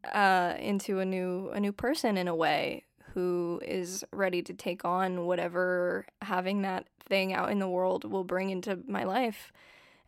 uh, 0.05 0.55
into 0.59 1.01
a 1.01 1.05
new 1.05 1.51
a 1.51 1.61
new 1.61 1.73
person 1.73 2.17
in 2.17 2.27
a 2.27 2.35
way 2.35 2.85
who 3.15 3.61
is 3.65 4.05
ready 4.13 4.43
to 4.43 4.55
take 4.55 4.85
on 4.85 5.27
whatever 5.27 6.07
having 6.23 6.63
that 6.63 6.87
thing 7.05 7.33
out 7.33 7.51
in 7.51 7.59
the 7.59 7.69
world 7.69 8.05
will 8.05 8.25
bring 8.25 8.51
into 8.51 8.79
my 8.87 9.05
life. 9.05 9.53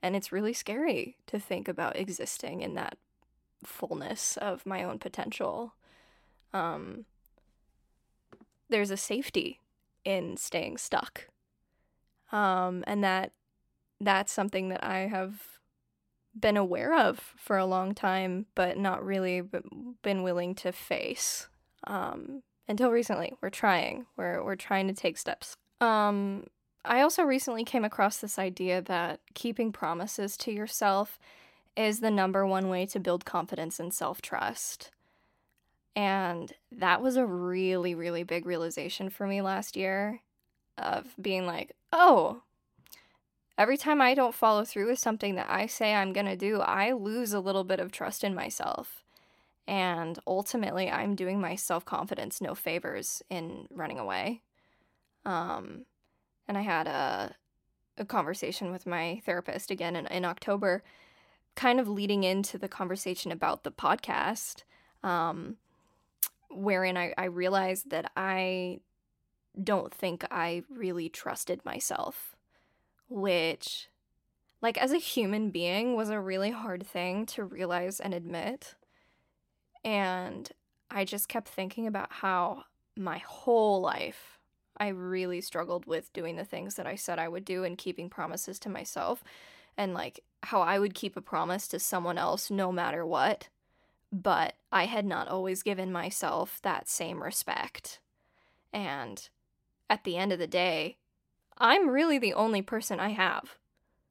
And 0.02 0.16
it's 0.16 0.32
really 0.32 0.52
scary 0.52 1.16
to 1.26 1.38
think 1.38 1.68
about 1.68 1.96
existing 1.96 2.60
in 2.60 2.74
that 2.74 2.98
fullness 3.64 4.36
of 4.36 4.66
my 4.66 4.82
own 4.82 4.98
potential. 4.98 5.74
Um, 6.52 7.04
there's 8.68 8.90
a 8.90 8.96
safety 8.96 9.60
in 10.04 10.36
staying 10.36 10.78
stuck. 10.78 11.28
Um, 12.32 12.82
and 12.86 13.04
that 13.04 13.32
that's 14.00 14.32
something 14.32 14.68
that 14.70 14.82
I 14.82 15.00
have 15.06 15.60
been 16.38 16.56
aware 16.56 16.98
of 16.98 17.34
for 17.36 17.56
a 17.56 17.66
long 17.66 17.94
time, 17.94 18.46
but 18.54 18.76
not 18.78 19.04
really 19.04 19.42
been 20.02 20.22
willing 20.22 20.54
to 20.56 20.72
face 20.72 21.48
um, 21.86 22.42
until 22.68 22.90
recently. 22.90 23.34
We're 23.40 23.50
trying. 23.50 24.06
We're 24.16 24.42
we're 24.44 24.56
trying 24.56 24.88
to 24.88 24.94
take 24.94 25.18
steps. 25.18 25.56
Um, 25.80 26.44
I 26.84 27.00
also 27.00 27.22
recently 27.22 27.64
came 27.64 27.84
across 27.84 28.18
this 28.18 28.38
idea 28.38 28.82
that 28.82 29.20
keeping 29.34 29.72
promises 29.72 30.36
to 30.38 30.52
yourself 30.52 31.18
is 31.76 32.00
the 32.00 32.10
number 32.10 32.46
one 32.46 32.68
way 32.68 32.86
to 32.86 33.00
build 33.00 33.24
confidence 33.24 33.78
and 33.78 33.92
self 33.92 34.20
trust. 34.20 34.90
And 35.94 36.52
that 36.70 37.02
was 37.02 37.16
a 37.16 37.26
really, 37.26 37.94
really 37.94 38.22
big 38.22 38.46
realization 38.46 39.10
for 39.10 39.26
me 39.26 39.42
last 39.42 39.76
year 39.76 40.20
of 40.78 41.14
being 41.20 41.46
like, 41.46 41.72
oh, 41.92 42.42
every 43.58 43.76
time 43.76 44.00
I 44.00 44.14
don't 44.14 44.34
follow 44.34 44.64
through 44.64 44.88
with 44.88 44.98
something 44.98 45.34
that 45.34 45.50
I 45.50 45.66
say 45.66 45.94
I'm 45.94 46.14
going 46.14 46.26
to 46.26 46.36
do, 46.36 46.60
I 46.60 46.92
lose 46.92 47.34
a 47.34 47.40
little 47.40 47.64
bit 47.64 47.78
of 47.78 47.92
trust 47.92 48.24
in 48.24 48.34
myself. 48.34 49.01
And 49.66 50.18
ultimately, 50.26 50.90
I'm 50.90 51.14
doing 51.14 51.40
my 51.40 51.54
self 51.54 51.84
confidence 51.84 52.40
no 52.40 52.54
favors 52.54 53.22
in 53.30 53.66
running 53.70 53.98
away. 53.98 54.42
Um, 55.24 55.86
and 56.48 56.58
I 56.58 56.62
had 56.62 56.88
a, 56.88 57.34
a 57.96 58.04
conversation 58.04 58.72
with 58.72 58.86
my 58.86 59.22
therapist 59.24 59.70
again 59.70 59.94
in, 59.94 60.06
in 60.08 60.24
October, 60.24 60.82
kind 61.54 61.78
of 61.78 61.88
leading 61.88 62.24
into 62.24 62.58
the 62.58 62.68
conversation 62.68 63.30
about 63.30 63.62
the 63.62 63.70
podcast, 63.70 64.64
um, 65.04 65.56
wherein 66.50 66.96
I, 66.96 67.14
I 67.16 67.24
realized 67.26 67.90
that 67.90 68.10
I 68.16 68.80
don't 69.62 69.94
think 69.94 70.24
I 70.30 70.64
really 70.68 71.08
trusted 71.08 71.64
myself 71.64 72.32
which, 73.12 73.88
like, 74.62 74.78
as 74.78 74.92
a 74.92 74.98
human 74.98 75.50
being, 75.50 75.94
was 75.94 76.08
a 76.08 76.20
really 76.20 76.50
hard 76.50 76.86
thing 76.86 77.26
to 77.26 77.44
realize 77.44 78.00
and 78.00 78.14
admit. 78.14 78.74
And 79.84 80.50
I 80.90 81.04
just 81.04 81.28
kept 81.28 81.48
thinking 81.48 81.86
about 81.86 82.12
how 82.12 82.64
my 82.96 83.18
whole 83.18 83.80
life 83.80 84.38
I 84.76 84.88
really 84.88 85.40
struggled 85.40 85.86
with 85.86 86.12
doing 86.12 86.36
the 86.36 86.44
things 86.44 86.74
that 86.74 86.86
I 86.86 86.96
said 86.96 87.18
I 87.18 87.28
would 87.28 87.44
do 87.44 87.64
and 87.64 87.78
keeping 87.78 88.08
promises 88.08 88.58
to 88.60 88.68
myself. 88.68 89.22
And 89.76 89.94
like 89.94 90.20
how 90.42 90.60
I 90.60 90.78
would 90.78 90.94
keep 90.94 91.16
a 91.16 91.20
promise 91.20 91.68
to 91.68 91.78
someone 91.78 92.18
else 92.18 92.50
no 92.50 92.72
matter 92.72 93.06
what. 93.06 93.48
But 94.12 94.54
I 94.70 94.86
had 94.86 95.06
not 95.06 95.28
always 95.28 95.62
given 95.62 95.92
myself 95.92 96.58
that 96.62 96.88
same 96.88 97.22
respect. 97.22 98.00
And 98.72 99.28
at 99.88 100.04
the 100.04 100.16
end 100.16 100.32
of 100.32 100.38
the 100.38 100.46
day, 100.46 100.96
I'm 101.58 101.88
really 101.88 102.18
the 102.18 102.34
only 102.34 102.62
person 102.62 102.98
I 102.98 103.10
have. 103.10 103.56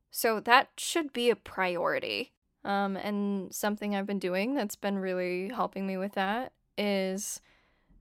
So 0.10 0.40
that 0.42 0.70
should 0.78 1.14
be 1.14 1.30
a 1.30 1.36
priority. 1.36 2.32
Um, 2.64 2.96
and 2.96 3.54
something 3.54 3.96
I've 3.96 4.06
been 4.06 4.20
doing 4.20 4.54
that's 4.54 4.76
been 4.76 5.00
really 5.00 5.50
helping 5.50 5.88
me 5.88 5.98
with 5.98 6.14
that 6.14 6.52
is 6.78 7.42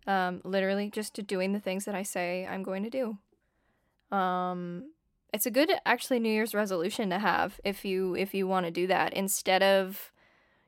um, 0.07 0.43
literally 0.45 0.91
just 0.91 1.15
doing 1.27 1.53
the 1.53 1.61
things 1.61 1.87
that 1.87 1.95
I 1.95 2.03
say 2.03 2.47
I'm 2.47 2.63
going 2.63 2.83
to 2.83 2.91
do. 2.91 4.17
Um, 4.17 4.93
it's 5.33 5.47
a 5.47 5.51
good 5.51 5.71
actually 5.87 6.19
New 6.19 6.33
Year's 6.33 6.55
resolution 6.55 7.11
to 7.11 7.19
have 7.19 7.61
if 7.65 7.85
you 7.85 8.17
if 8.17 8.35
you 8.35 8.47
want 8.47 8.67
to 8.67 8.73
do 8.73 8.87
that 8.89 9.15
instead 9.15 9.63
of 9.63 10.13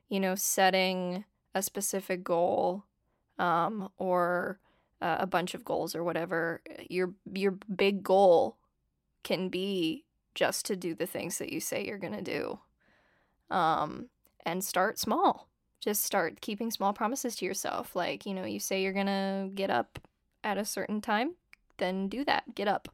you 0.09 0.19
know 0.19 0.35
setting 0.35 1.25
a 1.53 1.61
specific 1.61 2.23
goal 2.23 2.85
um, 3.37 3.89
or 3.97 4.59
uh, 5.01 5.17
a 5.19 5.27
bunch 5.27 5.53
of 5.53 5.65
goals 5.65 5.95
or 5.95 6.03
whatever. 6.03 6.61
Your 6.89 7.13
your 7.31 7.51
big 7.51 8.03
goal 8.03 8.57
can 9.23 9.49
be 9.49 10.05
just 10.33 10.65
to 10.65 10.75
do 10.75 10.95
the 10.95 11.05
things 11.05 11.37
that 11.37 11.51
you 11.51 11.59
say 11.59 11.85
you're 11.85 11.97
going 11.97 12.15
to 12.15 12.21
do. 12.21 12.59
Um, 13.49 14.07
and 14.45 14.63
start 14.63 14.99
small. 14.99 15.47
Just 15.79 16.03
start 16.03 16.41
keeping 16.41 16.71
small 16.71 16.93
promises 16.93 17.35
to 17.37 17.45
yourself. 17.45 17.95
Like, 17.95 18.25
you 18.25 18.33
know, 18.33 18.45
you 18.45 18.59
say 18.59 18.81
you're 18.81 18.93
going 18.93 19.07
to 19.07 19.49
get 19.53 19.69
up 19.69 19.99
at 20.43 20.57
a 20.57 20.65
certain 20.65 21.01
time, 21.01 21.35
then 21.77 22.07
do 22.07 22.23
that. 22.25 22.55
Get 22.55 22.67
up. 22.67 22.89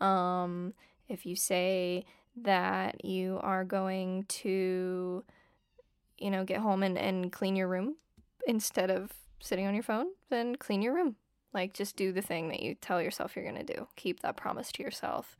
Um, 0.00 0.74
if 1.08 1.26
you 1.26 1.36
say 1.36 2.04
that 2.42 3.04
you 3.04 3.38
are 3.42 3.64
going 3.64 4.24
to, 4.28 5.24
you 6.18 6.30
know, 6.30 6.44
get 6.44 6.60
home 6.60 6.82
and, 6.82 6.98
and 6.98 7.30
clean 7.30 7.56
your 7.56 7.68
room 7.68 7.96
instead 8.46 8.90
of 8.90 9.12
sitting 9.40 9.66
on 9.66 9.74
your 9.74 9.82
phone, 9.82 10.06
then 10.30 10.56
clean 10.56 10.82
your 10.82 10.94
room. 10.94 11.16
Like, 11.52 11.74
just 11.74 11.96
do 11.96 12.12
the 12.12 12.22
thing 12.22 12.48
that 12.48 12.62
you 12.62 12.74
tell 12.74 13.02
yourself 13.02 13.36
you're 13.36 13.44
going 13.44 13.64
to 13.66 13.74
do. 13.74 13.86
Keep 13.96 14.20
that 14.20 14.36
promise 14.36 14.72
to 14.72 14.82
yourself. 14.82 15.36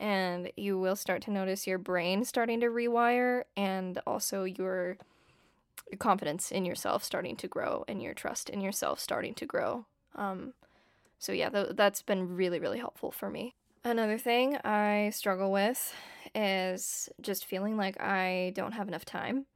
And 0.00 0.50
you 0.56 0.78
will 0.78 0.96
start 0.96 1.22
to 1.22 1.30
notice 1.30 1.66
your 1.66 1.78
brain 1.78 2.24
starting 2.24 2.60
to 2.60 2.66
rewire 2.66 3.42
and 3.56 4.00
also 4.06 4.44
your 4.44 4.96
confidence 5.98 6.50
in 6.50 6.64
yourself 6.64 7.04
starting 7.04 7.36
to 7.36 7.46
grow 7.46 7.84
and 7.86 8.02
your 8.02 8.14
trust 8.14 8.48
in 8.48 8.60
yourself 8.60 8.98
starting 8.98 9.34
to 9.34 9.46
grow. 9.46 9.84
Um, 10.14 10.54
so, 11.18 11.32
yeah, 11.32 11.50
th- 11.50 11.72
that's 11.74 12.00
been 12.00 12.34
really, 12.34 12.58
really 12.58 12.78
helpful 12.78 13.12
for 13.12 13.28
me. 13.28 13.54
Another 13.84 14.18
thing 14.18 14.56
I 14.64 15.10
struggle 15.10 15.52
with 15.52 15.94
is 16.34 17.08
just 17.20 17.44
feeling 17.44 17.76
like 17.76 18.00
I 18.00 18.52
don't 18.54 18.72
have 18.72 18.88
enough 18.88 19.04
time, 19.04 19.46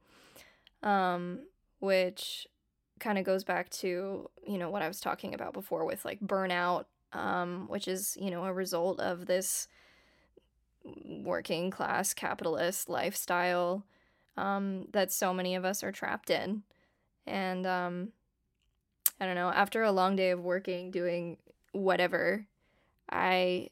um, 0.83 1.39
which 1.79 2.47
kind 2.99 3.17
of 3.17 3.25
goes 3.25 3.43
back 3.43 3.69
to 3.69 4.29
you 4.47 4.57
know 4.57 4.69
what 4.69 4.81
I 4.81 4.87
was 4.87 4.99
talking 4.99 5.33
about 5.33 5.53
before 5.53 5.85
with 5.85 6.05
like 6.05 6.19
burnout, 6.21 6.85
um, 7.13 7.67
which 7.67 7.87
is 7.87 8.17
you 8.19 8.31
know 8.31 8.45
a 8.45 8.53
result 8.53 8.99
of 8.99 9.25
this 9.25 9.67
working 11.05 11.71
class 11.71 12.13
capitalist 12.13 12.89
lifestyle 12.89 13.83
um, 14.37 14.87
that 14.91 15.11
so 15.11 15.33
many 15.33 15.55
of 15.55 15.65
us 15.65 15.83
are 15.83 15.91
trapped 15.91 16.29
in, 16.29 16.63
and 17.25 17.65
um, 17.65 18.09
I 19.19 19.25
don't 19.25 19.35
know. 19.35 19.49
After 19.49 19.83
a 19.83 19.91
long 19.91 20.15
day 20.15 20.31
of 20.31 20.41
working, 20.41 20.91
doing 20.91 21.37
whatever, 21.71 22.45
I 23.09 23.69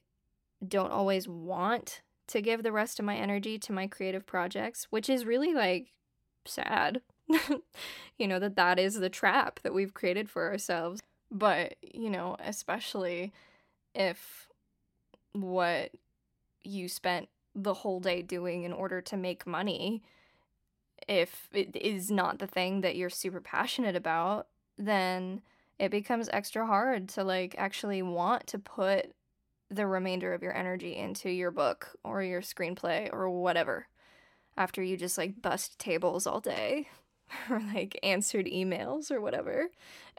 don't 0.65 0.91
always 0.91 1.27
want 1.27 2.01
to 2.27 2.41
give 2.41 2.63
the 2.63 2.71
rest 2.71 2.99
of 2.99 3.05
my 3.05 3.15
energy 3.15 3.59
to 3.59 3.73
my 3.73 3.87
creative 3.87 4.25
projects, 4.25 4.87
which 4.89 5.09
is 5.09 5.25
really 5.25 5.53
like 5.53 5.91
sad. 6.45 7.01
you 8.17 8.27
know, 8.27 8.39
that 8.39 8.55
that 8.55 8.79
is 8.79 8.95
the 8.95 9.09
trap 9.09 9.59
that 9.63 9.73
we've 9.73 9.93
created 9.93 10.29
for 10.29 10.49
ourselves. 10.49 11.01
But, 11.31 11.75
you 11.81 12.09
know, 12.09 12.37
especially 12.39 13.33
if 13.95 14.47
what 15.33 15.91
you 16.63 16.87
spent 16.87 17.29
the 17.55 17.73
whole 17.73 17.99
day 17.99 18.21
doing 18.21 18.63
in 18.63 18.73
order 18.73 19.01
to 19.01 19.17
make 19.17 19.45
money, 19.45 20.01
if 21.07 21.49
it 21.53 21.75
is 21.75 22.09
not 22.09 22.39
the 22.39 22.47
thing 22.47 22.81
that 22.81 22.95
you're 22.95 23.09
super 23.09 23.41
passionate 23.41 23.95
about, 23.95 24.47
then 24.77 25.41
it 25.79 25.91
becomes 25.91 26.29
extra 26.31 26.65
hard 26.65 27.09
to 27.09 27.23
like 27.23 27.55
actually 27.57 28.01
want 28.01 28.47
to 28.47 28.59
put 28.59 29.11
the 29.69 29.87
remainder 29.87 30.33
of 30.33 30.43
your 30.43 30.55
energy 30.55 30.95
into 30.95 31.29
your 31.29 31.51
book 31.51 31.95
or 32.03 32.21
your 32.21 32.41
screenplay 32.41 33.09
or 33.11 33.29
whatever 33.29 33.87
after 34.55 34.83
you 34.83 34.95
just 34.95 35.17
like 35.17 35.41
bust 35.41 35.79
tables 35.79 36.27
all 36.27 36.39
day 36.39 36.87
or 37.49 37.59
like 37.73 37.99
answered 38.03 38.45
emails 38.45 39.11
or 39.11 39.19
whatever. 39.19 39.69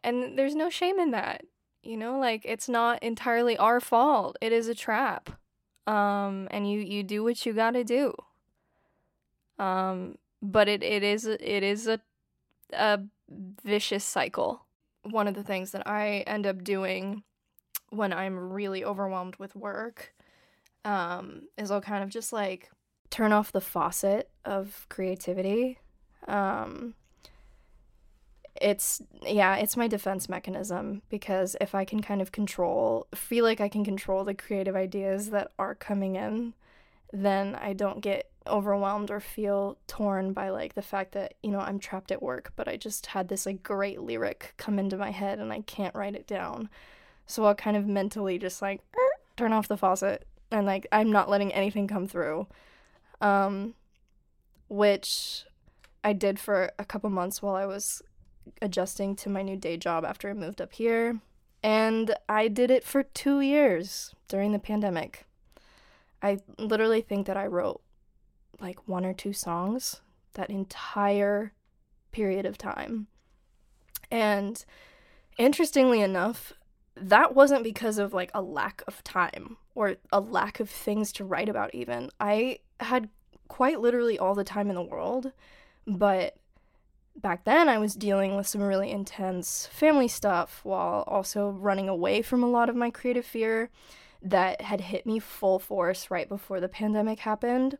And 0.02 0.38
there's 0.38 0.54
no 0.54 0.70
shame 0.70 0.98
in 0.98 1.12
that. 1.12 1.44
You 1.82 1.96
know, 1.96 2.18
like 2.18 2.42
it's 2.44 2.68
not 2.68 3.02
entirely 3.02 3.56
our 3.58 3.78
fault. 3.78 4.36
It 4.40 4.52
is 4.52 4.68
a 4.68 4.74
trap. 4.74 5.30
Um 5.86 6.48
and 6.50 6.70
you 6.70 6.80
you 6.80 7.02
do 7.02 7.22
what 7.22 7.44
you 7.44 7.52
got 7.52 7.72
to 7.72 7.84
do. 7.84 8.14
Um 9.58 10.16
but 10.42 10.68
it 10.68 10.82
it 10.82 11.02
is 11.02 11.26
it 11.26 11.40
is 11.62 11.86
a 11.86 12.00
a 12.72 13.00
vicious 13.62 14.04
cycle. 14.04 14.64
One 15.02 15.28
of 15.28 15.34
the 15.34 15.42
things 15.42 15.72
that 15.72 15.86
I 15.86 16.24
end 16.26 16.46
up 16.46 16.64
doing 16.64 17.22
when 17.90 18.12
I'm 18.12 18.52
really 18.52 18.84
overwhelmed 18.84 19.36
with 19.36 19.54
work 19.54 20.14
um 20.84 21.42
is 21.56 21.70
I'll 21.70 21.80
kind 21.80 22.02
of 22.02 22.10
just 22.10 22.32
like 22.32 22.70
turn 23.10 23.32
off 23.32 23.52
the 23.52 23.60
faucet 23.60 24.30
of 24.44 24.86
creativity 24.88 25.78
um 26.26 26.94
it's 28.64 29.02
yeah, 29.22 29.56
it's 29.56 29.76
my 29.76 29.86
defense 29.86 30.26
mechanism 30.26 31.02
because 31.10 31.54
if 31.60 31.74
I 31.74 31.84
can 31.84 32.00
kind 32.00 32.22
of 32.22 32.32
control, 32.32 33.06
feel 33.14 33.44
like 33.44 33.60
I 33.60 33.68
can 33.68 33.84
control 33.84 34.24
the 34.24 34.32
creative 34.32 34.74
ideas 34.74 35.28
that 35.30 35.52
are 35.58 35.74
coming 35.74 36.16
in, 36.16 36.54
then 37.12 37.56
I 37.56 37.74
don't 37.74 38.00
get 38.00 38.30
overwhelmed 38.46 39.10
or 39.10 39.20
feel 39.20 39.76
torn 39.86 40.32
by 40.32 40.48
like 40.48 40.72
the 40.74 40.82
fact 40.82 41.12
that, 41.12 41.34
you 41.42 41.50
know, 41.50 41.60
I'm 41.60 41.78
trapped 41.78 42.10
at 42.10 42.22
work, 42.22 42.54
but 42.56 42.66
I 42.66 42.78
just 42.78 43.04
had 43.04 43.28
this 43.28 43.44
like 43.44 43.62
great 43.62 44.00
lyric 44.00 44.54
come 44.56 44.78
into 44.78 44.96
my 44.96 45.10
head 45.10 45.38
and 45.40 45.52
I 45.52 45.60
can't 45.60 45.94
write 45.94 46.14
it 46.14 46.26
down. 46.26 46.70
So 47.26 47.44
I'll 47.44 47.54
kind 47.54 47.76
of 47.76 47.86
mentally 47.86 48.38
just 48.38 48.62
like 48.62 48.80
turn 49.36 49.52
off 49.52 49.68
the 49.68 49.76
faucet 49.76 50.26
and 50.50 50.64
like 50.64 50.86
I'm 50.90 51.12
not 51.12 51.28
letting 51.28 51.52
anything 51.52 51.86
come 51.86 52.06
through. 52.06 52.46
Um 53.20 53.74
which 54.68 55.44
I 56.02 56.14
did 56.14 56.38
for 56.40 56.72
a 56.78 56.84
couple 56.86 57.10
months 57.10 57.42
while 57.42 57.56
I 57.56 57.66
was 57.66 58.02
adjusting 58.62 59.16
to 59.16 59.28
my 59.28 59.42
new 59.42 59.56
day 59.56 59.76
job 59.76 60.04
after 60.04 60.30
I 60.30 60.34
moved 60.34 60.60
up 60.60 60.72
here. 60.72 61.20
And 61.62 62.14
I 62.28 62.48
did 62.48 62.70
it 62.70 62.84
for 62.84 63.02
two 63.02 63.40
years 63.40 64.14
during 64.28 64.52
the 64.52 64.58
pandemic. 64.58 65.24
I 66.22 66.38
literally 66.58 67.00
think 67.00 67.26
that 67.26 67.36
I 67.36 67.46
wrote 67.46 67.82
like 68.60 68.86
one 68.88 69.04
or 69.04 69.14
two 69.14 69.32
songs 69.32 70.00
that 70.34 70.50
entire 70.50 71.52
period 72.12 72.46
of 72.46 72.58
time. 72.58 73.06
And 74.10 74.64
interestingly 75.38 76.00
enough, 76.00 76.52
that 76.96 77.34
wasn't 77.34 77.64
because 77.64 77.98
of 77.98 78.12
like 78.12 78.30
a 78.34 78.42
lack 78.42 78.82
of 78.86 79.02
time 79.02 79.56
or 79.74 79.96
a 80.12 80.20
lack 80.20 80.60
of 80.60 80.70
things 80.70 81.12
to 81.12 81.24
write 81.24 81.48
about, 81.48 81.74
even. 81.74 82.10
I 82.20 82.58
had 82.80 83.08
quite 83.48 83.80
literally 83.80 84.18
all 84.18 84.34
the 84.34 84.44
time 84.44 84.68
in 84.68 84.76
the 84.76 84.82
world, 84.82 85.32
but 85.86 86.36
back 87.16 87.44
then 87.44 87.68
I 87.68 87.78
was 87.78 87.94
dealing 87.94 88.36
with 88.36 88.46
some 88.46 88.62
really 88.62 88.90
intense 88.90 89.66
family 89.66 90.08
stuff 90.08 90.60
while 90.62 91.04
also 91.06 91.50
running 91.50 91.88
away 91.88 92.22
from 92.22 92.42
a 92.42 92.50
lot 92.50 92.68
of 92.68 92.76
my 92.76 92.90
creative 92.90 93.24
fear 93.24 93.70
that 94.22 94.62
had 94.62 94.80
hit 94.80 95.06
me 95.06 95.18
full 95.18 95.58
force 95.58 96.10
right 96.10 96.28
before 96.28 96.60
the 96.60 96.68
pandemic 96.68 97.20
happened. 97.20 97.78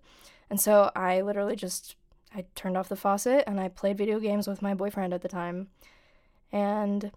And 0.50 0.60
so 0.60 0.90
I 0.94 1.20
literally 1.22 1.56
just 1.56 1.96
I 2.34 2.44
turned 2.54 2.76
off 2.76 2.88
the 2.88 2.96
faucet 2.96 3.44
and 3.46 3.60
I 3.60 3.68
played 3.68 3.96
video 3.96 4.18
games 4.18 4.46
with 4.46 4.60
my 4.60 4.74
boyfriend 4.74 5.14
at 5.14 5.22
the 5.22 5.28
time. 5.28 5.68
And 6.52 7.12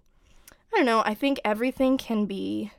I 0.74 0.78
don't 0.78 0.86
know, 0.86 1.01
I 1.05 1.13
think 1.13 1.39
everything 1.43 1.97
can 1.97 2.26
be 2.26 2.72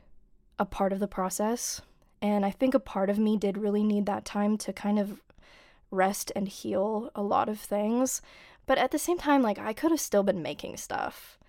a 0.57 0.65
part 0.65 0.93
of 0.93 0.99
the 0.99 1.07
process. 1.07 1.81
And 2.21 2.45
I 2.45 2.51
think 2.51 2.73
a 2.73 2.79
part 2.79 3.09
of 3.09 3.19
me 3.19 3.37
did 3.37 3.57
really 3.57 3.83
need 3.83 4.05
that 4.05 4.25
time 4.25 4.57
to 4.59 4.73
kind 4.73 4.99
of 4.99 5.21
rest 5.91 6.31
and 6.35 6.47
heal 6.47 7.11
a 7.15 7.21
lot 7.21 7.49
of 7.49 7.59
things. 7.59 8.21
But 8.69 8.77
at 8.77 8.91
the 8.91 8.99
same 8.99 9.17
time, 9.17 9.41
like, 9.41 9.57
I 9.57 9.73
could 9.73 9.89
have 9.89 9.99
still 9.99 10.21
been 10.21 10.43
making 10.43 10.77
stuff. 10.77 11.39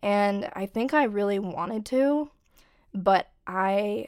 And 0.00 0.48
I 0.52 0.64
think 0.64 0.94
I 0.94 1.02
really 1.02 1.40
wanted 1.40 1.84
to, 1.86 2.30
but 2.94 3.32
I 3.48 4.06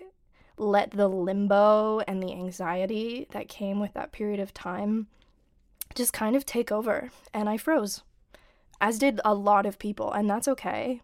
let 0.56 0.92
the 0.92 1.08
limbo 1.08 1.98
and 2.06 2.22
the 2.22 2.30
anxiety 2.30 3.26
that 3.32 3.48
came 3.48 3.80
with 3.80 3.92
that 3.94 4.12
period 4.12 4.38
of 4.38 4.54
time 4.54 5.08
just 5.96 6.12
kind 6.12 6.36
of 6.36 6.46
take 6.46 6.70
over. 6.70 7.10
And 7.34 7.48
I 7.48 7.56
froze, 7.56 8.04
as 8.80 9.00
did 9.00 9.20
a 9.24 9.34
lot 9.34 9.66
of 9.66 9.80
people. 9.80 10.12
And 10.12 10.30
that's 10.30 10.46
okay. 10.46 11.02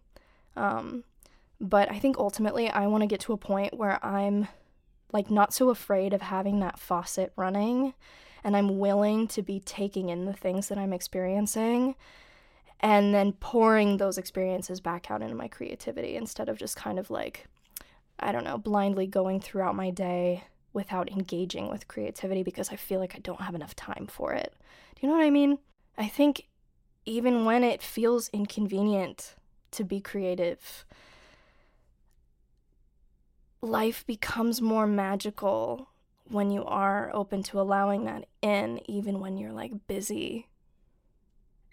Um, 0.55 1.03
but 1.59 1.91
I 1.91 1.99
think 1.99 2.17
ultimately 2.17 2.69
I 2.69 2.87
want 2.87 3.01
to 3.01 3.07
get 3.07 3.19
to 3.19 3.33
a 3.33 3.37
point 3.37 3.77
where 3.77 3.99
I'm 4.05 4.47
like 5.11 5.29
not 5.29 5.53
so 5.53 5.69
afraid 5.69 6.13
of 6.13 6.21
having 6.21 6.61
that 6.61 6.79
faucet 6.79 7.33
running 7.35 7.93
and 8.43 8.55
I'm 8.55 8.79
willing 8.79 9.27
to 9.29 9.41
be 9.41 9.59
taking 9.59 10.09
in 10.09 10.25
the 10.25 10.33
things 10.33 10.67
that 10.67 10.77
I'm 10.77 10.93
experiencing 10.93 11.95
and 12.79 13.13
then 13.13 13.33
pouring 13.33 13.97
those 13.97 14.17
experiences 14.17 14.79
back 14.79 15.09
out 15.09 15.21
into 15.21 15.35
my 15.35 15.47
creativity 15.47 16.15
instead 16.15 16.49
of 16.49 16.57
just 16.57 16.75
kind 16.75 16.99
of 16.99 17.09
like, 17.09 17.47
I 18.19 18.31
don't 18.31 18.43
know, 18.43 18.57
blindly 18.57 19.07
going 19.07 19.39
throughout 19.39 19.75
my 19.75 19.89
day 19.89 20.43
without 20.73 21.11
engaging 21.11 21.69
with 21.69 21.87
creativity 21.87 22.43
because 22.43 22.69
I 22.69 22.75
feel 22.75 22.99
like 22.99 23.15
I 23.15 23.19
don't 23.19 23.41
have 23.41 23.55
enough 23.55 23.75
time 23.75 24.07
for 24.07 24.33
it. 24.33 24.53
Do 24.95 25.05
you 25.05 25.11
know 25.11 25.17
what 25.17 25.25
I 25.25 25.31
mean? 25.31 25.57
I 25.97 26.07
think 26.07 26.47
even 27.05 27.45
when 27.45 27.63
it 27.63 27.81
feels 27.81 28.29
inconvenient 28.29 29.35
to 29.71 29.83
be 29.83 29.99
creative, 29.99 30.85
life 33.61 34.05
becomes 34.05 34.61
more 34.61 34.85
magical 34.85 35.89
when 36.29 36.51
you 36.51 36.63
are 36.65 37.11
open 37.13 37.43
to 37.43 37.59
allowing 37.59 38.05
that 38.05 38.25
in, 38.41 38.79
even 38.89 39.19
when 39.19 39.37
you're 39.37 39.53
like 39.53 39.87
busy. 39.87 40.47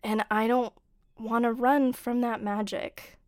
And 0.02 0.24
I 0.30 0.46
don't 0.46 0.72
want 1.18 1.44
to 1.44 1.52
run 1.52 1.92
from 1.92 2.20
that 2.20 2.42
magic. 2.42 3.18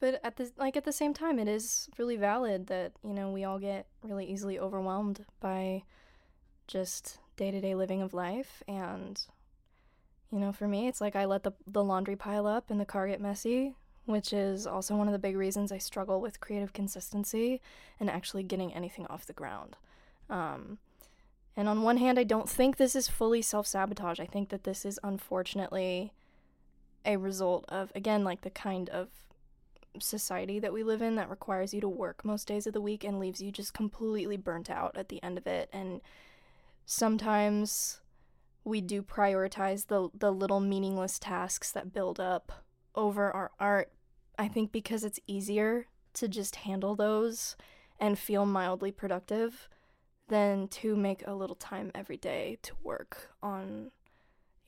But 0.00 0.20
at 0.22 0.36
the 0.36 0.50
like 0.56 0.76
at 0.76 0.84
the 0.84 0.92
same 0.92 1.14
time 1.14 1.38
it 1.38 1.48
is 1.48 1.88
really 1.98 2.16
valid 2.16 2.66
that, 2.66 2.92
you 3.02 3.14
know, 3.14 3.30
we 3.30 3.44
all 3.44 3.58
get 3.58 3.86
really 4.02 4.26
easily 4.26 4.58
overwhelmed 4.58 5.24
by 5.40 5.82
just 6.66 7.18
day-to-day 7.36 7.74
living 7.74 8.00
of 8.02 8.14
life 8.14 8.62
and 8.68 9.26
you 10.30 10.38
know, 10.40 10.52
for 10.52 10.66
me 10.66 10.88
it's 10.88 11.00
like 11.00 11.16
I 11.16 11.24
let 11.24 11.42
the 11.42 11.52
the 11.66 11.84
laundry 11.84 12.16
pile 12.16 12.46
up 12.46 12.70
and 12.70 12.80
the 12.80 12.84
car 12.84 13.06
get 13.06 13.20
messy, 13.20 13.74
which 14.04 14.32
is 14.32 14.66
also 14.66 14.96
one 14.96 15.08
of 15.08 15.12
the 15.12 15.18
big 15.18 15.36
reasons 15.36 15.72
I 15.72 15.78
struggle 15.78 16.20
with 16.20 16.40
creative 16.40 16.72
consistency 16.72 17.60
and 18.00 18.10
actually 18.10 18.42
getting 18.42 18.74
anything 18.74 19.06
off 19.06 19.26
the 19.26 19.32
ground. 19.32 19.76
Um, 20.30 20.78
and 21.56 21.68
on 21.68 21.82
one 21.82 21.98
hand, 21.98 22.18
I 22.18 22.24
don't 22.24 22.48
think 22.48 22.76
this 22.76 22.96
is 22.96 23.08
fully 23.08 23.42
self 23.42 23.66
sabotage. 23.66 24.20
I 24.20 24.26
think 24.26 24.48
that 24.48 24.64
this 24.64 24.84
is 24.84 24.98
unfortunately 25.02 26.12
a 27.04 27.16
result 27.16 27.64
of, 27.68 27.92
again, 27.94 28.24
like 28.24 28.40
the 28.40 28.50
kind 28.50 28.88
of 28.88 29.08
society 30.00 30.58
that 30.58 30.72
we 30.72 30.82
live 30.82 31.02
in 31.02 31.14
that 31.16 31.30
requires 31.30 31.72
you 31.72 31.80
to 31.80 31.88
work 31.88 32.24
most 32.24 32.48
days 32.48 32.66
of 32.66 32.72
the 32.72 32.80
week 32.80 33.04
and 33.04 33.20
leaves 33.20 33.40
you 33.40 33.52
just 33.52 33.74
completely 33.74 34.36
burnt 34.36 34.68
out 34.70 34.96
at 34.96 35.08
the 35.08 35.22
end 35.22 35.38
of 35.38 35.46
it. 35.46 35.68
And 35.72 36.00
sometimes 36.84 38.00
we 38.64 38.80
do 38.80 39.02
prioritize 39.02 39.86
the, 39.86 40.08
the 40.14 40.32
little 40.32 40.60
meaningless 40.60 41.18
tasks 41.18 41.70
that 41.72 41.92
build 41.92 42.18
up 42.18 42.64
over 42.94 43.30
our 43.30 43.52
art. 43.60 43.92
I 44.38 44.48
think 44.48 44.72
because 44.72 45.04
it's 45.04 45.20
easier 45.26 45.86
to 46.14 46.26
just 46.26 46.56
handle 46.56 46.96
those 46.96 47.56
and 48.00 48.18
feel 48.18 48.46
mildly 48.46 48.90
productive 48.90 49.68
than 50.28 50.68
to 50.68 50.96
make 50.96 51.26
a 51.26 51.34
little 51.34 51.56
time 51.56 51.90
every 51.94 52.16
day 52.16 52.58
to 52.62 52.72
work 52.82 53.30
on 53.42 53.90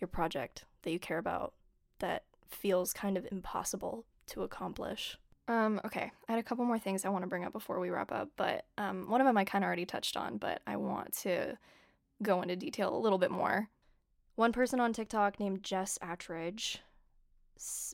your 0.00 0.08
project 0.08 0.64
that 0.82 0.92
you 0.92 0.98
care 0.98 1.18
about 1.18 1.54
that 1.98 2.24
feels 2.48 2.92
kind 2.92 3.16
of 3.16 3.26
impossible 3.30 4.04
to 4.26 4.42
accomplish. 4.42 5.18
Um, 5.48 5.80
okay, 5.84 6.10
I 6.28 6.32
had 6.32 6.38
a 6.38 6.42
couple 6.42 6.64
more 6.64 6.78
things 6.78 7.04
I 7.04 7.08
want 7.08 7.22
to 7.22 7.28
bring 7.28 7.44
up 7.44 7.52
before 7.52 7.78
we 7.78 7.90
wrap 7.90 8.12
up, 8.12 8.30
but 8.36 8.66
um, 8.78 9.08
one 9.08 9.20
of 9.20 9.26
them 9.26 9.38
I 9.38 9.44
kind 9.44 9.64
of 9.64 9.66
already 9.66 9.86
touched 9.86 10.16
on, 10.16 10.38
but 10.38 10.60
I 10.66 10.76
want 10.76 11.16
to 11.18 11.56
go 12.22 12.42
into 12.42 12.56
detail 12.56 12.94
a 12.94 12.98
little 12.98 13.18
bit 13.18 13.30
more. 13.30 13.68
One 14.34 14.52
person 14.52 14.80
on 14.80 14.92
TikTok 14.92 15.40
named 15.40 15.62
Jess 15.62 15.98
Attridge 16.02 16.78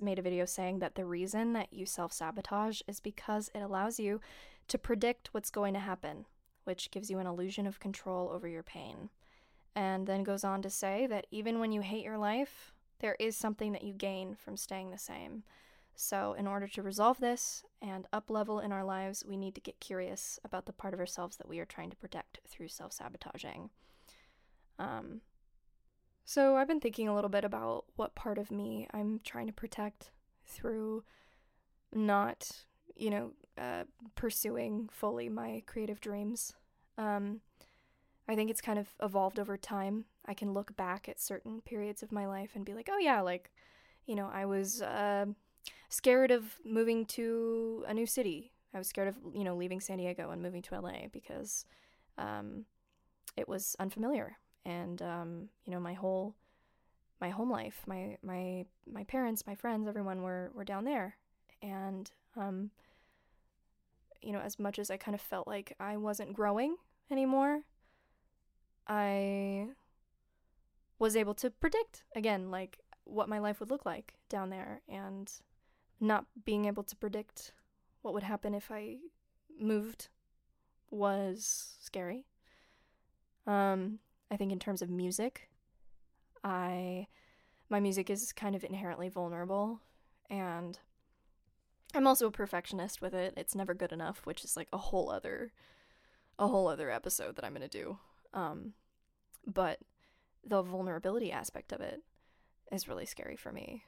made 0.00 0.18
a 0.18 0.22
video 0.22 0.44
saying 0.44 0.80
that 0.80 0.96
the 0.96 1.04
reason 1.04 1.52
that 1.52 1.72
you 1.72 1.86
self 1.86 2.12
sabotage 2.12 2.80
is 2.88 2.98
because 2.98 3.50
it 3.54 3.60
allows 3.60 4.00
you 4.00 4.20
to 4.68 4.78
predict 4.78 5.28
what's 5.32 5.50
going 5.50 5.74
to 5.74 5.80
happen 5.80 6.24
which 6.64 6.90
gives 6.90 7.10
you 7.10 7.18
an 7.18 7.26
illusion 7.26 7.66
of 7.66 7.80
control 7.80 8.30
over 8.30 8.48
your 8.48 8.62
pain. 8.62 9.10
And 9.74 10.06
then 10.06 10.22
goes 10.22 10.44
on 10.44 10.62
to 10.62 10.70
say 10.70 11.06
that 11.06 11.26
even 11.30 11.58
when 11.58 11.72
you 11.72 11.80
hate 11.80 12.04
your 12.04 12.18
life, 12.18 12.72
there 13.00 13.16
is 13.18 13.36
something 13.36 13.72
that 13.72 13.84
you 13.84 13.92
gain 13.94 14.34
from 14.34 14.56
staying 14.56 14.90
the 14.90 14.98
same. 14.98 15.42
So, 15.94 16.34
in 16.38 16.46
order 16.46 16.66
to 16.68 16.82
resolve 16.82 17.20
this 17.20 17.64
and 17.82 18.06
up 18.12 18.30
level 18.30 18.60
in 18.60 18.72
our 18.72 18.84
lives, 18.84 19.24
we 19.26 19.36
need 19.36 19.54
to 19.56 19.60
get 19.60 19.80
curious 19.80 20.38
about 20.44 20.64
the 20.66 20.72
part 20.72 20.94
of 20.94 21.00
ourselves 21.00 21.36
that 21.36 21.48
we 21.48 21.58
are 21.58 21.66
trying 21.66 21.90
to 21.90 21.96
protect 21.96 22.40
through 22.48 22.68
self 22.68 22.92
sabotaging. 22.92 23.70
Um, 24.78 25.20
so, 26.24 26.56
I've 26.56 26.68
been 26.68 26.80
thinking 26.80 27.08
a 27.08 27.14
little 27.14 27.28
bit 27.28 27.44
about 27.44 27.84
what 27.96 28.14
part 28.14 28.38
of 28.38 28.50
me 28.50 28.88
I'm 28.92 29.20
trying 29.22 29.48
to 29.48 29.52
protect 29.52 30.12
through 30.46 31.04
not, 31.92 32.64
you 32.96 33.10
know, 33.10 33.30
uh, 33.58 33.84
pursuing 34.14 34.88
fully 34.92 35.28
my 35.28 35.62
creative 35.66 36.00
dreams. 36.00 36.54
Um, 36.98 37.40
I 38.28 38.34
think 38.34 38.50
it's 38.50 38.60
kind 38.60 38.78
of 38.78 38.88
evolved 39.02 39.38
over 39.38 39.56
time. 39.56 40.04
I 40.26 40.34
can 40.34 40.52
look 40.52 40.76
back 40.76 41.08
at 41.08 41.20
certain 41.20 41.60
periods 41.60 42.02
of 42.02 42.12
my 42.12 42.26
life 42.26 42.50
and 42.54 42.64
be 42.64 42.74
like, 42.74 42.88
oh, 42.90 42.98
yeah, 42.98 43.20
like, 43.20 43.50
you 44.06 44.14
know, 44.14 44.30
I 44.32 44.46
was 44.46 44.80
uh, 44.82 45.26
scared 45.88 46.30
of 46.30 46.58
moving 46.64 47.04
to 47.06 47.84
a 47.88 47.94
new 47.94 48.06
city. 48.06 48.52
I 48.74 48.78
was 48.78 48.88
scared 48.88 49.08
of, 49.08 49.16
you 49.34 49.44
know, 49.44 49.56
leaving 49.56 49.80
San 49.80 49.98
Diego 49.98 50.30
and 50.30 50.40
moving 50.40 50.62
to 50.62 50.80
LA 50.80 51.08
because 51.12 51.66
um, 52.16 52.64
it 53.36 53.48
was 53.48 53.76
unfamiliar. 53.78 54.38
And, 54.64 55.02
um, 55.02 55.48
you 55.64 55.72
know, 55.72 55.80
my 55.80 55.94
whole 55.94 56.34
my 57.22 57.30
home 57.30 57.50
life, 57.50 57.82
my 57.86 58.18
my 58.22 58.66
my 58.92 59.04
parents, 59.04 59.46
my 59.46 59.54
friends, 59.54 59.86
everyone 59.86 60.22
were 60.22 60.50
were 60.54 60.64
down 60.64 60.84
there, 60.84 61.16
and 61.62 62.10
um, 62.36 62.70
you 64.20 64.32
know, 64.32 64.40
as 64.40 64.58
much 64.58 64.78
as 64.78 64.90
I 64.90 64.96
kind 64.96 65.14
of 65.14 65.20
felt 65.20 65.46
like 65.46 65.74
I 65.80 65.96
wasn't 65.96 66.34
growing 66.34 66.76
anymore, 67.10 67.62
I 68.86 69.68
was 70.98 71.16
able 71.16 71.34
to 71.34 71.50
predict 71.50 72.04
again, 72.14 72.50
like 72.50 72.78
what 73.04 73.28
my 73.28 73.38
life 73.38 73.60
would 73.60 73.70
look 73.70 73.86
like 73.86 74.14
down 74.28 74.50
there. 74.50 74.80
And 74.88 75.32
not 76.02 76.26
being 76.44 76.64
able 76.64 76.82
to 76.82 76.96
predict 76.96 77.52
what 78.02 78.12
would 78.12 78.24
happen 78.24 78.54
if 78.54 78.70
I 78.70 78.96
moved 79.58 80.08
was 80.90 81.76
scary. 81.80 82.26
Um, 83.46 84.00
I 84.30 84.36
think 84.36 84.52
in 84.52 84.58
terms 84.58 84.82
of 84.82 84.90
music, 84.90 85.48
I 86.44 87.06
my 87.70 87.80
music 87.80 88.10
is 88.10 88.32
kind 88.32 88.54
of 88.54 88.64
inherently 88.64 89.08
vulnerable 89.08 89.80
and 90.28 90.78
I'm 91.94 92.06
also 92.06 92.26
a 92.26 92.32
perfectionist 92.32 93.02
with 93.02 93.14
it. 93.14 93.34
It's 93.36 93.54
never 93.54 93.74
good 93.74 93.92
enough, 93.92 94.22
which 94.24 94.44
is 94.44 94.56
like 94.56 94.68
a 94.72 94.78
whole 94.78 95.10
other 95.10 95.52
a 96.38 96.48
whole 96.48 96.66
other 96.66 96.90
episode 96.90 97.36
that 97.36 97.44
I'm 97.44 97.54
going 97.54 97.68
to 97.68 97.78
do. 97.78 97.98
Um 98.32 98.72
but 99.46 99.80
the 100.44 100.62
vulnerability 100.62 101.30
aspect 101.30 101.72
of 101.72 101.80
it 101.80 102.02
is 102.70 102.88
really 102.88 103.06
scary 103.06 103.36
for 103.36 103.52
me. 103.52 103.84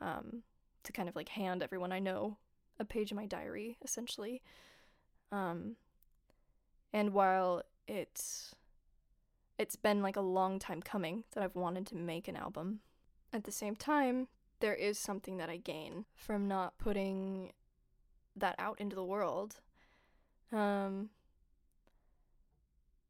Um 0.00 0.42
to 0.84 0.92
kind 0.92 1.08
of 1.08 1.16
like 1.16 1.30
hand 1.30 1.62
everyone 1.62 1.92
I 1.92 1.98
know 1.98 2.38
a 2.78 2.84
page 2.84 3.10
in 3.10 3.16
my 3.16 3.26
diary 3.26 3.78
essentially. 3.82 4.40
Um 5.32 5.76
and 6.92 7.12
while 7.12 7.62
it's 7.86 8.54
it's 9.58 9.76
been 9.76 10.02
like 10.02 10.16
a 10.16 10.20
long 10.20 10.58
time 10.58 10.80
coming 10.80 11.24
that 11.32 11.42
I've 11.42 11.56
wanted 11.56 11.86
to 11.88 11.96
make 11.96 12.28
an 12.28 12.36
album. 12.36 12.80
At 13.32 13.44
the 13.44 13.52
same 13.52 13.74
time, 13.74 14.28
there 14.60 14.74
is 14.74 14.98
something 14.98 15.36
that 15.38 15.50
I 15.50 15.56
gain 15.56 16.04
from 16.14 16.48
not 16.48 16.78
putting 16.78 17.52
that 18.36 18.54
out 18.58 18.80
into 18.80 18.96
the 18.96 19.04
world. 19.04 19.56
Um, 20.52 21.10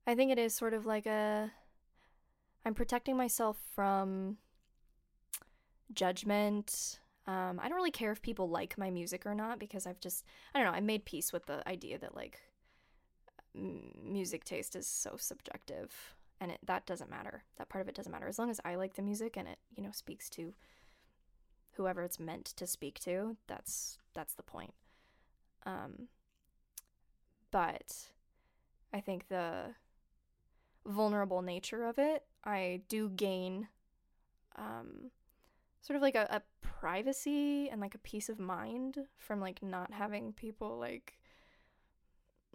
I 0.06 0.14
think 0.14 0.30
it 0.30 0.38
is 0.38 0.54
sort 0.54 0.74
of 0.74 0.86
like 0.86 1.06
a. 1.06 1.50
I'm 2.64 2.74
protecting 2.74 3.16
myself 3.16 3.58
from 3.74 4.38
judgment. 5.92 7.00
Um, 7.26 7.60
I 7.62 7.68
don't 7.68 7.76
really 7.76 7.90
care 7.90 8.12
if 8.12 8.22
people 8.22 8.48
like 8.48 8.78
my 8.78 8.90
music 8.90 9.26
or 9.26 9.34
not 9.34 9.58
because 9.58 9.86
I've 9.86 10.00
just, 10.00 10.24
I 10.54 10.58
don't 10.58 10.66
know, 10.66 10.76
I 10.76 10.80
made 10.80 11.04
peace 11.04 11.32
with 11.32 11.46
the 11.46 11.66
idea 11.68 11.98
that 11.98 12.16
like 12.16 12.40
m- 13.54 13.92
music 14.02 14.44
taste 14.44 14.74
is 14.74 14.86
so 14.86 15.16
subjective 15.18 16.14
and 16.40 16.52
it, 16.52 16.58
that 16.64 16.86
doesn't 16.86 17.10
matter. 17.10 17.44
That 17.58 17.68
part 17.68 17.82
of 17.82 17.88
it 17.88 17.94
doesn't 17.94 18.10
matter 18.10 18.28
as 18.28 18.38
long 18.38 18.50
as 18.50 18.60
I 18.64 18.76
like 18.76 18.94
the 18.94 19.02
music 19.02 19.36
and 19.36 19.46
it, 19.46 19.58
you 19.76 19.82
know, 19.82 19.90
speaks 19.92 20.30
to 20.30 20.54
whoever 21.78 22.02
it's 22.02 22.20
meant 22.20 22.44
to 22.44 22.66
speak 22.66 22.98
to. 23.00 23.36
That's 23.46 23.98
that's 24.12 24.34
the 24.34 24.42
point. 24.42 24.74
Um, 25.64 26.08
but 27.50 28.10
I 28.92 29.00
think 29.00 29.28
the 29.28 29.74
vulnerable 30.84 31.40
nature 31.40 31.84
of 31.84 31.98
it, 31.98 32.24
I 32.44 32.82
do 32.88 33.08
gain 33.08 33.68
um, 34.56 35.10
sort 35.80 35.96
of 35.96 36.02
like 36.02 36.16
a, 36.16 36.26
a 36.30 36.42
privacy 36.60 37.68
and 37.70 37.80
like 37.80 37.94
a 37.94 37.98
peace 37.98 38.28
of 38.28 38.38
mind 38.38 38.98
from 39.16 39.40
like 39.40 39.62
not 39.62 39.92
having 39.92 40.32
people 40.32 40.78
like 40.78 41.18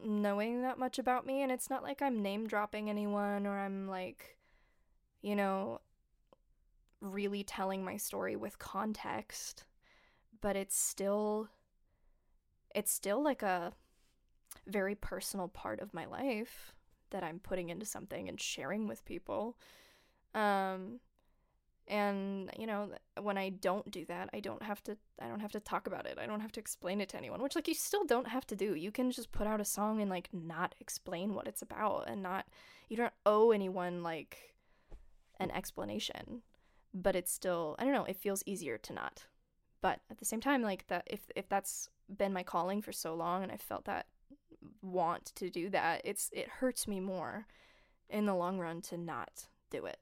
knowing 0.03 0.61
that 0.61 0.77
much 0.77 0.99
about 0.99 1.25
me 1.25 1.41
and 1.41 1.51
it's 1.51 1.69
not 1.69 1.83
like 1.83 2.01
I'm 2.01 2.21
name 2.21 2.47
dropping 2.47 2.89
anyone 2.89 3.47
or 3.47 3.59
I'm 3.59 3.87
like 3.87 4.37
you 5.21 5.35
know 5.35 5.79
really 7.03 7.43
telling 7.43 7.83
my 7.83 7.97
story 7.97 8.35
with 8.35 8.57
context 8.57 9.65
but 10.41 10.55
it's 10.55 10.77
still 10.77 11.47
it's 12.75 12.91
still 12.91 13.23
like 13.23 13.41
a 13.41 13.71
very 14.67 14.95
personal 14.95 15.47
part 15.47 15.79
of 15.79 15.93
my 15.93 16.05
life 16.05 16.73
that 17.11 17.23
I'm 17.23 17.39
putting 17.39 17.69
into 17.69 17.85
something 17.85 18.27
and 18.27 18.39
sharing 18.39 18.87
with 18.87 19.05
people. 19.05 19.57
Um 20.35 20.99
and 21.89 22.49
you 22.57 22.65
know 22.65 22.87
when 23.21 23.37
i 23.37 23.49
don't 23.49 23.91
do 23.91 24.05
that 24.05 24.29
i 24.31 24.39
don't 24.39 24.63
have 24.63 24.81
to 24.81 24.95
i 25.21 25.27
don't 25.27 25.41
have 25.41 25.51
to 25.51 25.59
talk 25.59 25.85
about 25.85 26.05
it. 26.05 26.17
I 26.17 26.25
don't 26.25 26.39
have 26.39 26.53
to 26.53 26.59
explain 26.61 27.01
it 27.01 27.09
to 27.09 27.17
anyone 27.17 27.43
which 27.43 27.55
like 27.55 27.67
you 27.67 27.73
still 27.73 28.05
don't 28.05 28.29
have 28.29 28.47
to 28.47 28.55
do. 28.55 28.73
You 28.73 28.89
can 28.89 29.11
just 29.11 29.33
put 29.33 29.47
out 29.47 29.59
a 29.59 29.65
song 29.65 30.01
and 30.01 30.09
like 30.09 30.29
not 30.31 30.75
explain 30.79 31.33
what 31.33 31.45
it's 31.45 31.61
about 31.61 32.05
and 32.07 32.23
not 32.23 32.45
you 32.87 32.95
don't 32.95 33.13
owe 33.25 33.51
anyone 33.51 34.01
like 34.01 34.55
an 35.41 35.51
explanation 35.51 36.41
but 36.93 37.15
it's 37.15 37.31
still 37.31 37.75
i 37.79 37.83
don't 37.83 37.93
know 37.93 38.05
it 38.05 38.17
feels 38.17 38.43
easier 38.45 38.77
to 38.77 38.93
not. 38.93 39.25
But 39.81 39.99
at 40.09 40.17
the 40.17 40.25
same 40.25 40.39
time 40.39 40.61
like 40.61 40.87
that 40.87 41.03
if 41.07 41.21
if 41.35 41.49
that's 41.49 41.89
been 42.17 42.31
my 42.31 42.43
calling 42.43 42.81
for 42.81 42.93
so 42.93 43.15
long 43.15 43.43
and 43.43 43.51
i 43.51 43.57
felt 43.57 43.85
that 43.85 44.05
want 44.81 45.25
to 45.35 45.49
do 45.49 45.69
that 45.69 46.01
it's 46.05 46.29
it 46.31 46.47
hurts 46.47 46.87
me 46.87 47.01
more 47.01 47.47
in 48.09 48.25
the 48.25 48.35
long 48.35 48.59
run 48.59 48.81
to 48.81 48.97
not 48.97 49.47
do 49.71 49.85
it. 49.85 49.97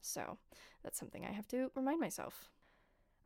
So 0.00 0.38
that's 0.82 0.98
something 0.98 1.24
I 1.24 1.32
have 1.32 1.46
to 1.48 1.70
remind 1.76 2.00
myself. 2.00 2.48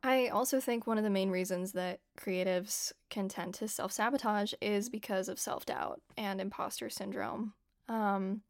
I 0.03 0.27
also 0.27 0.59
think 0.59 0.85
one 0.85 0.97
of 0.97 1.03
the 1.03 1.09
main 1.11 1.29
reasons 1.29 1.73
that 1.73 1.99
creatives 2.19 2.91
can 3.09 3.29
tend 3.29 3.53
to 3.55 3.67
self 3.67 3.91
sabotage 3.91 4.53
is 4.61 4.89
because 4.89 5.29
of 5.29 5.39
self 5.39 5.65
doubt 5.65 6.01
and 6.17 6.41
imposter 6.41 6.89
syndrome, 6.89 7.53
um, 7.87 8.41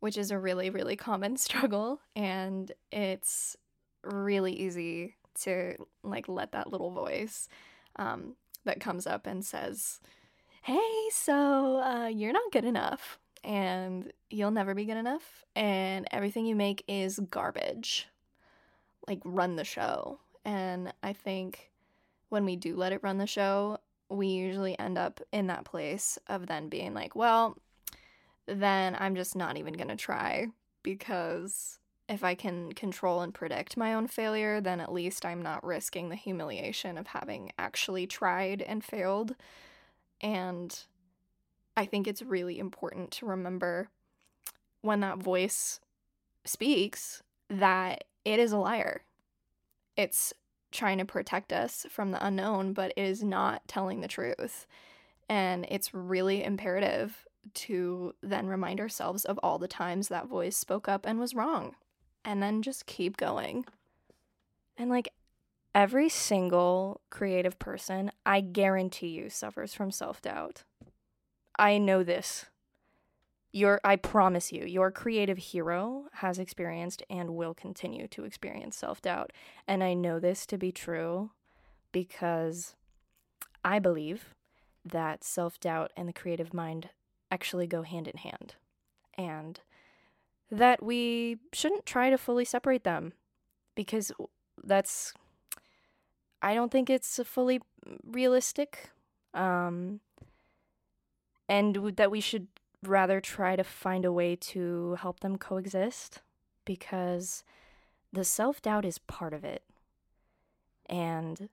which 0.00 0.16
is 0.16 0.30
a 0.30 0.38
really, 0.38 0.70
really 0.70 0.96
common 0.96 1.36
struggle. 1.36 2.00
And 2.14 2.70
it's 2.90 3.56
really 4.02 4.52
easy 4.52 5.16
to 5.42 5.76
like 6.02 6.28
let 6.28 6.52
that 6.52 6.70
little 6.70 6.90
voice 6.90 7.48
um, 7.96 8.36
that 8.64 8.80
comes 8.80 9.06
up 9.06 9.26
and 9.26 9.44
says, 9.44 10.00
Hey, 10.62 11.08
so 11.12 11.80
uh, 11.80 12.06
you're 12.08 12.32
not 12.32 12.50
good 12.52 12.64
enough 12.64 13.18
and 13.44 14.12
you'll 14.30 14.50
never 14.50 14.74
be 14.74 14.84
good 14.84 14.96
enough 14.96 15.44
and 15.54 16.08
everything 16.10 16.46
you 16.46 16.56
make 16.56 16.82
is 16.88 17.20
garbage. 17.30 18.08
Like 19.06 19.20
run 19.24 19.54
the 19.54 19.64
show. 19.64 20.18
And 20.44 20.92
I 21.02 21.12
think 21.12 21.70
when 22.28 22.44
we 22.44 22.56
do 22.56 22.74
let 22.74 22.92
it 22.92 23.02
run 23.02 23.18
the 23.18 23.26
show, 23.26 23.78
we 24.08 24.28
usually 24.28 24.78
end 24.78 24.98
up 24.98 25.20
in 25.32 25.46
that 25.48 25.64
place 25.64 26.18
of 26.28 26.46
then 26.46 26.68
being 26.68 26.94
like, 26.94 27.14
well, 27.14 27.56
then 28.46 28.96
I'm 28.98 29.16
just 29.16 29.36
not 29.36 29.56
even 29.56 29.74
going 29.74 29.88
to 29.88 29.96
try 29.96 30.46
because 30.82 31.78
if 32.08 32.22
I 32.22 32.34
can 32.34 32.72
control 32.72 33.20
and 33.20 33.34
predict 33.34 33.76
my 33.76 33.94
own 33.94 34.06
failure, 34.06 34.60
then 34.60 34.80
at 34.80 34.92
least 34.92 35.26
I'm 35.26 35.42
not 35.42 35.64
risking 35.64 36.08
the 36.08 36.16
humiliation 36.16 36.96
of 36.96 37.08
having 37.08 37.50
actually 37.58 38.06
tried 38.06 38.62
and 38.62 38.84
failed. 38.84 39.34
And 40.20 40.78
I 41.76 41.84
think 41.84 42.06
it's 42.06 42.22
really 42.22 42.58
important 42.58 43.10
to 43.12 43.26
remember 43.26 43.88
when 44.82 45.00
that 45.00 45.18
voice 45.18 45.80
speaks 46.44 47.22
that 47.50 48.04
it 48.24 48.38
is 48.38 48.52
a 48.52 48.58
liar. 48.58 49.02
It's 49.96 50.32
trying 50.70 50.98
to 50.98 51.04
protect 51.04 51.52
us 51.52 51.86
from 51.90 52.12
the 52.12 52.24
unknown, 52.24 52.72
but 52.72 52.92
it 52.96 53.02
is 53.02 53.24
not 53.24 53.66
telling 53.66 54.00
the 54.00 54.08
truth. 54.08 54.66
And 55.28 55.66
it's 55.68 55.92
really 55.92 56.44
imperative 56.44 57.25
to 57.54 58.14
then 58.22 58.46
remind 58.46 58.80
ourselves 58.80 59.24
of 59.24 59.38
all 59.42 59.58
the 59.58 59.68
times 59.68 60.08
that 60.08 60.26
voice 60.26 60.56
spoke 60.56 60.88
up 60.88 61.06
and 61.06 61.18
was 61.18 61.34
wrong, 61.34 61.74
and 62.24 62.42
then 62.42 62.62
just 62.62 62.86
keep 62.86 63.16
going. 63.16 63.64
And 64.76 64.90
like 64.90 65.08
every 65.74 66.08
single 66.08 67.00
creative 67.10 67.58
person, 67.58 68.10
I 68.24 68.40
guarantee 68.40 69.08
you, 69.08 69.30
suffers 69.30 69.74
from 69.74 69.90
self 69.90 70.20
doubt. 70.20 70.64
I 71.58 71.78
know 71.78 72.02
this. 72.02 72.46
Your 73.52 73.80
I 73.82 73.96
promise 73.96 74.52
you, 74.52 74.64
your 74.66 74.90
creative 74.90 75.38
hero 75.38 76.08
has 76.14 76.38
experienced 76.38 77.02
and 77.08 77.30
will 77.30 77.54
continue 77.54 78.06
to 78.08 78.24
experience 78.24 78.76
self-doubt. 78.76 79.32
And 79.66 79.82
I 79.82 79.94
know 79.94 80.20
this 80.20 80.44
to 80.46 80.58
be 80.58 80.72
true 80.72 81.30
because 81.90 82.74
I 83.64 83.78
believe 83.78 84.34
that 84.84 85.24
self-doubt 85.24 85.92
and 85.96 86.06
the 86.06 86.12
creative 86.12 86.52
mind 86.52 86.90
actually 87.30 87.66
go 87.66 87.82
hand 87.82 88.08
in 88.08 88.18
hand. 88.18 88.54
And 89.18 89.60
that 90.50 90.82
we 90.82 91.38
shouldn't 91.52 91.86
try 91.86 92.10
to 92.10 92.18
fully 92.18 92.44
separate 92.44 92.84
them 92.84 93.12
because 93.74 94.12
that's 94.62 95.12
I 96.42 96.54
don't 96.54 96.70
think 96.70 96.88
it's 96.90 97.20
fully 97.24 97.60
realistic. 98.04 98.90
Um, 99.34 100.00
and 101.48 101.96
that 101.96 102.10
we 102.10 102.20
should 102.20 102.48
rather 102.82 103.20
try 103.20 103.56
to 103.56 103.64
find 103.64 104.04
a 104.04 104.12
way 104.12 104.36
to 104.36 104.96
help 105.00 105.20
them 105.20 105.36
coexist 105.36 106.22
because 106.64 107.42
the 108.12 108.24
self 108.24 108.62
doubt 108.62 108.84
is 108.84 108.98
part 108.98 109.32
of 109.32 109.44
it. 109.44 109.62
And 110.88 111.48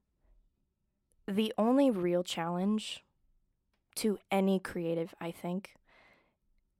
the 1.27 1.53
only 1.57 1.89
real 1.89 2.23
challenge 2.23 3.03
to 3.95 4.19
any 4.31 4.59
creative, 4.59 5.13
I 5.19 5.31
think, 5.31 5.75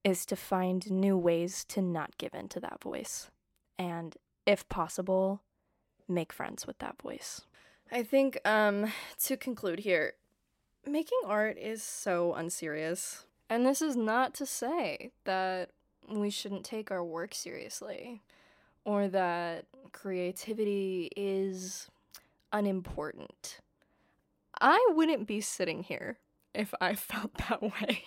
is 0.04 0.26
to 0.28 0.36
find 0.36 0.90
new 0.92 1.18
ways 1.18 1.64
to 1.66 1.82
not 1.82 2.18
give 2.18 2.34
in 2.34 2.50
to 2.50 2.60
that 2.60 2.82
voice. 2.82 3.30
And 3.78 4.16
if 4.46 4.68
possible, 4.70 5.42
make 6.08 6.34
friends 6.34 6.68
with 6.68 6.80
that 6.80 7.02
voice. 7.02 7.42
I 7.92 8.04
think 8.04 8.40
um, 8.46 8.92
to 9.24 9.38
conclude 9.38 9.80
here, 9.80 10.14
making 10.86 11.20
art 11.26 11.58
is 11.58 11.84
so 11.84 12.34
unserious. 12.34 13.26
And 13.50 13.66
this 13.66 13.82
is 13.82 13.96
not 13.96 14.34
to 14.36 14.46
say 14.46 15.12
that 15.26 15.70
we 16.10 16.30
shouldn't 16.30 16.66
take 16.66 16.92
our 16.92 17.04
work 17.04 17.34
seriously 17.34 18.22
or 18.84 19.08
that 19.08 19.66
creativity 19.92 21.12
is 21.16 21.88
unimportant. 22.52 23.60
I 24.60 24.86
wouldn't 24.92 25.28
be 25.28 25.40
sitting 25.42 25.84
here 25.84 26.18
if 26.54 26.74
I 26.80 26.96
felt 26.96 27.34
that 27.50 27.62
way. 27.62 28.04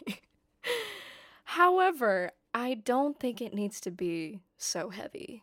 However, 1.45 2.33
I 2.55 2.75
don't 2.75 3.19
think 3.19 3.41
it 3.41 3.55
needs 3.55 3.81
to 3.81 3.91
be 3.91 4.41
so 4.57 4.91
heavy. 4.91 5.43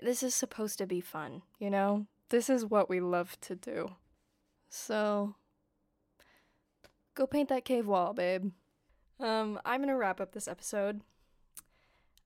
This 0.00 0.22
is 0.22 0.34
supposed 0.34 0.78
to 0.78 0.86
be 0.86 1.00
fun, 1.00 1.42
you 1.58 1.70
know? 1.70 2.06
This 2.30 2.48
is 2.48 2.64
what 2.64 2.88
we 2.88 3.00
love 3.00 3.38
to 3.42 3.56
do. 3.56 3.92
So, 4.70 5.34
go 7.14 7.26
paint 7.26 7.48
that 7.48 7.64
cave 7.64 7.86
wall, 7.86 8.12
babe. 8.12 8.52
Um, 9.18 9.58
I'm 9.64 9.80
gonna 9.80 9.96
wrap 9.96 10.20
up 10.20 10.32
this 10.32 10.46
episode. 10.46 11.00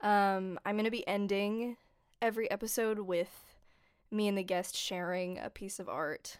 Um, 0.00 0.58
I'm 0.66 0.76
gonna 0.76 0.90
be 0.90 1.06
ending 1.06 1.76
every 2.20 2.50
episode 2.50 2.98
with 2.98 3.56
me 4.10 4.28
and 4.28 4.36
the 4.36 4.42
guest 4.42 4.76
sharing 4.76 5.38
a 5.38 5.48
piece 5.48 5.80
of 5.80 5.88
art 5.88 6.38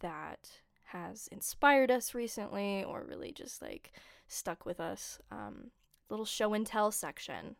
that 0.00 0.48
has 0.92 1.28
inspired 1.32 1.90
us 1.90 2.14
recently 2.14 2.84
or 2.84 3.04
really 3.08 3.32
just 3.32 3.62
like 3.62 3.92
stuck 4.28 4.66
with 4.66 4.80
us. 4.80 5.18
Um, 5.30 5.70
little 6.08 6.24
show 6.24 6.54
and 6.54 6.66
tell 6.66 6.90
section. 6.90 7.56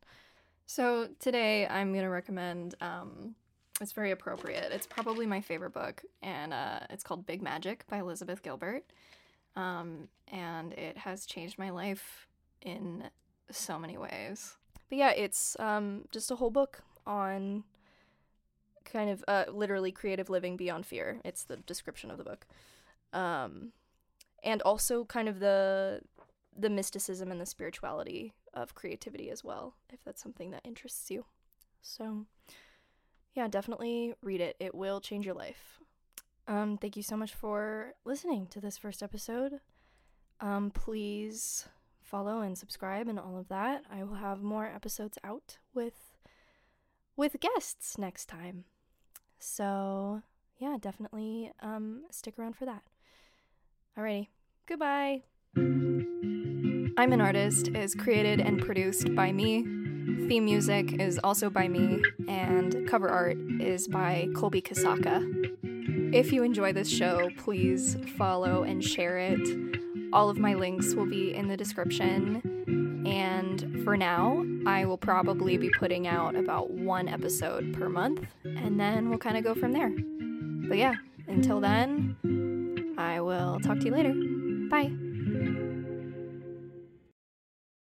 So 0.66 1.08
today 1.18 1.66
I'm 1.66 1.92
gonna 1.94 2.10
recommend. 2.10 2.74
Um, 2.80 3.34
it's 3.80 3.92
very 3.92 4.10
appropriate. 4.10 4.72
It's 4.72 4.86
probably 4.86 5.26
my 5.26 5.40
favorite 5.40 5.72
book, 5.72 6.02
and 6.22 6.52
uh, 6.52 6.80
it's 6.90 7.02
called 7.02 7.24
Big 7.26 7.40
Magic 7.40 7.86
by 7.88 7.98
Elizabeth 7.98 8.42
Gilbert. 8.42 8.84
Um, 9.56 10.08
and 10.28 10.72
it 10.74 10.98
has 10.98 11.26
changed 11.26 11.58
my 11.58 11.70
life 11.70 12.28
in 12.62 13.04
so 13.50 13.78
many 13.78 13.96
ways. 13.96 14.56
But 14.88 14.98
yeah, 14.98 15.10
it's 15.10 15.56
um, 15.58 16.04
just 16.12 16.30
a 16.30 16.36
whole 16.36 16.50
book 16.50 16.82
on 17.06 17.64
kind 18.84 19.10
of 19.10 19.24
uh, 19.28 19.44
literally 19.52 19.92
creative 19.92 20.30
living 20.30 20.56
beyond 20.56 20.86
fear. 20.86 21.20
It's 21.24 21.44
the 21.44 21.56
description 21.56 22.10
of 22.10 22.18
the 22.18 22.24
book. 22.24 22.46
Um, 23.12 23.72
and 24.42 24.62
also 24.62 25.04
kind 25.04 25.28
of 25.28 25.40
the 25.40 26.00
the 26.56 26.70
mysticism 26.70 27.30
and 27.30 27.40
the 27.40 27.46
spirituality 27.46 28.34
of 28.52 28.74
creativity 28.74 29.30
as 29.30 29.44
well, 29.44 29.74
if 29.92 30.02
that's 30.04 30.22
something 30.22 30.50
that 30.50 30.62
interests 30.64 31.10
you. 31.10 31.24
So, 31.80 32.26
yeah, 33.34 33.48
definitely 33.48 34.14
read 34.22 34.40
it. 34.40 34.56
It 34.58 34.74
will 34.74 35.00
change 35.00 35.24
your 35.24 35.34
life. 35.34 35.78
Um, 36.48 36.76
thank 36.76 36.96
you 36.96 37.02
so 37.02 37.16
much 37.16 37.32
for 37.34 37.94
listening 38.04 38.46
to 38.48 38.60
this 38.60 38.76
first 38.76 39.02
episode. 39.02 39.60
Um, 40.40 40.70
please 40.70 41.68
follow 42.02 42.40
and 42.40 42.58
subscribe 42.58 43.08
and 43.08 43.18
all 43.18 43.38
of 43.38 43.48
that. 43.48 43.84
I 43.90 44.02
will 44.02 44.16
have 44.16 44.42
more 44.42 44.66
episodes 44.66 45.18
out 45.22 45.58
with 45.74 46.16
with 47.16 47.36
guests 47.40 47.98
next 47.98 48.26
time. 48.26 48.64
So, 49.38 50.22
yeah, 50.58 50.76
definitely 50.80 51.52
um, 51.62 52.04
stick 52.10 52.38
around 52.38 52.56
for 52.56 52.64
that. 52.64 52.82
Alrighty, 54.00 54.28
goodbye. 54.66 55.20
I'm 55.56 57.12
an 57.12 57.20
Artist 57.20 57.68
is 57.68 57.94
created 57.94 58.40
and 58.40 58.58
produced 58.58 59.14
by 59.14 59.30
me. 59.30 59.62
Theme 60.26 60.46
music 60.46 60.94
is 60.98 61.20
also 61.22 61.50
by 61.50 61.68
me, 61.68 62.02
and 62.26 62.88
cover 62.88 63.10
art 63.10 63.36
is 63.60 63.88
by 63.88 64.28
Colby 64.34 64.62
Kasaka. 64.62 66.14
If 66.14 66.32
you 66.32 66.44
enjoy 66.44 66.72
this 66.72 66.88
show, 66.88 67.28
please 67.36 67.98
follow 68.16 68.62
and 68.62 68.82
share 68.82 69.18
it. 69.18 69.46
All 70.14 70.30
of 70.30 70.38
my 70.38 70.54
links 70.54 70.94
will 70.94 71.04
be 71.04 71.34
in 71.34 71.48
the 71.48 71.56
description. 71.58 73.04
And 73.06 73.84
for 73.84 73.98
now, 73.98 74.46
I 74.66 74.86
will 74.86 74.96
probably 74.96 75.58
be 75.58 75.68
putting 75.68 76.06
out 76.06 76.36
about 76.36 76.70
one 76.70 77.06
episode 77.06 77.74
per 77.74 77.90
month, 77.90 78.26
and 78.44 78.80
then 78.80 79.10
we'll 79.10 79.18
kind 79.18 79.36
of 79.36 79.44
go 79.44 79.54
from 79.54 79.72
there. 79.72 79.92
But 80.70 80.78
yeah, 80.78 80.94
until 81.28 81.60
then, 81.60 82.16
will 83.30 83.60
talk 83.60 83.78
to 83.78 83.84
you 83.86 83.92
later. 83.92 84.12
Bye. 84.70 85.09